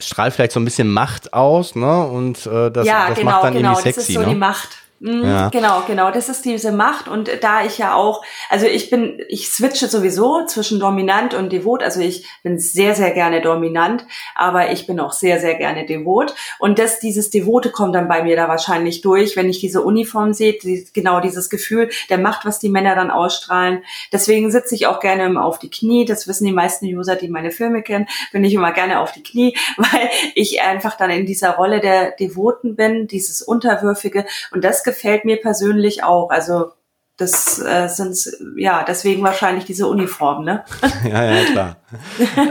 strahlt 0.02 0.34
vielleicht 0.34 0.52
so 0.52 0.60
ein 0.60 0.66
bisschen 0.66 0.91
Macht 0.91 1.34
aus, 1.34 1.76
ne? 1.76 2.06
Und 2.06 2.45
äh, 2.45 2.72
das, 2.72 2.86
ja, 2.86 3.10
das 3.10 3.18
genau, 3.18 3.32
macht 3.32 3.43
dann 3.43 3.54
genau, 3.54 3.70
irgendwie 3.72 3.84
sexy, 3.84 3.99
das 3.99 4.10
ist 4.10 4.16
so 4.16 4.22
ne? 4.22 4.28
die 4.28 4.36
Macht. 4.36 4.70
Mhm, 5.02 5.26
Ja. 5.26 5.49
Genau, 5.49 5.82
genau. 5.88 6.12
Das 6.12 6.30
ist 6.30 6.45
diese 6.45 6.72
Macht. 6.72 7.08
Und 7.08 7.30
da 7.41 7.66
ich 7.66 7.80
ja 7.80 7.95
auch, 7.95 8.24
also 8.49 8.68
ich 8.68 8.91
bin, 8.91 9.20
ich 9.30 9.49
switche 9.49 9.88
sowieso 9.88 10.45
zwischen 10.45 10.80
dominant 10.80 11.34
und 11.34 11.52
devot. 11.52 11.82
Also 11.82 12.02
ich 12.02 12.28
bin 12.43 12.60
sehr, 12.60 12.93
sehr 12.93 13.10
gerne 13.12 13.41
dominant, 13.41 14.06
aber 14.36 14.72
ich 14.72 14.86
bin 14.86 14.99
auch 14.99 15.12
sehr, 15.12 15.39
sehr 15.39 15.56
gerne 15.56 15.88
devot. 15.88 16.36
Und 16.60 16.78
das, 16.78 16.99
dieses 16.99 17.32
Devote 17.32 17.72
kommt 17.72 17.95
dann 17.95 18.08
bei 18.08 18.22
mir 18.24 18.36
da 18.36 18.47
wahrscheinlich 18.47 19.02
durch, 19.02 19.36
wenn 19.36 19.49
ich 19.49 19.60
diese 19.60 19.82
Uniform 19.82 20.34
sehe, 20.34 20.54
die, 20.62 20.88
genau 20.93 21.20
dieses 21.20 21.49
Gefühl 21.49 21.89
der 22.10 22.20
Macht, 22.20 22.45
was 22.45 22.60
die 22.60 22.70
Männer 22.70 22.93
dann 22.93 23.10
ausstrahlen. 23.10 23.84
Deswegen 24.12 24.52
sitze 24.52 24.76
ich 24.76 24.86
auch 24.86 24.99
gerne 24.99 25.41
auf 25.43 25.58
die 25.58 25.72
Knie. 25.72 26.06
Das 26.06 26.28
wissen 26.28 26.45
die 26.45 26.52
meisten 26.54 26.86
User, 26.86 27.16
die 27.16 27.28
meine 27.28 27.49
Filme 27.49 27.82
kennen, 27.82 28.08
bin 28.32 28.43
ich 28.43 28.54
immer 28.54 28.72
gerne 28.72 28.99
auf 28.99 29.12
die 29.12 29.24
Knie, 29.24 29.58
weil 29.78 30.10
ich 30.36 30.62
einfach 30.62 30.95
dann 30.95 31.10
in 31.10 31.26
dieser 31.26 31.56
Rolle 31.56 31.80
der 31.80 32.12
Devoten 32.12 32.76
bin, 32.76 33.08
dieses 33.08 33.41
Unterwürfige. 33.41 34.26
Und 34.52 34.64
das 34.64 34.84
gefällt 34.91 35.25
mir 35.25 35.37
persönlich 35.37 36.03
auch. 36.03 36.29
Also 36.29 36.71
das 37.17 37.59
äh, 37.59 37.87
sind 37.87 38.17
ja 38.57 38.83
deswegen 38.87 39.21
wahrscheinlich 39.23 39.65
diese 39.65 39.85
Uniformen, 39.87 40.43
ne? 40.45 40.63
Ja, 41.07 41.23
ja, 41.23 41.43
klar. 41.51 41.75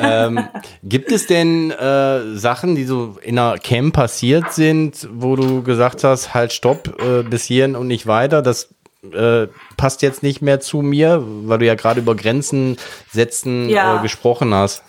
ähm, 0.00 0.48
gibt 0.84 1.10
es 1.10 1.26
denn 1.26 1.70
äh, 1.72 2.36
Sachen, 2.36 2.76
die 2.76 2.84
so 2.84 3.16
in 3.22 3.38
einer 3.38 3.58
Camp 3.58 3.94
passiert 3.94 4.52
sind, 4.52 5.08
wo 5.12 5.34
du 5.34 5.62
gesagt 5.62 6.04
hast, 6.04 6.34
halt 6.34 6.52
stopp, 6.52 7.00
äh, 7.02 7.22
bis 7.22 7.44
hierhin 7.44 7.74
und 7.74 7.88
nicht 7.88 8.06
weiter, 8.06 8.42
das 8.42 8.68
äh, 9.12 9.48
passt 9.76 10.02
jetzt 10.02 10.22
nicht 10.22 10.40
mehr 10.42 10.60
zu 10.60 10.82
mir, 10.82 11.22
weil 11.26 11.58
du 11.58 11.66
ja 11.66 11.74
gerade 11.74 12.00
über 12.00 12.14
Grenzen 12.14 12.76
setzen 13.10 13.68
Ja. 13.68 13.98
äh, 13.98 14.02
gesprochen 14.02 14.54
hast. 14.54 14.84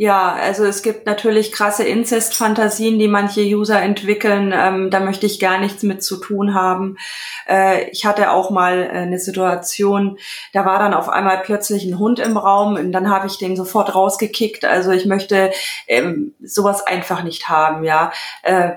Ja, 0.00 0.32
also 0.32 0.64
es 0.64 0.82
gibt 0.82 1.06
natürlich 1.06 1.50
krasse 1.50 1.82
Inzestfantasien, 1.82 3.00
die 3.00 3.08
manche 3.08 3.40
User 3.40 3.82
entwickeln. 3.82 4.54
Ähm, 4.54 4.90
da 4.90 5.00
möchte 5.00 5.26
ich 5.26 5.40
gar 5.40 5.58
nichts 5.58 5.82
mit 5.82 6.04
zu 6.04 6.18
tun 6.18 6.54
haben. 6.54 6.98
Äh, 7.48 7.90
ich 7.90 8.06
hatte 8.06 8.30
auch 8.30 8.50
mal 8.50 8.84
äh, 8.84 8.90
eine 8.90 9.18
Situation, 9.18 10.16
da 10.52 10.64
war 10.64 10.78
dann 10.78 10.94
auf 10.94 11.08
einmal 11.08 11.42
plötzlich 11.44 11.84
ein 11.84 11.98
Hund 11.98 12.20
im 12.20 12.36
Raum 12.36 12.76
und 12.76 12.92
dann 12.92 13.10
habe 13.10 13.26
ich 13.26 13.38
den 13.38 13.56
sofort 13.56 13.92
rausgekickt. 13.92 14.64
Also 14.64 14.92
ich 14.92 15.04
möchte 15.04 15.50
ähm, 15.88 16.32
sowas 16.44 16.86
einfach 16.86 17.24
nicht 17.24 17.48
haben, 17.48 17.82
ja. 17.82 18.12
Äh, 18.42 18.74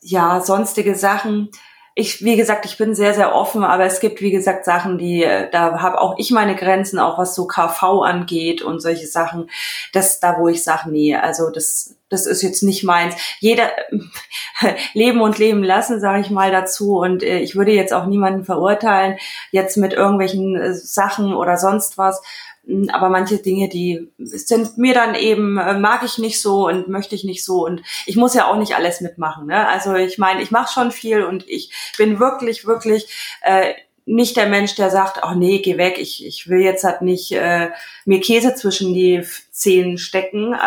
ja, 0.00 0.40
sonstige 0.42 0.94
Sachen. 0.94 1.50
Ich, 1.98 2.22
wie 2.22 2.36
gesagt, 2.36 2.66
ich 2.66 2.76
bin 2.76 2.94
sehr, 2.94 3.14
sehr 3.14 3.34
offen, 3.34 3.64
aber 3.64 3.86
es 3.86 4.00
gibt, 4.00 4.20
wie 4.20 4.30
gesagt, 4.30 4.66
Sachen, 4.66 4.98
die, 4.98 5.24
äh, 5.24 5.48
da 5.50 5.80
habe 5.80 5.98
auch 5.98 6.18
ich 6.18 6.30
meine 6.30 6.54
Grenzen, 6.54 6.98
auch 6.98 7.16
was 7.16 7.34
so 7.34 7.46
KV 7.46 8.02
angeht 8.02 8.60
und 8.60 8.80
solche 8.80 9.06
Sachen. 9.06 9.48
Das, 9.94 10.20
da 10.20 10.38
wo 10.38 10.46
ich 10.48 10.62
sage, 10.62 10.90
nee, 10.90 11.16
also 11.16 11.48
das, 11.48 11.96
das 12.10 12.26
ist 12.26 12.42
jetzt 12.42 12.62
nicht 12.62 12.84
meins. 12.84 13.14
Jeder 13.40 13.70
leben 14.92 15.22
und 15.22 15.38
leben 15.38 15.64
lassen, 15.64 15.98
sage 15.98 16.20
ich 16.20 16.30
mal 16.30 16.52
dazu. 16.52 16.98
Und 16.98 17.22
äh, 17.22 17.38
ich 17.38 17.56
würde 17.56 17.72
jetzt 17.72 17.94
auch 17.94 18.04
niemanden 18.04 18.44
verurteilen, 18.44 19.16
jetzt 19.50 19.78
mit 19.78 19.94
irgendwelchen 19.94 20.54
äh, 20.54 20.74
Sachen 20.74 21.34
oder 21.34 21.56
sonst 21.56 21.96
was. 21.96 22.20
Mm, 22.66 22.88
Aber 22.92 23.08
manche 23.08 23.38
Dinge, 23.38 23.68
die 23.68 24.10
sind 24.18 24.76
mir 24.76 24.94
dann 24.94 25.14
eben, 25.14 25.56
äh, 25.58 25.78
mag 25.78 26.02
ich 26.04 26.18
nicht 26.18 26.42
so 26.42 26.66
und 26.66 26.88
möchte 26.88 27.14
ich 27.14 27.24
nicht 27.24 27.44
so. 27.44 27.64
Und 27.64 27.82
ich 28.06 28.16
muss 28.16 28.34
ja 28.34 28.46
auch 28.46 28.56
nicht 28.56 28.76
alles 28.76 29.00
mitmachen. 29.00 29.46
Ne? 29.46 29.66
Also 29.68 29.94
ich 29.94 30.18
meine, 30.18 30.42
ich 30.42 30.50
mache 30.50 30.72
schon 30.72 30.90
viel 30.92 31.24
und 31.24 31.48
ich 31.48 31.72
bin 31.96 32.18
wirklich, 32.18 32.66
wirklich 32.66 33.06
äh, 33.42 33.74
nicht 34.08 34.36
der 34.36 34.46
Mensch, 34.46 34.76
der 34.76 34.90
sagt, 34.90 35.18
ach 35.22 35.34
nee, 35.34 35.58
geh 35.58 35.78
weg, 35.78 35.98
ich, 35.98 36.24
ich 36.24 36.48
will 36.48 36.60
jetzt 36.60 36.84
halt 36.84 37.02
nicht 37.02 37.32
äh, 37.32 37.70
mir 38.04 38.20
Käse 38.20 38.54
zwischen 38.54 38.94
die 38.94 39.26
Zehen 39.50 39.98
stecken. 39.98 40.56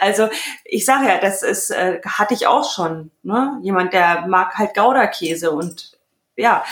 Also 0.00 0.28
ich 0.64 0.84
sage 0.84 1.06
ja, 1.06 1.18
das 1.18 1.42
ist, 1.42 1.70
äh, 1.70 2.00
hatte 2.04 2.34
ich 2.34 2.46
auch 2.46 2.70
schon. 2.70 3.10
Ne? 3.22 3.58
Jemand, 3.62 3.92
der 3.92 4.26
mag 4.26 4.56
halt 4.56 4.74
Gouda-Käse 4.74 5.50
und 5.50 5.92
ja, 6.36 6.64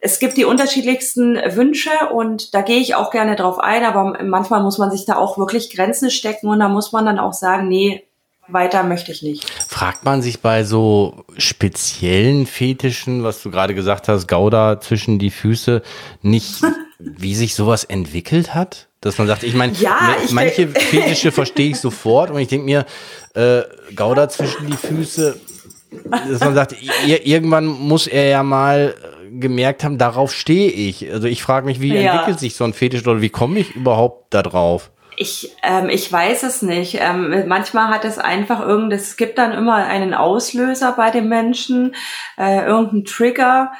es 0.00 0.18
gibt 0.20 0.36
die 0.36 0.44
unterschiedlichsten 0.44 1.36
Wünsche 1.56 1.90
und 2.12 2.54
da 2.54 2.62
gehe 2.62 2.78
ich 2.78 2.94
auch 2.94 3.10
gerne 3.10 3.34
drauf 3.36 3.58
ein, 3.58 3.84
aber 3.84 4.22
manchmal 4.22 4.62
muss 4.62 4.78
man 4.78 4.90
sich 4.90 5.04
da 5.06 5.16
auch 5.16 5.38
wirklich 5.38 5.74
Grenzen 5.74 6.10
stecken 6.10 6.48
und 6.48 6.60
da 6.60 6.68
muss 6.68 6.92
man 6.92 7.04
dann 7.06 7.18
auch 7.18 7.32
sagen, 7.32 7.68
nee, 7.68 8.04
weiter 8.46 8.82
möchte 8.84 9.12
ich 9.12 9.22
nicht. 9.22 9.50
Fragt 9.68 10.04
man 10.04 10.22
sich 10.22 10.40
bei 10.40 10.64
so 10.64 11.24
speziellen 11.36 12.46
Fetischen, 12.46 13.22
was 13.24 13.42
du 13.42 13.50
gerade 13.50 13.74
gesagt 13.74 14.08
hast, 14.08 14.26
Gouda 14.28 14.80
zwischen 14.80 15.18
die 15.18 15.30
Füße, 15.30 15.82
nicht, 16.22 16.62
wie 16.98 17.34
sich 17.34 17.54
sowas 17.54 17.84
entwickelt 17.84 18.54
hat? 18.54 18.86
Dass 19.00 19.18
man 19.18 19.26
sagt, 19.26 19.42
ich 19.42 19.54
meine, 19.54 19.72
Ja, 19.74 20.16
ich- 20.24 20.32
manche 20.32 20.68
Fetische 20.68 21.30
verstehe 21.32 21.70
ich 21.70 21.78
sofort 21.80 22.30
und 22.30 22.38
ich 22.38 22.48
denke 22.48 22.64
mir, 22.64 22.86
äh, 23.34 23.62
Gouda 23.94 24.28
zwischen 24.28 24.66
die 24.66 24.76
Füße, 24.76 25.38
dass 26.30 26.40
man 26.40 26.54
sagt, 26.54 26.74
ir 27.06 27.26
irgendwann 27.26 27.66
muss 27.66 28.06
er 28.06 28.28
ja 28.28 28.42
mal 28.42 28.94
äh, 29.00 29.17
gemerkt 29.30 29.84
haben, 29.84 29.98
darauf 29.98 30.32
stehe 30.32 30.70
ich. 30.70 31.10
Also 31.12 31.26
ich 31.26 31.42
frage 31.42 31.66
mich, 31.66 31.80
wie 31.80 31.94
Ja. 31.94 32.12
entwickelt 32.12 32.38
sich 32.40 32.54
so 32.54 32.64
ein 32.64 32.72
Fetisch 32.72 33.06
oder 33.06 33.20
wie 33.20 33.30
komme 33.30 33.60
ich 33.60 33.74
überhaupt 33.74 34.32
da 34.34 34.42
drauf? 34.42 34.90
Ich, 35.16 35.52
ähm, 35.64 35.88
ich 35.88 36.10
weiß 36.12 36.44
es 36.44 36.62
nicht. 36.62 36.98
Ähm, 37.00 37.48
manchmal 37.48 37.88
hat 37.88 38.04
es 38.04 38.18
einfach 38.18 38.60
irgend, 38.60 38.92
es 38.92 39.16
gibt 39.16 39.38
dann 39.38 39.52
immer 39.52 39.74
einen 39.74 40.14
Auslöser 40.14 40.92
bei 40.92 41.10
dem 41.10 41.28
Menschen, 41.28 41.94
äh, 42.36 42.64
irgendeinen 42.64 43.04
Trigger, 43.04 43.72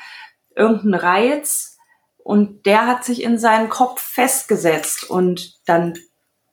irgendeinen 0.57 0.95
Reiz 0.95 1.77
und 2.19 2.67
der 2.67 2.87
hat 2.87 3.05
sich 3.05 3.23
in 3.23 3.39
seinen 3.39 3.69
Kopf 3.69 4.01
festgesetzt 4.03 5.09
und 5.09 5.55
dann 5.67 5.95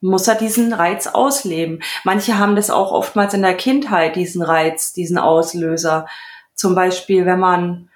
muss 0.00 0.28
er 0.28 0.36
diesen 0.36 0.72
Reiz 0.72 1.08
ausleben. 1.08 1.82
Manche 2.04 2.38
haben 2.38 2.54
das 2.54 2.70
auch 2.70 2.92
oftmals 2.92 3.34
in 3.34 3.42
der 3.42 3.56
Kindheit, 3.56 4.14
diesen 4.14 4.42
Reiz, 4.42 4.92
diesen 4.92 5.18
Auslöser. 5.18 6.06
Zum 6.54 6.74
Beispiel, 6.76 7.26
wenn 7.26 7.40
man 7.40 7.90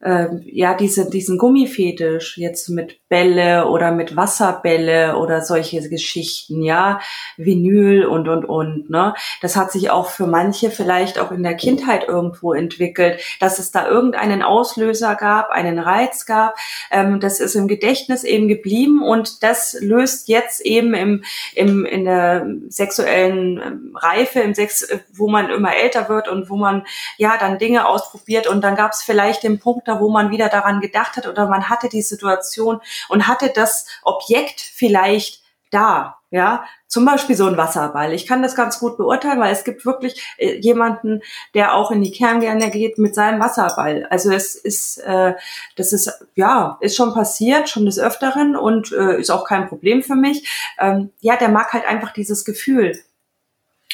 äh, 0.00 0.26
ja 0.44 0.74
diese, 0.74 1.08
diesen 1.08 1.38
Gummifetisch 1.38 2.36
jetzt 2.36 2.68
mit 2.68 3.08
Bälle 3.08 3.66
oder 3.68 3.92
mit 3.92 4.14
Wasserbälle 4.14 5.16
oder 5.16 5.40
solche 5.40 5.88
Geschichten, 5.88 6.62
ja, 6.62 7.00
Vinyl 7.36 8.04
und 8.04 8.28
und 8.28 8.44
und, 8.44 8.90
ne? 8.90 9.14
Das 9.40 9.56
hat 9.56 9.72
sich 9.72 9.90
auch 9.90 10.10
für 10.10 10.26
manche 10.26 10.70
vielleicht 10.70 11.18
auch 11.18 11.30
in 11.30 11.42
der 11.42 11.54
Kindheit 11.54 12.08
irgendwo 12.08 12.52
entwickelt, 12.52 13.20
dass 13.40 13.58
es 13.58 13.70
da 13.70 13.88
irgendeinen 13.88 14.42
Auslöser 14.42 15.14
gab, 15.14 15.50
einen 15.50 15.78
Reiz 15.78 16.26
gab. 16.26 16.56
Ähm, 16.90 17.20
das 17.20 17.40
ist 17.40 17.54
im 17.54 17.66
Gedächtnis 17.66 18.22
eben 18.24 18.48
geblieben 18.48 19.02
und 19.02 19.42
das 19.42 19.76
löst 19.80 20.28
jetzt 20.28 20.60
eben 20.60 20.92
im, 20.94 21.24
im 21.54 21.86
in 21.86 22.04
der 22.04 22.46
sexuellen 22.68 23.62
ähm, 23.64 23.96
Reife, 23.96 24.40
im 24.40 24.54
Sex, 24.54 24.82
äh, 24.82 24.98
wo 25.14 25.28
man 25.28 25.48
immer 25.48 25.74
älter 25.74 26.08
wird 26.10 26.28
und 26.28 26.50
wo 26.50 26.56
man 26.56 26.84
ja 27.16 27.36
dann 27.38 27.58
Dinge 27.58 27.88
ausprobiert 27.88 28.46
und 28.46 28.62
dann 28.62 28.76
gab 28.76 28.92
es 28.92 29.02
vielleicht 29.02 29.42
den 29.42 29.58
Punkt 29.58 29.85
da, 29.86 30.00
wo 30.00 30.10
man 30.10 30.30
wieder 30.30 30.48
daran 30.48 30.80
gedacht 30.80 31.16
hat 31.16 31.26
oder 31.26 31.48
man 31.48 31.68
hatte 31.68 31.88
die 31.88 32.02
Situation 32.02 32.80
und 33.08 33.28
hatte 33.28 33.50
das 33.54 33.86
Objekt 34.02 34.60
vielleicht 34.60 35.42
da, 35.70 36.18
ja, 36.30 36.64
zum 36.86 37.04
Beispiel 37.04 37.36
so 37.36 37.46
ein 37.46 37.56
Wasserball. 37.56 38.12
Ich 38.12 38.26
kann 38.26 38.42
das 38.42 38.54
ganz 38.54 38.78
gut 38.78 38.96
beurteilen, 38.96 39.40
weil 39.40 39.52
es 39.52 39.64
gibt 39.64 39.84
wirklich 39.84 40.34
äh, 40.38 40.58
jemanden, 40.60 41.22
der 41.54 41.74
auch 41.74 41.90
in 41.90 42.02
die 42.02 42.12
Kerngärne 42.12 42.70
geht 42.70 42.98
mit 42.98 43.14
seinem 43.14 43.40
Wasserball. 43.40 44.06
Also 44.10 44.32
es 44.32 44.54
ist, 44.54 44.98
äh, 44.98 45.34
das 45.76 45.92
ist, 45.92 46.26
ja, 46.34 46.78
ist 46.80 46.96
schon 46.96 47.14
passiert, 47.14 47.68
schon 47.68 47.86
des 47.86 47.98
Öfteren 47.98 48.56
und 48.56 48.92
äh, 48.92 49.20
ist 49.20 49.30
auch 49.30 49.44
kein 49.44 49.68
Problem 49.68 50.02
für 50.02 50.16
mich. 50.16 50.48
Ähm, 50.78 51.10
ja, 51.20 51.36
der 51.36 51.48
mag 51.48 51.72
halt 51.72 51.86
einfach 51.86 52.12
dieses 52.12 52.44
Gefühl. 52.44 52.92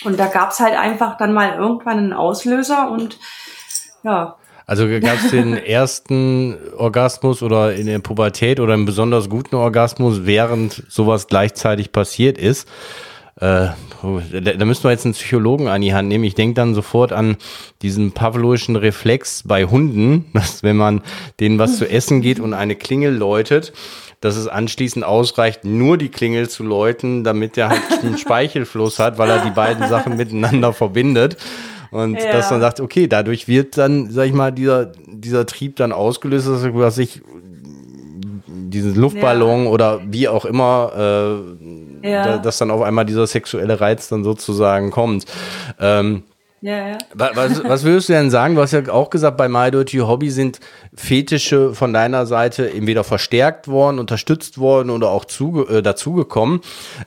Und 0.05 0.19
da 0.19 0.27
gab's 0.27 0.61
halt 0.61 0.77
einfach 0.77 1.17
dann 1.17 1.33
mal 1.33 1.57
irgendwann 1.57 1.99
einen 1.99 2.13
Auslöser 2.13 2.91
und 2.91 3.19
ja. 4.03 4.37
Also 4.67 4.87
gab 4.89 5.19
es 5.25 5.31
den 5.31 5.55
ersten 5.67 6.57
Orgasmus 6.77 7.43
oder 7.43 7.75
in 7.75 7.87
der 7.87 7.99
Pubertät 7.99 8.61
oder 8.61 8.75
einen 8.75 8.87
besonders 8.87 9.29
guten 9.29 9.57
Orgasmus, 9.57 10.25
während 10.25 10.85
sowas 10.89 11.27
gleichzeitig 11.27 11.93
passiert 11.93 12.39
ist. 12.39 12.69
Äh, 13.37 13.69
da 14.03 14.65
müssen 14.65 14.85
wir 14.85 14.91
jetzt 14.91 15.05
einen 15.05 15.15
Psychologen 15.15 15.69
an 15.69 15.81
die 15.81 15.95
Hand 15.95 16.09
nehmen. 16.09 16.25
Ich 16.25 16.35
denke 16.35 16.55
dann 16.55 16.75
sofort 16.75 17.13
an 17.13 17.37
diesen 17.81 18.13
pavlovischen 18.13 18.77
Reflex 18.77 19.43
bei 19.47 19.65
Hunden, 19.65 20.27
dass 20.35 20.63
wenn 20.63 20.77
man 20.77 21.03
denen 21.41 21.59
was 21.59 21.79
zu 21.79 21.89
essen 21.89 22.21
geht 22.21 22.41
und 22.41 22.55
eine 22.55 22.77
Klingel 22.77 23.15
läutet, 23.15 23.73
dass 24.21 24.37
es 24.37 24.47
anschließend 24.47 25.05
ausreicht, 25.05 25.65
nur 25.65 25.99
die 25.99 26.11
Klingel 26.11 26.49
zu 26.49 26.63
läuten, 26.63 27.25
damit 27.25 27.57
er 27.57 27.71
halt 27.71 27.83
einen 28.03 28.19
Speichelfluss 28.19 28.99
hat, 28.99 29.19
weil 29.19 29.31
er 29.31 29.45
die 29.45 29.51
beiden 29.51 29.89
Sachen 29.89 30.17
miteinander 30.17 30.73
verbindet. 30.73 31.37
Und 31.93 32.15
ja. 32.15 32.33
dass 32.33 32.51
man 32.51 32.61
sagt, 32.61 32.81
okay, 32.81 33.07
dadurch 33.07 33.49
wird 33.49 33.77
dann, 33.77 34.11
sag 34.11 34.27
ich 34.27 34.33
mal, 34.33 34.51
dieser, 34.51 34.87
dieser 35.07 35.45
Trieb 35.47 35.77
dann 35.77 35.93
ausgelöst, 35.93 36.49
dass 36.49 36.99
ich 36.99 37.21
diesen 38.47 38.95
Luftballon 38.95 39.65
ja. 39.65 39.71
oder 39.71 40.01
wie 40.07 40.27
auch 40.27 40.47
immer, 40.47 41.43
äh, 42.03 42.11
ja. 42.11 42.39
dass 42.39 42.59
dann 42.59 42.71
auf 42.71 42.81
einmal 42.81 43.05
dieser 43.05 43.27
sexuelle 43.27 43.79
Reiz 43.79 44.09
dann 44.09 44.25
sozusagen 44.25 44.91
kommt. 44.91 45.27
Ähm, 45.79 46.23
ja, 46.63 46.91
ja. 46.91 46.99
Was, 47.15 47.65
was 47.65 47.83
würdest 47.83 48.09
du 48.09 48.13
denn 48.13 48.31
sagen? 48.31 48.55
Du 48.55 48.63
hast 48.63 48.71
ja 48.71 48.89
auch 48.89 49.11
gesagt, 49.11 49.37
bei 49.37 49.49
My 49.49 49.73
Dirty 49.73 49.99
Hobby 49.99 50.31
sind 50.31 50.61
Fetische 50.95 51.75
von 51.75 51.93
deiner 51.93 52.25
Seite 52.25 52.73
entweder 52.73 53.03
verstärkt 53.03 53.67
worden, 53.67 53.99
unterstützt 53.99 54.59
worden 54.59 54.91
oder 54.91 55.11
auch 55.11 55.25
zu, 55.25 55.67
äh, 55.69 55.83
dazugekommen. 55.83 56.61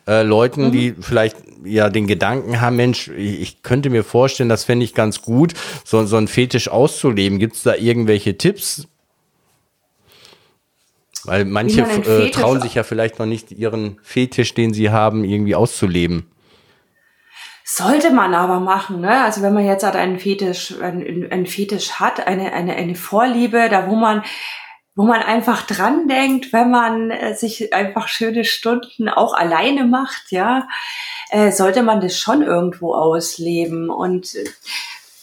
Äh, 0.08 0.24
Leuten, 0.24 0.68
mhm. 0.68 0.72
die 0.74 0.96
vielleicht 1.00 1.38
ja 1.64 1.90
den 1.90 2.06
Gedanken 2.06 2.60
haben, 2.60 2.76
Mensch, 2.76 3.08
ich 3.08 3.64
könnte 3.64 3.90
mir 3.90 4.04
vorstellen, 4.04 4.50
das 4.50 4.66
fände 4.66 4.84
ich 4.84 4.94
ganz 4.94 5.22
gut, 5.22 5.54
so, 5.86 6.06
so 6.06 6.18
ein 6.18 6.28
Fetisch 6.28 6.68
auszuleben. 6.68 7.40
Gibt 7.40 7.56
es 7.56 7.64
da 7.64 7.76
irgendwelche 7.76 8.38
Tipps? 8.38 8.90
Weil 11.24 11.46
manche 11.46 11.82
äh, 11.82 12.30
trauen 12.32 12.62
sich 12.62 12.76
ja 12.76 12.84
vielleicht 12.84 13.20
noch 13.20 13.26
nicht, 13.26 13.52
ihren 13.52 14.00
Fetisch, 14.04 14.54
den 14.54 14.74
sie 14.74 14.90
haben, 14.92 15.24
irgendwie 15.24 15.56
auszuleben. 15.56 16.26
Sollte 17.68 18.12
man 18.12 18.36
aber 18.36 18.60
machen, 18.60 19.02
ne? 19.02 19.24
Also 19.24 19.42
wenn 19.42 19.56
man 19.56 19.66
jetzt 19.66 19.84
halt 19.84 19.96
einen 19.96 20.20
Fetisch, 20.20 20.80
einen, 20.80 21.32
einen 21.32 21.48
Fetisch 21.48 21.94
hat, 21.94 22.28
eine, 22.28 22.54
eine, 22.54 22.76
eine 22.76 22.94
Vorliebe, 22.94 23.70
da 23.70 23.90
wo 23.90 23.96
man, 23.96 24.24
wo 24.94 25.04
man 25.04 25.24
einfach 25.24 25.64
dran 25.66 26.08
denkt, 26.08 26.54
wenn 26.54 26.70
man 26.70 27.10
äh, 27.10 27.34
sich 27.34 27.74
einfach 27.74 28.08
schöne 28.08 28.44
Stunden 28.44 29.10
auch 29.10 29.34
alleine 29.34 29.86
macht, 29.86 30.32
ja, 30.32 30.68
äh, 31.32 31.52
sollte 31.52 31.82
man 31.82 32.02
das 32.02 32.20
schon 32.20 32.44
irgendwo 32.44 32.94
ausleben. 32.94 33.90
Und 33.90 34.36
äh, 34.36 34.44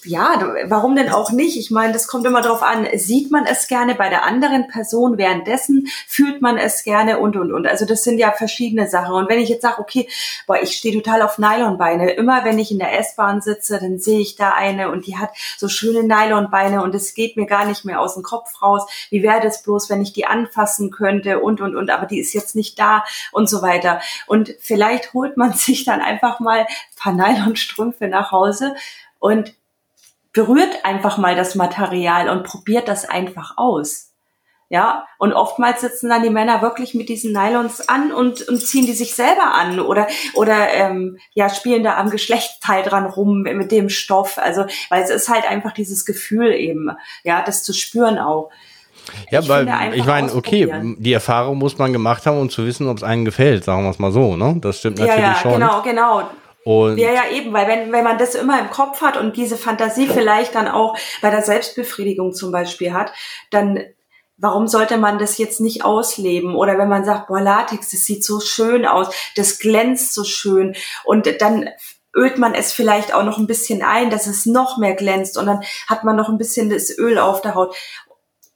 ja, 0.05 0.55
warum 0.67 0.97
denn 0.97 1.11
auch 1.11 1.33
nicht? 1.33 1.57
Ich 1.57 1.71
meine, 1.71 1.93
das 1.93 2.07
kommt 2.07 2.27
immer 2.27 2.43
darauf 2.43 2.63
an, 2.63 2.87
sieht 2.97 3.31
man 3.31 3.47
es 3.47 3.69
gerne 3.69 3.95
bei 3.95 4.09
der 4.09 4.25
anderen 4.25 4.69
Person 4.69 5.19
währenddessen, 5.19 5.89
fühlt 6.07 6.43
man 6.43 6.59
es 6.59 6.83
gerne 6.83 7.19
und, 7.19 7.37
und, 7.37 7.53
und. 7.53 7.67
Also 7.67 7.85
das 7.85 8.03
sind 8.03 8.19
ja 8.19 8.33
verschiedene 8.33 8.89
Sachen. 8.89 9.15
Und 9.15 9.29
wenn 9.29 9.41
ich 9.41 9.49
jetzt 9.49 9.63
sage, 9.63 9.81
okay, 9.81 10.09
boah, 10.47 10.61
ich 10.61 10.77
stehe 10.77 10.95
total 10.95 11.23
auf 11.23 11.39
Nylonbeine, 11.39 12.13
immer 12.13 12.45
wenn 12.45 12.59
ich 12.59 12.71
in 12.71 12.79
der 12.79 12.99
S-Bahn 12.99 13.41
sitze, 13.41 13.79
dann 13.79 13.99
sehe 13.99 14.21
ich 14.21 14.37
da 14.37 14.51
eine 14.51 14.91
und 14.91 15.07
die 15.07 15.19
hat 15.19 15.31
so 15.57 15.69
schöne 15.69 16.03
Nylonbeine 16.03 16.83
und 16.83 16.95
es 16.95 17.15
geht 17.15 17.37
mir 17.37 17.47
gar 17.47 17.65
nicht 17.65 17.85
mehr 17.85 18.01
aus 18.01 18.15
dem 18.15 18.23
Kopf 18.23 18.63
raus. 18.63 18.87
Wie 19.11 19.23
wäre 19.23 19.41
das 19.41 19.63
bloß, 19.63 19.89
wenn 19.91 20.03
ich 20.03 20.13
die 20.13 20.27
anfassen 20.27 20.91
könnte 20.91 21.41
und, 21.41 21.61
und, 21.61 21.77
und, 21.77 21.91
aber 21.91 22.07
die 22.07 22.19
ist 22.19 22.33
jetzt 22.33 22.57
nicht 22.57 22.79
da 22.79 23.05
und 23.31 23.49
so 23.49 23.63
weiter. 23.63 24.01
Und 24.27 24.55
vielleicht 24.61 25.13
holt 25.15 25.37
man 25.37 25.53
sich 25.53 25.85
dann 25.85 26.01
einfach 26.01 26.41
mal 26.41 26.61
ein 26.61 26.67
paar 26.97 27.13
Nylonstrümpfe 27.13 28.09
nach 28.09 28.33
Hause 28.33 28.75
und 29.19 29.55
berührt 30.33 30.85
einfach 30.85 31.19
mal 31.19 31.37
das 31.37 31.55
Material 31.55 32.29
und 32.29 32.45
probiert 32.45 32.89
das 32.89 33.09
einfach 33.09 33.55
aus. 33.57 34.13
Ja, 34.73 35.07
und 35.19 35.35
oftmals 35.35 35.83
sitzen 35.83 36.09
dann 36.09 36.23
die 36.23 36.31
Männer 36.31 36.63
wirklich 36.63 36.95
mit 36.95 37.11
diesen 37.11 37.35
Nylons 37.35 37.87
an 37.91 38.11
und, 38.11 38.49
und 38.49 38.59
ziehen 38.59 38.87
die 38.87 38.95
sich 38.95 39.15
selber 39.15 39.53
an 39.53 39.79
oder 39.79 40.07
oder 40.33 40.73
ähm, 40.73 41.19
ja 41.35 41.51
spielen 41.51 41.85
da 41.85 41.99
am 41.99 42.09
Geschlechtsteil 42.09 42.83
dran 42.83 43.05
rum 43.05 43.43
mit 43.43 43.71
dem 43.71 43.91
Stoff. 43.91 44.39
Also 44.39 44.65
weil 44.89 45.03
es 45.03 45.11
ist 45.11 45.29
halt 45.29 45.47
einfach 45.47 45.73
dieses 45.73 46.07
Gefühl 46.07 46.55
eben, 46.55 46.91
ja, 47.23 47.43
das 47.43 47.65
zu 47.65 47.75
spüren 47.75 48.19
auch. 48.19 48.49
Ja, 49.31 49.41
ich 49.41 49.49
weil 49.51 49.69
ich 49.93 50.07
meine, 50.07 50.35
okay, 50.35 50.97
die 50.97 51.13
Erfahrung 51.13 51.59
muss 51.59 51.77
man 51.77 51.93
gemacht 51.93 52.25
haben, 52.25 52.39
um 52.39 52.49
zu 52.49 52.65
wissen, 52.65 52.89
ob 52.89 52.97
es 52.97 53.03
einem 53.03 53.27
gefällt, 53.27 53.65
sagen 53.65 53.83
wir 53.83 53.91
es 53.91 53.99
mal 53.99 54.11
so, 54.11 54.37
ne? 54.37 54.57
Das 54.59 54.79
stimmt 54.79 54.99
natürlich 54.99 55.21
ja, 55.21 55.33
ja, 55.33 55.39
schon. 55.39 55.53
Genau, 55.53 55.83
genau. 55.83 56.23
Und 56.65 56.99
ja, 56.99 57.13
ja, 57.13 57.31
eben, 57.31 57.53
weil 57.53 57.67
wenn, 57.67 57.93
wenn 57.93 58.05
man 58.05 58.19
das 58.19 58.35
immer 58.35 58.61
im 58.61 58.71
Kopf 58.71 59.01
hat 59.01 59.17
und 59.17 59.37
diese 59.37 59.57
Fantasie 59.57 60.07
vielleicht 60.07 60.55
dann 60.55 60.69
auch 60.69 60.97
bei 61.21 61.31
der 61.31 61.43
Selbstbefriedigung 61.43 62.33
zum 62.33 62.53
Beispiel 62.53 62.93
hat, 62.93 63.13
dann 63.51 63.81
warum 64.39 64.67
sollte 64.67 64.97
man 64.97 65.19
das 65.19 65.39
jetzt 65.39 65.61
nicht 65.61 65.85
ausleben? 65.85 66.55
Oder 66.55 66.79
wenn 66.79 66.89
man 66.89 67.05
sagt, 67.05 67.29
boah, 67.29 67.41
Latex, 67.41 67.91
das 67.91 68.05
sieht 68.05 68.25
so 68.25 68.41
schön 68.41 68.87
aus, 68.87 69.09
das 69.37 69.59
glänzt 69.59 70.15
so 70.15 70.25
schön. 70.25 70.75
Und 71.05 71.41
dann 71.41 71.69
ölt 72.15 72.39
man 72.39 72.55
es 72.55 72.73
vielleicht 72.73 73.15
auch 73.15 73.23
noch 73.25 73.39
ein 73.39 73.47
bisschen 73.47 73.83
ein, 73.83 74.11
dass 74.11 74.27
es 74.27 74.45
noch 74.45 74.79
mehr 74.79 74.95
glänzt. 74.95 75.39
Und 75.39 75.47
dann 75.47 75.63
hat 75.89 76.05
man 76.05 76.17
noch 76.17 76.29
ein 76.29 76.39
bisschen 76.39 76.71
das 76.71 76.97
Öl 76.97 77.19
auf 77.19 77.41
der 77.41 77.55
Haut 77.55 77.75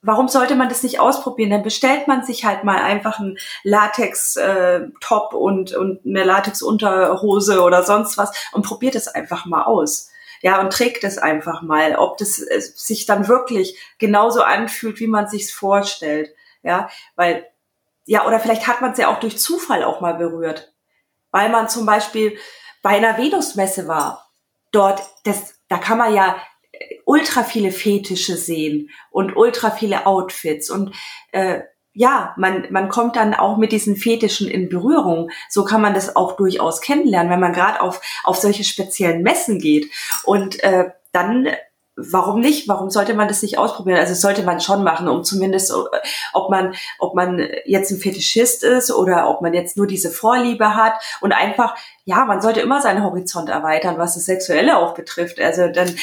warum 0.01 0.27
sollte 0.27 0.55
man 0.55 0.69
das 0.69 0.83
nicht 0.83 0.99
ausprobieren? 0.99 1.49
Dann 1.49 1.63
bestellt 1.63 2.07
man 2.07 2.23
sich 2.23 2.45
halt 2.45 2.63
mal 2.63 2.77
einfach 2.77 3.19
einen 3.19 3.37
Latex-Top 3.63 5.33
äh, 5.33 5.35
und, 5.35 5.73
und 5.73 6.05
eine 6.05 6.23
Latex-Unterhose 6.23 7.61
oder 7.61 7.83
sonst 7.83 8.17
was 8.17 8.31
und 8.51 8.65
probiert 8.65 8.95
es 8.95 9.07
einfach 9.07 9.45
mal 9.45 9.63
aus. 9.63 10.09
Ja, 10.41 10.59
und 10.59 10.71
trägt 10.71 11.03
es 11.03 11.17
einfach 11.17 11.63
mal, 11.63 11.95
ob 11.95 12.17
das 12.17 12.39
äh, 12.39 12.61
sich 12.61 13.05
dann 13.05 13.27
wirklich 13.27 13.77
genauso 13.97 14.43
anfühlt, 14.43 14.99
wie 14.99 15.07
man 15.07 15.27
sich's 15.27 15.51
vorstellt. 15.51 16.29
Ja, 16.63 16.89
weil, 17.15 17.47
ja, 18.05 18.25
oder 18.25 18.39
vielleicht 18.39 18.67
hat 18.67 18.81
man 18.81 18.91
es 18.91 18.97
ja 18.97 19.07
auch 19.07 19.19
durch 19.19 19.39
Zufall 19.39 19.83
auch 19.83 19.99
mal 19.99 20.13
berührt. 20.13 20.73
Weil 21.31 21.49
man 21.49 21.69
zum 21.69 21.85
Beispiel 21.85 22.37
bei 22.81 22.91
einer 22.91 23.17
Venusmesse 23.17 23.87
war. 23.87 24.29
Dort, 24.71 25.01
das, 25.23 25.55
da 25.69 25.77
kann 25.77 25.97
man 25.97 26.13
ja 26.13 26.35
ultra 27.05 27.43
viele 27.43 27.71
Fetische 27.71 28.37
sehen 28.37 28.89
und 29.11 29.35
ultra 29.35 29.71
viele 29.71 30.05
Outfits 30.05 30.69
und 30.69 30.93
äh, 31.31 31.61
ja, 31.99 32.35
man, 32.37 32.67
man 32.69 32.89
kommt 32.89 33.15
dann 33.15 33.33
auch 33.33 33.57
mit 33.57 33.71
diesen 33.71 33.95
Fetischen 33.95 34.47
in 34.47 34.69
Berührung. 34.69 35.31
So 35.49 35.63
kann 35.63 35.81
man 35.81 35.95
das 35.95 36.15
auch 36.15 36.37
durchaus 36.37 36.79
kennenlernen, 36.79 37.31
wenn 37.31 37.39
man 37.39 37.53
gerade 37.53 37.81
auf, 37.81 38.01
auf 38.23 38.35
solche 38.35 38.63
speziellen 38.63 39.23
Messen 39.23 39.57
geht. 39.57 39.89
Und 40.23 40.63
äh, 40.63 40.91
dann 41.11 41.47
warum 41.97 42.39
nicht? 42.39 42.67
Warum 42.67 42.89
sollte 42.91 43.15
man 43.15 43.27
das 43.27 43.41
nicht 43.41 43.57
ausprobieren? 43.57 43.97
Also 43.97 44.13
sollte 44.13 44.43
man 44.43 44.61
schon 44.61 44.83
machen, 44.83 45.07
um 45.07 45.23
zumindest, 45.23 45.73
ob 46.33 46.49
man, 46.49 46.75
ob 46.99 47.15
man 47.15 47.49
jetzt 47.65 47.91
ein 47.91 47.97
Fetischist 47.97 48.63
ist 48.63 48.91
oder 48.91 49.27
ob 49.29 49.41
man 49.41 49.53
jetzt 49.53 49.75
nur 49.75 49.87
diese 49.87 50.11
Vorliebe 50.11 50.75
hat 50.75 50.93
und 51.21 51.31
einfach, 51.31 51.75
ja, 52.05 52.25
man 52.25 52.41
sollte 52.41 52.61
immer 52.61 52.81
seinen 52.81 53.03
Horizont 53.03 53.49
erweitern, 53.49 53.97
was 53.97 54.13
das 54.13 54.25
Sexuelle 54.25 54.77
auch 54.77 54.93
betrifft. 54.93 55.41
Also 55.41 55.67
dann 55.67 55.95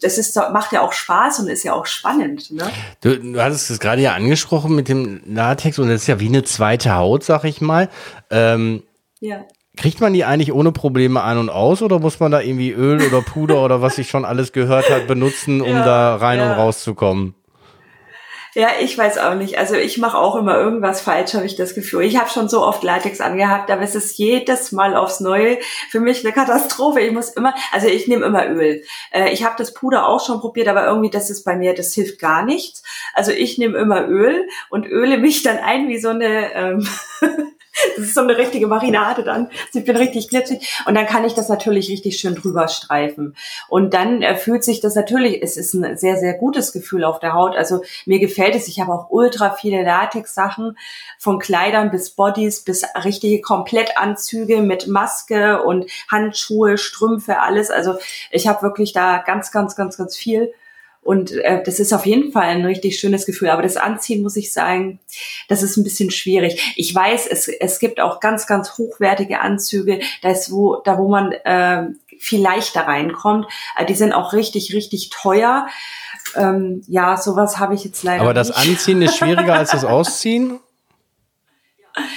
das 0.00 0.18
ist, 0.18 0.36
macht 0.52 0.72
ja 0.72 0.80
auch 0.82 0.92
Spaß 0.92 1.40
und 1.40 1.48
ist 1.48 1.64
ja 1.64 1.72
auch 1.72 1.86
spannend. 1.86 2.50
Ne? 2.52 2.70
Du, 3.00 3.18
du 3.18 3.42
hattest 3.42 3.70
es 3.70 3.80
gerade 3.80 4.00
ja 4.00 4.12
angesprochen 4.12 4.74
mit 4.74 4.88
dem 4.88 5.20
Latex 5.26 5.78
und 5.78 5.88
das 5.88 6.02
ist 6.02 6.06
ja 6.06 6.20
wie 6.20 6.28
eine 6.28 6.44
zweite 6.44 6.94
Haut, 6.94 7.24
sag 7.24 7.44
ich 7.44 7.60
mal. 7.60 7.88
Ähm, 8.30 8.82
ja. 9.20 9.44
Kriegt 9.76 10.00
man 10.00 10.12
die 10.12 10.24
eigentlich 10.24 10.52
ohne 10.52 10.70
Probleme 10.70 11.22
an 11.22 11.38
und 11.38 11.48
aus 11.48 11.82
oder 11.82 11.98
muss 11.98 12.20
man 12.20 12.30
da 12.30 12.40
irgendwie 12.40 12.70
Öl 12.70 13.02
oder 13.02 13.22
Puder 13.22 13.64
oder 13.64 13.82
was 13.82 13.98
ich 13.98 14.08
schon 14.08 14.24
alles 14.24 14.52
gehört 14.52 14.90
hat 14.90 15.06
benutzen, 15.06 15.60
um 15.62 15.68
ja, 15.68 15.84
da 15.84 16.16
rein 16.16 16.38
ja. 16.38 16.52
und 16.52 16.58
rauszukommen? 16.58 17.34
Ja, 18.54 18.68
ich 18.82 18.98
weiß 18.98 19.16
auch 19.16 19.34
nicht. 19.34 19.56
Also 19.56 19.76
ich 19.76 19.96
mache 19.96 20.18
auch 20.18 20.36
immer 20.36 20.58
irgendwas 20.58 21.00
falsch, 21.00 21.32
habe 21.32 21.46
ich 21.46 21.56
das 21.56 21.74
Gefühl. 21.74 22.02
Ich 22.02 22.18
habe 22.18 22.28
schon 22.28 22.50
so 22.50 22.62
oft 22.62 22.82
Latex 22.82 23.22
angehabt, 23.22 23.70
aber 23.70 23.80
es 23.80 23.94
ist 23.94 24.18
jedes 24.18 24.72
Mal 24.72 24.94
aufs 24.94 25.20
Neue 25.20 25.58
für 25.90 26.00
mich 26.00 26.22
eine 26.22 26.34
Katastrophe. 26.34 27.00
Ich 27.00 27.12
muss 27.12 27.30
immer, 27.30 27.54
also 27.72 27.86
ich 27.88 28.08
nehme 28.08 28.26
immer 28.26 28.46
Öl. 28.46 28.84
Äh, 29.10 29.32
ich 29.32 29.42
habe 29.44 29.54
das 29.56 29.72
Puder 29.72 30.06
auch 30.06 30.24
schon 30.24 30.40
probiert, 30.40 30.68
aber 30.68 30.84
irgendwie 30.84 31.08
das 31.08 31.30
ist 31.30 31.44
bei 31.44 31.56
mir, 31.56 31.74
das 31.74 31.94
hilft 31.94 32.18
gar 32.18 32.44
nichts. 32.44 32.82
Also 33.14 33.32
ich 33.32 33.56
nehme 33.56 33.78
immer 33.78 34.06
Öl 34.06 34.46
und 34.68 34.86
öle 34.86 35.16
mich 35.16 35.42
dann 35.42 35.56
ein 35.56 35.88
wie 35.88 35.98
so 35.98 36.10
eine 36.10 36.52
ähm, 36.54 36.86
Das 37.96 38.06
ist 38.06 38.14
so 38.14 38.20
eine 38.20 38.36
richtige 38.36 38.66
Marinade 38.66 39.22
dann. 39.22 39.50
Ich 39.72 39.84
bin 39.84 39.96
richtig 39.96 40.28
glitschig. 40.28 40.82
Und 40.86 40.94
dann 40.94 41.06
kann 41.06 41.24
ich 41.24 41.34
das 41.34 41.48
natürlich 41.48 41.88
richtig 41.88 42.18
schön 42.18 42.34
drüber 42.34 42.68
streifen. 42.68 43.36
Und 43.68 43.92
dann 43.94 44.22
äh, 44.22 44.36
fühlt 44.36 44.64
sich 44.64 44.80
das 44.80 44.94
natürlich, 44.94 45.42
es 45.42 45.56
ist 45.56 45.74
ein 45.74 45.96
sehr, 45.96 46.16
sehr 46.16 46.34
gutes 46.34 46.72
Gefühl 46.72 47.04
auf 47.04 47.18
der 47.18 47.34
Haut. 47.34 47.56
Also 47.56 47.82
mir 48.06 48.18
gefällt 48.18 48.54
es. 48.54 48.68
Ich 48.68 48.80
habe 48.80 48.92
auch 48.92 49.10
ultra 49.10 49.50
viele 49.50 49.82
Latex-Sachen, 49.82 50.76
von 51.18 51.38
Kleidern 51.38 51.90
bis 51.90 52.10
Bodies 52.10 52.60
bis 52.64 52.84
richtige 53.04 53.40
Komplettanzüge 53.40 54.60
mit 54.60 54.86
Maske 54.86 55.62
und 55.62 55.86
Handschuhe, 56.10 56.78
Strümpfe, 56.78 57.40
alles. 57.40 57.70
Also 57.70 57.96
ich 58.30 58.46
habe 58.46 58.62
wirklich 58.62 58.92
da 58.92 59.18
ganz, 59.18 59.52
ganz, 59.52 59.76
ganz, 59.76 59.96
ganz 59.96 60.16
viel. 60.16 60.52
Und 61.02 61.32
äh, 61.32 61.62
das 61.64 61.80
ist 61.80 61.92
auf 61.92 62.06
jeden 62.06 62.30
Fall 62.30 62.44
ein 62.44 62.64
richtig 62.64 62.98
schönes 62.98 63.26
Gefühl. 63.26 63.50
Aber 63.50 63.62
das 63.62 63.76
Anziehen, 63.76 64.22
muss 64.22 64.36
ich 64.36 64.52
sagen, 64.52 65.00
das 65.48 65.62
ist 65.64 65.76
ein 65.76 65.82
bisschen 65.84 66.10
schwierig. 66.12 66.74
Ich 66.76 66.94
weiß, 66.94 67.26
es, 67.26 67.48
es 67.48 67.80
gibt 67.80 68.00
auch 68.00 68.20
ganz, 68.20 68.46
ganz 68.46 68.78
hochwertige 68.78 69.40
Anzüge, 69.40 70.00
da 70.22 70.30
ist 70.30 70.52
wo, 70.52 70.76
da 70.84 70.98
wo 70.98 71.08
man 71.08 71.32
äh, 71.32 71.88
viel 72.18 72.40
leichter 72.40 72.82
reinkommt. 72.82 73.46
Äh, 73.76 73.84
die 73.84 73.94
sind 73.94 74.12
auch 74.12 74.32
richtig, 74.32 74.72
richtig 74.74 75.10
teuer. 75.10 75.66
Ähm, 76.36 76.82
ja, 76.86 77.16
sowas 77.16 77.58
habe 77.58 77.74
ich 77.74 77.84
jetzt 77.84 78.04
leider 78.04 78.22
Aber 78.22 78.32
das 78.34 78.48
nicht. 78.48 78.58
Anziehen 78.58 79.02
ist 79.02 79.16
schwieriger 79.18 79.54
als 79.54 79.72
das 79.72 79.84
Ausziehen? 79.84 80.60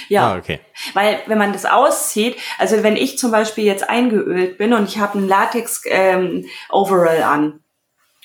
Ja, 0.08 0.32
Ah, 0.32 0.36
okay. 0.38 0.60
weil 0.94 1.18
wenn 1.26 1.36
man 1.36 1.52
das 1.52 1.66
auszieht, 1.66 2.36
also 2.56 2.82
wenn 2.82 2.96
ich 2.96 3.18
zum 3.18 3.30
Beispiel 3.30 3.64
jetzt 3.64 3.86
eingeölt 3.90 4.56
bin 4.56 4.72
und 4.72 4.88
ich 4.88 4.96
habe 4.96 5.18
einen 5.18 5.28
Latex 5.28 5.82
ähm, 5.84 6.46
Overall 6.70 7.22
an 7.22 7.60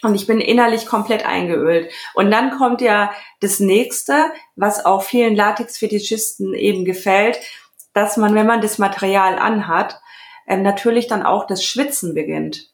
und 0.03 0.15
ich 0.15 0.27
bin 0.27 0.39
innerlich 0.39 0.85
komplett 0.85 1.25
eingeölt 1.25 1.91
und 2.13 2.31
dann 2.31 2.51
kommt 2.57 2.81
ja 2.81 3.11
das 3.39 3.59
nächste, 3.59 4.31
was 4.55 4.85
auch 4.85 5.03
vielen 5.03 5.35
Latex-Fetischisten 5.35 6.53
eben 6.53 6.85
gefällt, 6.85 7.39
dass 7.93 8.17
man, 8.17 8.35
wenn 8.35 8.47
man 8.47 8.61
das 8.61 8.77
Material 8.77 9.37
anhat, 9.37 9.99
ähm, 10.47 10.63
natürlich 10.63 11.07
dann 11.07 11.23
auch 11.23 11.45
das 11.45 11.63
Schwitzen 11.63 12.13
beginnt. 12.13 12.70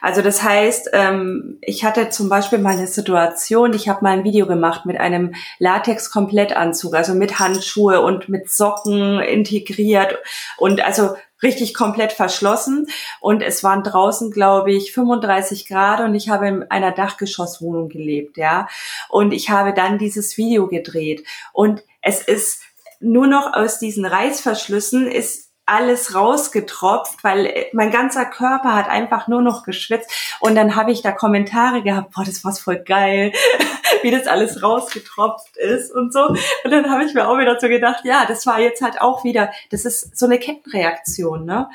Also 0.00 0.22
das 0.22 0.42
heißt, 0.42 0.90
ähm, 0.92 1.58
ich 1.60 1.84
hatte 1.84 2.10
zum 2.10 2.28
Beispiel 2.28 2.58
mal 2.58 2.76
eine 2.76 2.86
Situation, 2.86 3.72
ich 3.74 3.88
habe 3.88 4.02
mal 4.02 4.18
ein 4.18 4.24
Video 4.24 4.46
gemacht 4.46 4.86
mit 4.86 4.98
einem 4.98 5.34
Latex-Komplettanzug, 5.58 6.94
also 6.94 7.14
mit 7.14 7.38
Handschuhe 7.38 8.00
und 8.00 8.28
mit 8.28 8.50
Socken 8.50 9.20
integriert 9.20 10.18
und 10.56 10.84
also 10.84 11.14
richtig 11.42 11.74
komplett 11.74 12.12
verschlossen. 12.12 12.86
Und 13.20 13.42
es 13.42 13.64
waren 13.64 13.82
draußen, 13.82 14.30
glaube 14.30 14.72
ich, 14.72 14.92
35 14.92 15.66
Grad 15.66 16.00
und 16.00 16.14
ich 16.14 16.28
habe 16.28 16.48
in 16.48 16.70
einer 16.70 16.92
Dachgeschosswohnung 16.92 17.88
gelebt, 17.88 18.36
ja. 18.36 18.68
Und 19.08 19.32
ich 19.32 19.50
habe 19.50 19.72
dann 19.74 19.98
dieses 19.98 20.36
Video 20.36 20.66
gedreht 20.66 21.24
und 21.52 21.82
es 22.02 22.22
ist 22.22 22.62
nur 23.00 23.26
noch 23.26 23.54
aus 23.54 23.78
diesen 23.78 24.04
Reißverschlüssen 24.04 25.06
ist 25.06 25.49
alles 25.70 26.14
rausgetropft, 26.14 27.22
weil 27.22 27.46
äh, 27.46 27.66
mein 27.72 27.90
ganzer 27.90 28.24
Körper 28.24 28.74
hat 28.74 28.88
einfach 28.88 29.28
nur 29.28 29.40
noch 29.40 29.62
geschwitzt. 29.62 30.10
Und 30.40 30.54
dann 30.54 30.76
habe 30.76 30.90
ich 30.90 31.02
da 31.02 31.12
Kommentare 31.12 31.82
gehabt, 31.82 32.12
boah, 32.14 32.24
das 32.24 32.44
war 32.44 32.52
voll 32.52 32.78
geil, 32.78 33.32
wie 34.02 34.10
das 34.10 34.26
alles 34.26 34.62
rausgetropft 34.62 35.56
ist 35.56 35.92
und 35.92 36.12
so. 36.12 36.26
Und 36.64 36.70
dann 36.70 36.90
habe 36.90 37.04
ich 37.04 37.14
mir 37.14 37.28
auch 37.28 37.38
wieder 37.38 37.58
so 37.60 37.68
gedacht, 37.68 38.04
ja, 38.04 38.24
das 38.26 38.46
war 38.46 38.60
jetzt 38.60 38.82
halt 38.82 39.00
auch 39.00 39.24
wieder, 39.24 39.50
das 39.70 39.84
ist 39.84 40.18
so 40.18 40.26
eine 40.26 40.38
Kettenreaktion, 40.38 41.44
ne? 41.44 41.68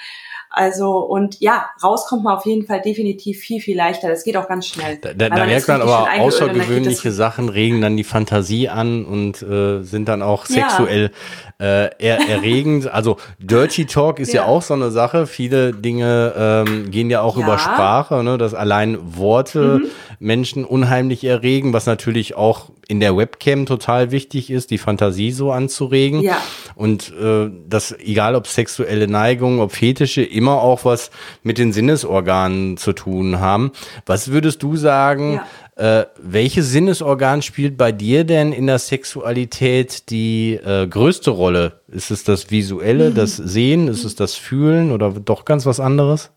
Also 0.57 0.99
und 0.99 1.41
ja, 1.41 1.65
raus 1.83 2.05
kommt 2.07 2.23
man 2.23 2.37
auf 2.37 2.45
jeden 2.45 2.65
Fall 2.65 2.81
definitiv 2.81 3.39
viel, 3.39 3.59
viel 3.59 3.75
leichter. 3.75 4.07
Das 4.07 4.23
geht 4.23 4.37
auch 4.37 4.47
ganz 4.47 4.65
schnell. 4.67 4.97
Da, 5.01 5.13
da, 5.13 5.29
da 5.29 5.45
merkt 5.45 5.67
man 5.67 5.81
aber 5.81 6.07
außergewöhnliche 6.17 7.11
Sachen 7.11 7.49
regen 7.49 7.81
dann 7.81 7.97
die 7.97 8.05
Fantasie 8.05 8.69
an 8.69 9.03
und 9.03 9.41
äh, 9.41 9.83
sind 9.83 10.07
dann 10.07 10.21
auch 10.21 10.47
Ja. 10.47 10.69
sexuell 10.69 11.11
äh, 11.59 11.89
er, 11.99 12.29
erregend. 12.29 12.87
Also 12.91 13.17
Dirty 13.39 13.85
Talk 13.85 14.19
ist 14.19 14.31
ja. 14.33 14.43
Ja. 14.43 14.47
auch 14.47 14.61
so 14.61 14.73
eine 14.73 14.91
Sache. 14.91 15.27
Viele 15.27 15.73
Dinge 15.73 16.33
ähm, 16.37 16.89
gehen 16.89 17.09
ja 17.09 17.21
auch 17.21 17.37
Ja. 17.37 17.43
über 17.43 17.57
Sprache, 17.59 18.23
ne? 18.23 18.37
dass 18.37 18.53
allein 18.53 18.97
Worte 19.17 19.81
Menschen 20.19 20.63
unheimlich 20.63 21.23
erregen, 21.25 21.73
was 21.73 21.85
natürlich 21.85 22.35
auch 22.35 22.69
in 22.87 22.99
der 22.99 23.15
Webcam 23.17 23.65
total 23.65 24.11
wichtig 24.11 24.49
ist, 24.49 24.71
die 24.71 24.77
Fantasie 24.77 25.31
so 25.31 25.51
anzuregen. 25.51 26.21
Ja. 26.21 26.37
Und 26.75 27.13
äh, 27.19 27.49
das, 27.67 27.91
egal 27.99 28.35
ob 28.35 28.47
sexuelle 28.47 29.07
Neigungen, 29.07 29.59
ob 29.59 29.71
Fetische, 29.71 30.21
immer 30.23 30.61
auch 30.61 30.85
was 30.85 31.11
mit 31.43 31.57
den 31.57 31.73
Sinnesorganen 31.73 32.77
zu 32.77 32.93
tun 32.93 33.39
haben. 33.39 33.71
Was 34.05 34.31
würdest 34.31 34.61
du 34.63 34.75
sagen, 34.75 35.41
äh, 35.75 36.05
welches 36.21 36.71
Sinnesorgan 36.71 37.41
spielt 37.41 37.77
bei 37.77 37.91
dir 37.91 38.23
denn 38.23 38.53
in 38.53 38.67
der 38.67 38.79
Sexualität 38.79 40.09
die 40.09 40.53
äh, 40.53 40.87
größte 40.87 41.31
Rolle? 41.31 41.81
Ist 41.87 42.11
es 42.11 42.23
das 42.23 42.51
Visuelle, 42.51 43.09
Mhm. 43.11 43.15
das 43.15 43.35
Sehen, 43.37 43.87
ist 43.87 44.03
es 44.03 44.15
das 44.15 44.35
Fühlen 44.35 44.91
oder 44.91 45.11
doch 45.11 45.45
ganz 45.45 45.65
was 45.65 45.79
anderes? 45.79 46.31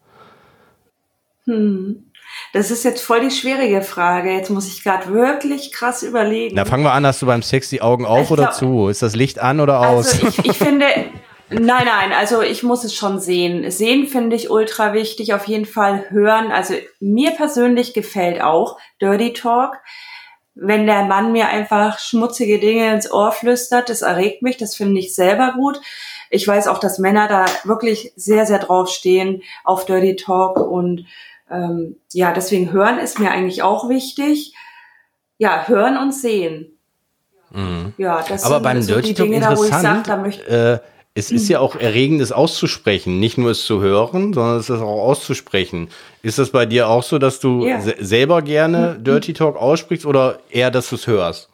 Das 2.53 2.71
ist 2.71 2.85
jetzt 2.85 3.03
voll 3.03 3.21
die 3.21 3.31
schwierige 3.31 3.83
Frage. 3.83 4.33
Jetzt 4.33 4.51
muss 4.51 4.67
ich 4.69 4.83
gerade 4.83 5.13
wirklich 5.13 5.73
krass 5.73 6.03
überlegen. 6.03 6.55
Na, 6.57 6.65
fangen 6.65 6.85
wir 6.85 6.93
an, 6.93 7.07
hast 7.07 7.21
du 7.23 7.27
beim 7.27 7.43
Sex 7.43 7.69
die 7.69 7.83
Augen 7.83 8.07
auf 8.07 8.27
Ich 8.27 8.31
oder 8.31 8.45
glaub- 8.45 8.55
zu? 8.55 8.89
Ist 8.89 9.03
das 9.03 9.15
Licht 9.15 9.39
an 9.39 9.61
oder 9.61 9.81
aus? 9.81 10.13
Also 10.23 10.29
ich, 10.29 10.47
ich 10.51 10.59
finde, 10.59 10.87
nein, 11.51 11.87
nein, 11.87 12.13
also 12.19 12.43
ich 12.43 12.63
muss 12.63 12.85
es 12.85 12.95
schon 12.95 13.21
sehen. 13.21 13.71
Sehen 13.71 14.07
finde 14.07 14.37
ich 14.37 14.51
ultra 14.51 14.93
wichtig, 14.93 15.35
auf 15.35 15.47
jeden 15.47 15.67
Fall 15.67 16.07
hören. 16.11 16.51
Also 16.51 16.75
mir 17.01 17.33
persönlich 17.33 17.93
gefällt 17.95 18.41
auch 18.43 18.79
Dirty 19.01 19.33
Talk. 19.33 19.79
Wenn 20.61 20.87
der 20.87 21.05
Mann 21.05 21.31
mir 21.31 21.49
einfach 21.49 22.01
schmutzige 22.01 22.59
Dinge 22.59 22.93
ins 22.93 23.13
Ohr 23.13 23.31
flüstert, 23.31 23.91
das 23.91 24.03
erregt 24.03 24.43
mich, 24.43 24.57
das 24.57 24.75
finde 24.75 24.99
ich 24.99 25.15
selber 25.15 25.53
gut. 25.57 25.81
Ich 26.31 26.47
weiß 26.49 26.67
auch, 26.67 26.79
dass 26.79 26.99
Männer 26.99 27.29
da 27.29 27.45
wirklich 27.63 28.13
sehr, 28.17 28.45
sehr 28.45 28.59
drauf 28.59 28.89
stehen 28.91 29.43
auf 29.63 29.85
Dirty 29.85 30.17
Talk 30.17 30.59
und 30.59 31.07
ähm, 31.51 31.97
ja, 32.13 32.33
deswegen 32.33 32.73
hören 32.73 32.99
ist 32.99 33.19
mir 33.19 33.31
eigentlich 33.31 33.63
auch 33.63 33.89
wichtig. 33.89 34.55
Ja, 35.39 35.69
hören 35.69 35.97
und 35.97 36.13
sehen. 36.13 36.79
Ja, 37.97 38.25
das 38.29 38.45
Mhm. 38.45 38.47
Aber 38.47 38.55
sind 38.57 38.63
beim 38.63 38.83
so 38.83 38.95
Dirty 38.95 39.15
Dinge, 39.15 39.41
da 39.41 39.57
wo 39.57 39.65
ich 39.65 39.71
sage, 39.71 40.03
da 40.05 40.17
möchte 40.17 40.47
äh, 40.47 40.79
es 41.15 41.33
ist 41.33 41.49
ja 41.49 41.59
auch 41.59 41.75
erregend, 41.75 42.21
es 42.21 42.31
auszusprechen, 42.31 43.19
nicht 43.19 43.39
nur 43.39 43.51
es 43.51 43.65
zu 43.65 43.81
hören, 43.81 44.33
sondern 44.33 44.59
es 44.59 44.71
ist 44.71 44.81
auch 44.81 45.03
auszusprechen. 45.03 45.89
Ist 46.23 46.39
das 46.39 46.51
bei 46.51 46.65
dir 46.65 46.89
auch 46.89 47.03
so, 47.03 47.19
dass 47.19 47.41
du 47.41 47.63
se 47.81 47.97
selber 47.99 48.41
gerne 48.43 48.97
Dirty 49.01 49.33
Talk 49.33 49.57
aussprichst 49.57 50.07
oder 50.07 50.39
eher, 50.49 50.71
dass 50.71 50.91
du 50.91 50.95
es 50.95 51.09
hörst? 51.09 51.49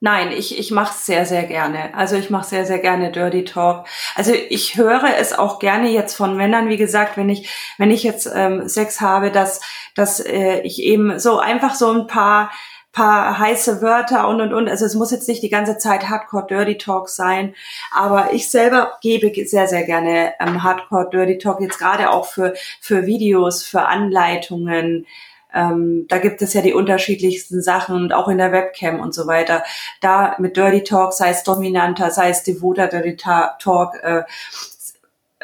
Nein, 0.00 0.30
ich, 0.30 0.56
ich 0.56 0.70
mache 0.70 0.94
es 0.94 1.06
sehr, 1.06 1.26
sehr 1.26 1.42
gerne. 1.42 1.92
Also 1.94 2.14
ich 2.14 2.30
mache 2.30 2.46
sehr, 2.46 2.64
sehr 2.64 2.78
gerne 2.78 3.10
Dirty 3.10 3.44
Talk. 3.44 3.86
Also 4.14 4.32
ich 4.32 4.76
höre 4.76 5.16
es 5.18 5.36
auch 5.36 5.58
gerne 5.58 5.88
jetzt 5.90 6.14
von 6.14 6.36
Männern, 6.36 6.68
wie 6.68 6.76
gesagt, 6.76 7.16
wenn 7.16 7.28
ich, 7.28 7.50
wenn 7.78 7.90
ich 7.90 8.04
jetzt 8.04 8.30
ähm, 8.32 8.68
Sex 8.68 9.00
habe, 9.00 9.32
dass, 9.32 9.60
dass 9.96 10.20
äh, 10.20 10.60
ich 10.60 10.80
eben 10.82 11.18
so 11.18 11.40
einfach 11.40 11.74
so 11.74 11.90
ein 11.90 12.06
paar 12.06 12.50
paar 12.92 13.38
heiße 13.38 13.82
Wörter 13.82 14.28
und 14.28 14.40
und 14.40 14.52
und. 14.52 14.68
Also 14.68 14.84
es 14.84 14.94
muss 14.94 15.10
jetzt 15.10 15.28
nicht 15.28 15.42
die 15.42 15.50
ganze 15.50 15.78
Zeit 15.78 16.08
Hardcore 16.08 16.46
Dirty 16.46 16.78
Talk 16.78 17.08
sein, 17.08 17.54
aber 17.92 18.32
ich 18.32 18.50
selber 18.50 18.98
gebe 19.02 19.32
sehr 19.46 19.68
sehr 19.68 19.84
gerne 19.84 20.34
ähm, 20.40 20.62
Hardcore 20.62 21.08
Dirty 21.10 21.38
Talk 21.38 21.60
jetzt 21.60 21.78
gerade 21.78 22.10
auch 22.10 22.26
für 22.26 22.54
für 22.80 23.06
Videos, 23.06 23.62
für 23.62 23.82
Anleitungen. 23.86 25.06
Ähm, 25.54 26.06
da 26.08 26.18
gibt 26.18 26.42
es 26.42 26.52
ja 26.54 26.60
die 26.60 26.74
unterschiedlichsten 26.74 27.62
Sachen 27.62 27.96
und 27.96 28.12
auch 28.12 28.28
in 28.28 28.38
der 28.38 28.52
Webcam 28.52 29.00
und 29.00 29.14
so 29.14 29.26
weiter. 29.26 29.64
Da 30.00 30.36
mit 30.38 30.56
Dirty 30.56 30.84
Talk, 30.84 31.12
sei 31.12 31.30
es 31.30 31.42
dominanter, 31.42 32.10
sei 32.10 32.30
es 32.30 32.42
devoter 32.42 32.88
Dirty 32.88 33.16
Ta- 33.16 33.56
Talk. 33.60 33.94
Äh, 34.02 34.24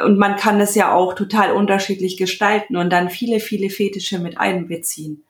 und 0.03 0.19
man 0.19 0.37
kann 0.37 0.61
es 0.61 0.75
ja 0.75 0.93
auch 0.93 1.15
total 1.15 1.53
unterschiedlich 1.53 2.17
gestalten 2.17 2.77
und 2.77 2.91
dann 2.91 3.11
viele, 3.11 3.41
viele 3.41 3.71
Fetische 3.71 4.19
mit 4.19 4.39
einbeziehen. 4.39 5.25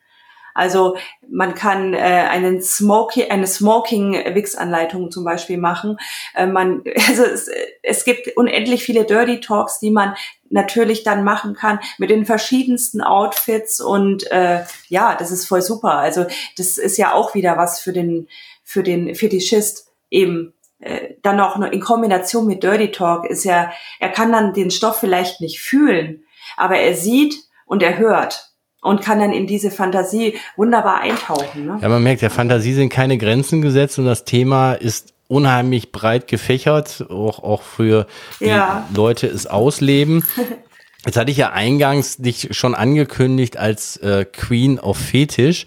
Also 0.55 0.97
man 1.29 1.55
kann 1.57 1.95
äh, 1.95 1.99
einen 1.99 2.63
Smoking, 2.63 3.29
eine 3.29 3.47
Smoking-Wix-Anleitung 3.47 5.11
zum 5.11 5.25
Beispiel 5.25 5.59
machen. 5.59 5.99
Äh, 6.35 6.47
man, 6.47 6.85
also 7.09 7.25
es, 7.25 7.51
es 7.83 8.05
gibt 8.05 8.37
unendlich 8.37 8.85
viele 8.85 9.05
Dirty 9.05 9.41
Talks, 9.41 9.81
die 9.81 9.91
man 9.91 10.15
natürlich 10.55 11.03
dann 11.03 11.25
machen 11.25 11.55
kann 11.55 11.81
mit 11.99 12.09
den 12.09 12.25
verschiedensten 12.25 13.03
Outfits 13.03 13.81
und 13.81 14.31
äh, 14.31 14.65
ja, 14.89 15.15
das 15.17 15.31
ist 15.31 15.47
voll 15.47 15.61
super. 15.61 15.95
Also 15.95 16.27
das 16.57 16.79
ist 16.79 16.97
ja 16.97 17.13
auch 17.13 17.35
wieder 17.35 17.59
was 17.59 17.81
für 17.81 17.93
den 17.93 18.29
für 18.63 18.83
den 18.83 19.15
Fetischist 19.15 19.89
eben 20.11 20.55
äh, 20.79 21.15
dann 21.23 21.41
auch 21.41 21.57
noch 21.57 21.71
in 21.71 21.81
Kombination 21.81 22.47
mit 22.47 22.63
Dirty 22.63 22.93
Talk 22.93 23.27
ist 23.27 23.45
ja, 23.45 23.73
er 24.01 24.09
kann 24.11 24.33
dann 24.33 24.55
den 24.55 24.71
Stoff 24.71 24.99
vielleicht 24.99 25.41
nicht 25.41 25.61
fühlen, 25.61 26.23
aber 26.57 26.77
er 26.77 26.95
sieht 26.95 27.35
und 27.67 27.83
er 27.83 27.99
hört 27.99 28.51
und 28.81 29.01
kann 29.01 29.19
dann 29.19 29.33
in 29.33 29.47
diese 29.47 29.71
Fantasie 29.71 30.39
wunderbar 30.57 31.01
eintauchen. 31.01 31.67
Ne? 31.67 31.79
Ja, 31.81 31.89
man 31.89 32.03
merkt, 32.03 32.23
der 32.23 32.31
Fantasie 32.31 32.75
sind 32.75 32.91
keine 32.91 33.19
Grenzen 33.19 33.61
gesetzt 33.61 33.99
und 33.99 34.05
das 34.05 34.25
Thema 34.25 34.75
ist 34.75 35.14
unheimlich 35.35 35.91
breit 35.91 36.29
gefächert, 36.29 37.05
auch, 37.11 37.43
auch 37.43 37.63
für 37.63 38.07
die 38.41 38.47
Ja. 38.47 38.87
Leute 38.95 39.27
es 39.27 39.47
ausleben. 39.47 40.25
Jetzt 41.05 41.19
hatte 41.19 41.31
ich 41.31 41.37
ja 41.37 41.51
eingangs 41.51 42.17
dich 42.17 42.49
schon 42.53 42.75
angekündigt 42.75 43.59
als 43.59 43.99
äh, 43.99 44.25
Queen 44.25 44.79
of 44.81 44.97
Fetisch. 44.97 45.67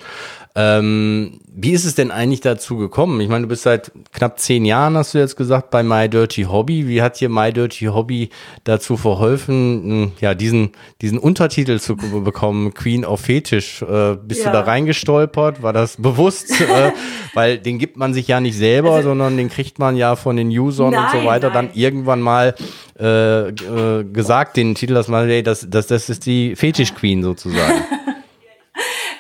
Ähm, 0.60 1.40
wie 1.56 1.72
ist 1.72 1.86
es 1.86 1.94
denn 1.94 2.10
eigentlich 2.10 2.42
dazu 2.42 2.78
gekommen? 2.78 3.22
Ich 3.22 3.30
meine, 3.30 3.44
du 3.44 3.48
bist 3.48 3.62
seit 3.62 3.92
knapp 4.12 4.40
zehn 4.40 4.66
Jahren, 4.66 4.98
hast 4.98 5.14
du 5.14 5.20
jetzt 5.20 5.36
gesagt, 5.36 5.70
bei 5.70 5.84
My 5.84 6.10
Dirty 6.10 6.44
Hobby. 6.44 6.88
Wie 6.88 7.04
hat 7.04 7.20
dir 7.20 7.30
My 7.30 7.54
Dirty 7.54 7.86
Hobby 7.86 8.30
dazu 8.64 8.98
verholfen, 8.98 10.14
ja, 10.20 10.34
diesen, 10.34 10.72
diesen 11.02 11.20
Untertitel 11.20 11.80
zu 11.80 11.96
be- 11.96 12.22
bekommen, 12.22 12.74
Queen 12.74 13.06
of 13.06 13.22
Fetisch? 13.22 13.84
Äh, 13.84 14.16
bist 14.16 14.46
Ja. 14.46 14.52
du 14.52 14.58
da 14.58 14.62
reingestolpert? 14.62 15.62
War 15.62 15.74
das 15.74 15.98
bewusst? 15.98 16.50
äh, 16.62 16.92
weil 17.36 17.60
den 17.60 17.78
gibt 17.78 17.96
man 17.98 18.16
sich 18.16 18.28
ja 18.28 18.40
nicht 18.40 18.58
selber, 18.58 19.04
sondern 19.04 19.38
den 19.38 19.50
kriegt 19.50 19.78
man 19.78 19.96
ja 19.96 20.16
von 20.16 20.38
den 20.38 20.48
Usern 20.50 20.88
und 20.96 21.10
so 21.12 21.18
Nein, 21.18 21.26
weiter 21.28 21.50
nein. 21.50 21.68
dann 21.68 21.76
irgendwann 21.76 22.22
mal 22.22 22.56
äh, 23.00 23.50
äh, 23.50 24.04
gesagt, 24.06 24.58
den 24.58 24.74
Titel, 24.74 24.96
dass 24.96 25.08
man, 25.08 25.30
ey, 25.30 25.44
das, 25.44 25.68
das, 25.70 25.86
das 25.86 26.10
ist 26.10 26.26
die 26.26 26.56
Fetisch 26.56 26.96
Queen 26.96 27.22
sozusagen. 27.22 27.76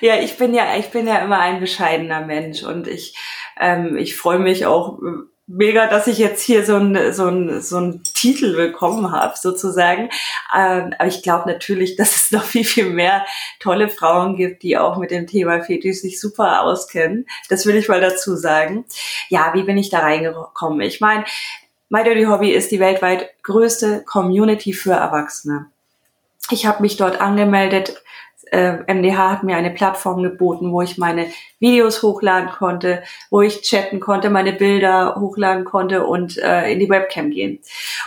Ja, 0.01 0.15
ich 0.19 0.37
bin 0.37 0.53
ja, 0.53 0.75
ich 0.77 0.89
bin 0.89 1.07
ja 1.07 1.19
immer 1.19 1.39
ein 1.39 1.59
bescheidener 1.59 2.21
Mensch 2.21 2.63
und 2.63 2.87
ich, 2.87 3.15
ähm, 3.59 3.97
ich 3.97 4.15
freue 4.15 4.39
mich 4.39 4.65
auch 4.65 4.99
mega, 5.47 5.87
dass 5.87 6.07
ich 6.07 6.17
jetzt 6.17 6.41
hier 6.41 6.65
so 6.65 6.75
ein 6.75 7.13
so 7.13 7.27
ein 7.27 7.61
so 7.61 7.77
ein 7.77 8.03
Titel 8.03 8.55
bekommen 8.55 9.11
habe, 9.11 9.35
sozusagen. 9.37 10.09
Ähm, 10.55 10.93
aber 10.97 11.07
ich 11.07 11.23
glaube 11.23 11.49
natürlich, 11.49 11.95
dass 11.97 12.15
es 12.15 12.31
noch 12.31 12.43
viel, 12.43 12.65
viel 12.65 12.89
mehr 12.89 13.25
tolle 13.59 13.89
Frauen 13.89 14.35
gibt, 14.35 14.63
die 14.63 14.77
auch 14.77 14.97
mit 14.97 15.11
dem 15.11 15.25
Thema 15.25 15.61
Fetisch 15.63 16.01
sich 16.01 16.19
super 16.19 16.63
auskennen. 16.63 17.25
Das 17.49 17.65
will 17.65 17.75
ich 17.75 17.87
mal 17.87 18.01
dazu 18.01 18.35
sagen. 18.35 18.85
Ja, 19.29 19.51
wie 19.53 19.63
bin 19.63 19.77
ich 19.77 19.89
da 19.89 19.99
reingekommen? 19.99 20.81
Ich 20.81 21.01
meine, 21.01 21.25
My 21.89 22.03
Dirty 22.03 22.25
Hobby 22.25 22.51
ist 22.51 22.71
die 22.71 22.81
weltweit 22.81 23.29
größte 23.43 24.03
Community 24.03 24.73
für 24.73 24.91
Erwachsene. 24.91 25.67
Ich 26.51 26.65
habe 26.65 26.81
mich 26.81 26.97
dort 26.97 27.21
angemeldet 27.21 28.01
äh, 28.51 28.93
MDH 28.93 29.31
hat 29.31 29.43
mir 29.43 29.55
eine 29.55 29.71
Plattform 29.71 30.23
geboten, 30.23 30.71
wo 30.71 30.81
ich 30.81 30.97
meine 30.97 31.27
Videos 31.59 32.03
hochladen 32.03 32.49
konnte, 32.49 33.03
wo 33.29 33.41
ich 33.41 33.61
chatten 33.61 33.99
konnte, 33.99 34.29
meine 34.29 34.53
Bilder 34.53 35.15
hochladen 35.19 35.65
konnte 35.65 36.05
und 36.05 36.37
äh, 36.37 36.71
in 36.71 36.79
die 36.79 36.89
Webcam 36.89 37.31
gehen. 37.31 37.59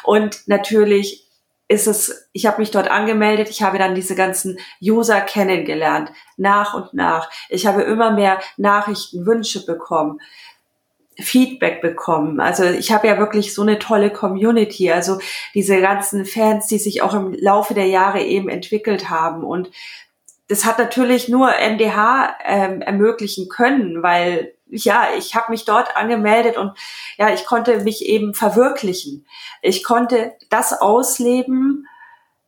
Und 0.05 0.47
natürlich 0.47 1.27
ist 1.69 1.87
es, 1.87 2.29
ich 2.33 2.47
habe 2.47 2.61
mich 2.61 2.73
dort 2.73 2.91
angemeldet, 2.91 3.49
ich 3.49 3.63
habe 3.63 3.79
dann 3.79 3.95
diese 3.95 4.17
ganzen 4.17 4.59
User 4.83 5.21
kennengelernt, 5.21 6.11
nach 6.37 6.75
und 6.75 6.95
nach. 6.95 7.31
Ich 7.49 7.65
habe 7.65 7.83
immer 7.83 8.11
mehr 8.11 8.41
Nachrichten, 8.57 9.25
Wünsche 9.25 9.65
bekommen. 9.65 10.21
Feedback 11.23 11.81
bekommen. 11.81 12.41
Also 12.41 12.65
ich 12.65 12.93
habe 12.93 13.07
ja 13.07 13.19
wirklich 13.19 13.55
so 13.55 13.63
eine 13.63 13.79
tolle 13.79 14.11
Community, 14.11 14.91
also 14.91 15.19
diese 15.55 15.81
ganzen 15.81 16.25
Fans, 16.25 16.67
die 16.67 16.79
sich 16.79 17.03
auch 17.03 17.15
im 17.15 17.35
Laufe 17.35 17.75
der 17.75 17.87
Jahre 17.87 18.23
eben 18.23 18.49
entwickelt 18.49 19.11
haben 19.11 19.45
und 19.45 19.71
das 20.51 20.65
hat 20.65 20.81
natürlich 20.81 21.29
nur 21.29 21.49
MDH 21.49 22.37
ähm, 22.45 22.83
ermöglichen 22.83 23.49
können, 23.49 24.03
weil 24.03 24.53
ja, 24.67 25.07
ich 25.17 25.37
habe 25.37 25.53
mich 25.53 25.65
dort 25.65 25.97
angemeldet 25.97 26.57
und 26.57 26.77
ja, 27.19 27.33
ich 27.33 27.47
konnte 27.47 27.85
mich 27.85 28.05
eben 28.05 28.35
verwirklichen. 28.35 29.27
Ich 29.63 29.85
konnte 29.85 30.35
das 30.49 30.73
ausleben, 30.73 31.87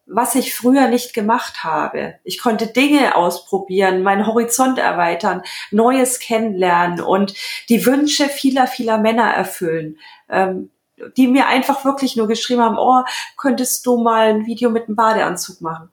was 0.06 0.34
ich 0.34 0.52
früher 0.52 0.88
nicht 0.88 1.14
gemacht 1.14 1.62
habe. 1.62 2.16
Ich 2.24 2.40
konnte 2.40 2.66
Dinge 2.66 3.14
ausprobieren, 3.14 4.02
meinen 4.02 4.26
Horizont 4.26 4.80
erweitern, 4.80 5.42
Neues 5.70 6.18
kennenlernen 6.18 7.00
und 7.00 7.34
die 7.68 7.86
Wünsche 7.86 8.28
vieler, 8.28 8.66
vieler 8.66 8.98
Männer 8.98 9.30
erfüllen, 9.32 10.00
ähm, 10.28 10.72
die 11.16 11.28
mir 11.28 11.46
einfach 11.46 11.84
wirklich 11.84 12.16
nur 12.16 12.26
geschrieben 12.26 12.62
haben, 12.62 12.78
oh, 12.78 13.04
könntest 13.36 13.86
du 13.86 14.02
mal 14.02 14.26
ein 14.26 14.46
Video 14.46 14.70
mit 14.70 14.88
einem 14.88 14.96
Badeanzug 14.96 15.60
machen? 15.60 15.88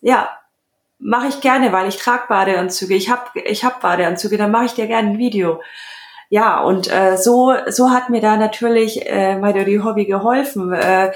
Ja, 0.00 0.30
mache 1.04 1.28
ich 1.28 1.40
gerne, 1.40 1.70
weil 1.70 1.86
ich 1.86 1.98
trage 1.98 2.24
Badeanzüge. 2.28 2.94
Ich 2.94 3.10
habe 3.10 3.38
ich 3.44 3.62
hab 3.62 3.82
Badeanzüge, 3.82 4.38
dann 4.38 4.50
mache 4.50 4.64
ich 4.64 4.72
dir 4.72 4.86
gerne 4.86 5.10
ein 5.10 5.18
Video. 5.18 5.60
Ja, 6.30 6.62
und 6.62 6.90
äh, 6.90 7.18
so, 7.18 7.54
so 7.68 7.90
hat 7.90 8.08
mir 8.08 8.22
da 8.22 8.36
natürlich 8.36 9.06
äh, 9.06 9.36
My 9.36 9.52
Dirty 9.52 9.80
Hobby 9.84 10.06
geholfen, 10.06 10.72
äh, 10.72 11.12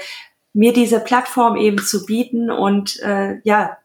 mir 0.53 0.73
diese 0.73 0.99
Plattform 0.99 1.57
eben 1.57 1.79
zu 1.79 2.05
bieten 2.05 2.51
und 2.51 2.99
äh, 3.01 3.39
ja, 3.43 3.77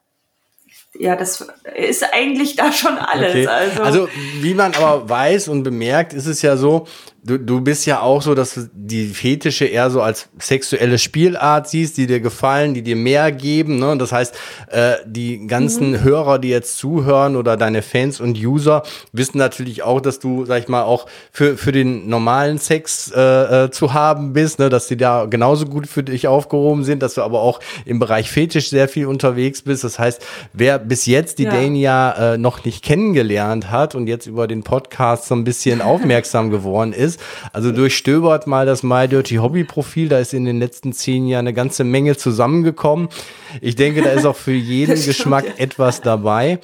ja, 0.96 1.16
das 1.16 1.48
ist 1.74 2.04
eigentlich 2.12 2.54
da 2.54 2.70
schon 2.70 2.98
alles. 2.98 3.30
Okay. 3.30 3.46
Also. 3.46 3.82
also 3.82 4.08
wie 4.40 4.54
man 4.54 4.74
aber 4.74 5.08
weiß 5.08 5.48
und 5.48 5.62
bemerkt, 5.62 6.12
ist 6.12 6.26
es 6.26 6.42
ja 6.42 6.56
so, 6.56 6.86
du, 7.24 7.38
du 7.38 7.60
bist 7.60 7.86
ja 7.86 8.00
auch 8.00 8.22
so, 8.22 8.34
dass 8.34 8.54
du 8.54 8.68
die 8.72 9.06
Fetische 9.06 9.64
eher 9.64 9.90
so 9.90 10.02
als 10.02 10.28
sexuelle 10.38 10.98
Spielart 10.98 11.68
siehst, 11.68 11.96
die 11.96 12.06
dir 12.06 12.20
gefallen, 12.20 12.74
die 12.74 12.82
dir 12.82 12.96
mehr 12.96 13.32
geben. 13.32 13.78
Ne? 13.78 13.96
Das 13.96 14.12
heißt, 14.12 14.34
äh, 14.70 14.94
die 15.06 15.46
ganzen 15.46 15.92
mhm. 15.92 16.02
Hörer, 16.02 16.38
die 16.38 16.48
jetzt 16.48 16.76
zuhören 16.76 17.36
oder 17.36 17.56
deine 17.56 17.82
Fans 17.82 18.20
und 18.20 18.38
User, 18.38 18.82
wissen 19.12 19.38
natürlich 19.38 19.82
auch, 19.82 20.00
dass 20.00 20.18
du, 20.18 20.44
sag 20.44 20.62
ich 20.62 20.68
mal, 20.68 20.82
auch 20.82 21.06
für, 21.32 21.56
für 21.56 21.72
den 21.72 22.08
normalen 22.08 22.58
Sex 22.58 23.10
äh, 23.14 23.64
äh, 23.64 23.70
zu 23.70 23.94
haben 23.94 24.32
bist, 24.32 24.58
ne? 24.58 24.68
dass 24.68 24.86
die 24.86 24.96
da 24.96 25.26
genauso 25.26 25.66
gut 25.66 25.86
für 25.86 26.02
dich 26.02 26.28
aufgehoben 26.28 26.84
sind, 26.84 27.02
dass 27.02 27.14
du 27.14 27.22
aber 27.22 27.40
auch 27.40 27.60
im 27.84 27.98
Bereich 27.98 28.30
Fetisch 28.30 28.68
sehr 28.68 28.88
viel 28.88 29.06
unterwegs 29.06 29.62
bist. 29.62 29.84
Das 29.84 29.98
heißt, 29.98 30.24
wer 30.52 30.78
bis 30.78 31.06
jetzt 31.06 31.38
die 31.38 31.44
ja. 31.44 31.50
Dania 31.50 32.34
äh, 32.34 32.38
noch 32.38 32.64
nicht 32.64 32.84
kennengelernt 32.84 33.70
hat 33.70 33.94
und 33.94 34.06
jetzt 34.06 34.26
über 34.26 34.46
den 34.46 34.62
Podcast 34.62 35.26
so 35.26 35.34
ein 35.34 35.44
bisschen 35.44 35.80
aufmerksam 35.94 36.50
geworden 36.50 36.92
ist, 36.92 37.13
ist. 37.14 37.20
Also 37.52 37.72
durchstöbert 37.72 38.46
mal 38.46 38.66
das 38.66 38.82
My 38.82 39.08
Dirty 39.08 39.36
Hobby 39.36 39.64
Profil. 39.64 40.08
Da 40.08 40.18
ist 40.18 40.34
in 40.34 40.44
den 40.44 40.58
letzten 40.58 40.92
zehn 40.92 41.26
Jahren 41.26 41.46
eine 41.46 41.54
ganze 41.54 41.84
Menge 41.84 42.16
zusammengekommen. 42.16 43.08
Ich 43.60 43.76
denke, 43.76 44.02
da 44.02 44.10
ist 44.10 44.26
auch 44.26 44.36
für 44.36 44.52
jeden 44.52 44.94
Geschmack 44.94 45.58
etwas 45.58 46.00
dabei. 46.00 46.60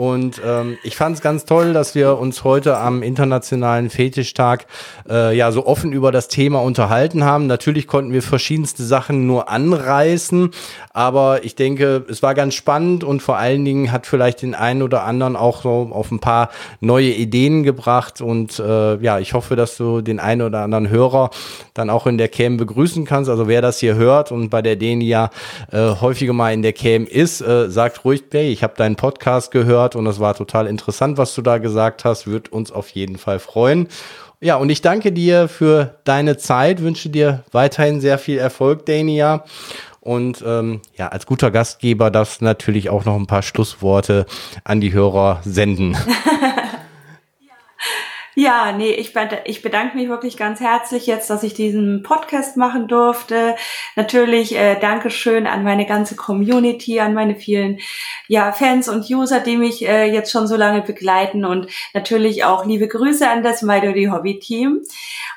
Und 0.00 0.40
ähm, 0.42 0.78
ich 0.82 0.96
fand 0.96 1.16
es 1.16 1.20
ganz 1.20 1.44
toll, 1.44 1.74
dass 1.74 1.94
wir 1.94 2.18
uns 2.18 2.42
heute 2.42 2.78
am 2.78 3.02
Internationalen 3.02 3.90
Fetischtag 3.90 4.64
äh, 5.06 5.36
ja 5.36 5.52
so 5.52 5.66
offen 5.66 5.92
über 5.92 6.10
das 6.10 6.28
Thema 6.28 6.62
unterhalten 6.62 7.22
haben. 7.22 7.46
Natürlich 7.46 7.86
konnten 7.86 8.10
wir 8.10 8.22
verschiedenste 8.22 8.82
Sachen 8.82 9.26
nur 9.26 9.50
anreißen, 9.50 10.52
aber 10.94 11.44
ich 11.44 11.54
denke, 11.54 12.06
es 12.08 12.22
war 12.22 12.34
ganz 12.34 12.54
spannend 12.54 13.04
und 13.04 13.20
vor 13.20 13.36
allen 13.36 13.62
Dingen 13.66 13.92
hat 13.92 14.06
vielleicht 14.06 14.40
den 14.40 14.54
einen 14.54 14.80
oder 14.80 15.04
anderen 15.04 15.36
auch 15.36 15.60
so 15.60 15.90
auf 15.92 16.10
ein 16.10 16.18
paar 16.18 16.48
neue 16.80 17.10
Ideen 17.10 17.62
gebracht. 17.62 18.22
Und 18.22 18.58
äh, 18.58 18.96
ja, 19.02 19.18
ich 19.18 19.34
hoffe, 19.34 19.54
dass 19.54 19.76
du 19.76 20.00
den 20.00 20.18
einen 20.18 20.40
oder 20.40 20.60
anderen 20.60 20.88
Hörer 20.88 21.28
dann 21.74 21.90
auch 21.90 22.06
in 22.06 22.16
der 22.16 22.28
Cam 22.28 22.56
begrüßen 22.56 23.04
kannst. 23.04 23.28
Also 23.28 23.48
wer 23.48 23.60
das 23.60 23.80
hier 23.80 23.96
hört 23.96 24.32
und 24.32 24.48
bei 24.48 24.62
der 24.62 24.76
Denia 24.76 25.28
äh, 25.70 25.90
häufiger 26.00 26.32
mal 26.32 26.54
in 26.54 26.62
der 26.62 26.72
Cam 26.72 27.04
ist, 27.04 27.42
äh, 27.42 27.68
sagt 27.68 28.02
ruhig, 28.06 28.24
hey, 28.32 28.50
ich 28.50 28.62
habe 28.62 28.72
deinen 28.78 28.96
Podcast 28.96 29.50
gehört 29.50 29.89
gehört 29.90 29.96
und 29.96 30.06
es 30.06 30.20
war 30.20 30.34
total 30.34 30.66
interessant, 30.66 31.18
was 31.18 31.34
du 31.34 31.42
da 31.42 31.58
gesagt 31.58 32.04
hast. 32.04 32.26
Wird 32.26 32.52
uns 32.52 32.72
auf 32.72 32.88
jeden 32.90 33.18
Fall 33.18 33.38
freuen. 33.38 33.88
Ja, 34.40 34.56
und 34.56 34.70
ich 34.70 34.80
danke 34.80 35.12
dir 35.12 35.48
für 35.48 35.98
deine 36.04 36.36
Zeit, 36.38 36.80
wünsche 36.80 37.10
dir 37.10 37.44
weiterhin 37.52 38.00
sehr 38.00 38.18
viel 38.18 38.38
Erfolg, 38.38 38.86
Dania. 38.86 39.44
Und 40.00 40.42
ähm, 40.46 40.80
ja, 40.96 41.08
als 41.08 41.26
guter 41.26 41.50
Gastgeber 41.50 42.10
darfst 42.10 42.40
du 42.40 42.46
natürlich 42.46 42.88
auch 42.88 43.04
noch 43.04 43.16
ein 43.16 43.26
paar 43.26 43.42
Schlussworte 43.42 44.24
an 44.64 44.80
die 44.80 44.94
Hörer 44.94 45.40
senden. 45.44 45.94
Ja, 48.36 48.70
nee, 48.70 48.92
ich, 48.92 49.12
ich 49.44 49.62
bedanke 49.62 49.96
mich 49.96 50.08
wirklich 50.08 50.36
ganz 50.36 50.60
herzlich 50.60 51.06
jetzt, 51.06 51.28
dass 51.30 51.42
ich 51.42 51.52
diesen 51.52 52.04
Podcast 52.04 52.56
machen 52.56 52.86
durfte. 52.86 53.56
Natürlich 53.96 54.56
äh, 54.56 54.78
Dankeschön 54.78 55.48
an 55.48 55.64
meine 55.64 55.84
ganze 55.84 56.14
Community, 56.14 57.00
an 57.00 57.12
meine 57.12 57.34
vielen 57.34 57.80
ja, 58.28 58.52
Fans 58.52 58.88
und 58.88 59.10
User, 59.10 59.40
die 59.40 59.56
mich 59.56 59.86
äh, 59.86 60.04
jetzt 60.12 60.30
schon 60.30 60.46
so 60.46 60.56
lange 60.56 60.82
begleiten 60.82 61.44
und 61.44 61.66
natürlich 61.92 62.44
auch 62.44 62.64
liebe 62.64 62.86
Grüße 62.86 63.28
an 63.28 63.42
das 63.42 63.62
My 63.62 63.80
Dirty 63.80 64.06
Hobby 64.06 64.38
Team. 64.38 64.80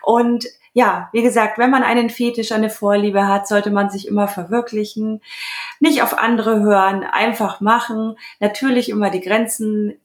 Und 0.04 0.46
ja, 0.74 1.10
wie 1.14 1.24
gesagt, 1.24 1.58
wenn 1.58 1.72
man 1.72 1.84
einen 1.84 2.10
Fetisch, 2.10 2.52
eine 2.52 2.70
Vorliebe 2.70 3.28
hat, 3.28 3.48
sollte 3.48 3.72
man 3.72 3.90
sich 3.90 4.08
immer 4.08 4.28
verwirklichen, 4.28 5.22
nicht 5.80 6.02
auf 6.04 6.18
andere 6.18 6.62
hören, 6.62 7.04
einfach 7.04 7.60
machen, 7.62 8.18
natürlich 8.40 8.90
immer 8.90 9.10
die 9.10 9.22
Grenzen 9.22 10.00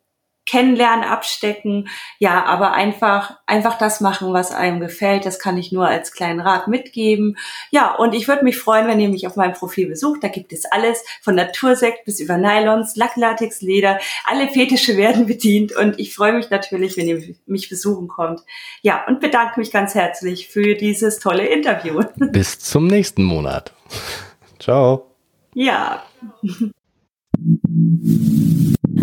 kennenlernen, 0.49 1.05
abstecken, 1.05 1.89
ja, 2.19 2.45
aber 2.45 2.73
einfach, 2.73 3.39
einfach 3.47 3.77
das 3.79 4.01
machen, 4.01 4.33
was 4.33 4.51
einem 4.51 4.81
gefällt. 4.81 5.27
Das 5.27 5.39
kann 5.39 5.59
ich 5.59 5.73
nur 5.73 5.87
als 5.87 6.13
kleinen 6.13 6.41
Rat 6.41 6.69
mitgeben. 6.69 7.37
Ja, 7.71 7.95
und 7.95 8.15
ich 8.15 8.29
würde 8.29 8.45
mich 8.45 8.57
freuen, 8.57 8.89
wenn 8.89 8.99
ihr 8.99 9.11
mich 9.11 9.27
auf 9.27 9.37
meinem 9.37 9.53
Profil 9.53 9.89
besucht. 9.89 10.25
Da 10.25 10.29
gibt 10.29 10.53
es 10.53 10.65
alles, 10.65 11.05
von 11.23 11.35
Natursekt 11.35 12.07
bis 12.07 12.19
über 12.19 12.39
Nylons, 12.39 12.97
Lacklatex, 12.97 13.61
Leder. 13.61 13.99
Alle 14.25 14.49
Fetische 14.49 14.97
werden 14.97 15.27
bedient 15.29 15.77
und 15.77 15.99
ich 15.99 16.15
freue 16.15 16.33
mich 16.33 16.49
natürlich, 16.51 16.97
wenn 16.97 17.09
ihr 17.09 17.35
mich 17.47 17.69
besuchen 17.69 18.09
kommt. 18.09 18.41
Ja, 18.83 19.05
und 19.07 19.21
bedanke 19.21 19.61
mich 19.61 19.71
ganz 19.71 19.95
herzlich 19.95 20.49
für 20.49 20.75
dieses 20.75 21.19
tolle 21.19 21.47
Interview. 21.47 22.01
Bis 22.33 22.59
zum 22.59 22.87
nächsten 22.87 23.25
Monat. 23.25 23.73
Ciao. 24.59 25.15
Ja. 25.55 26.03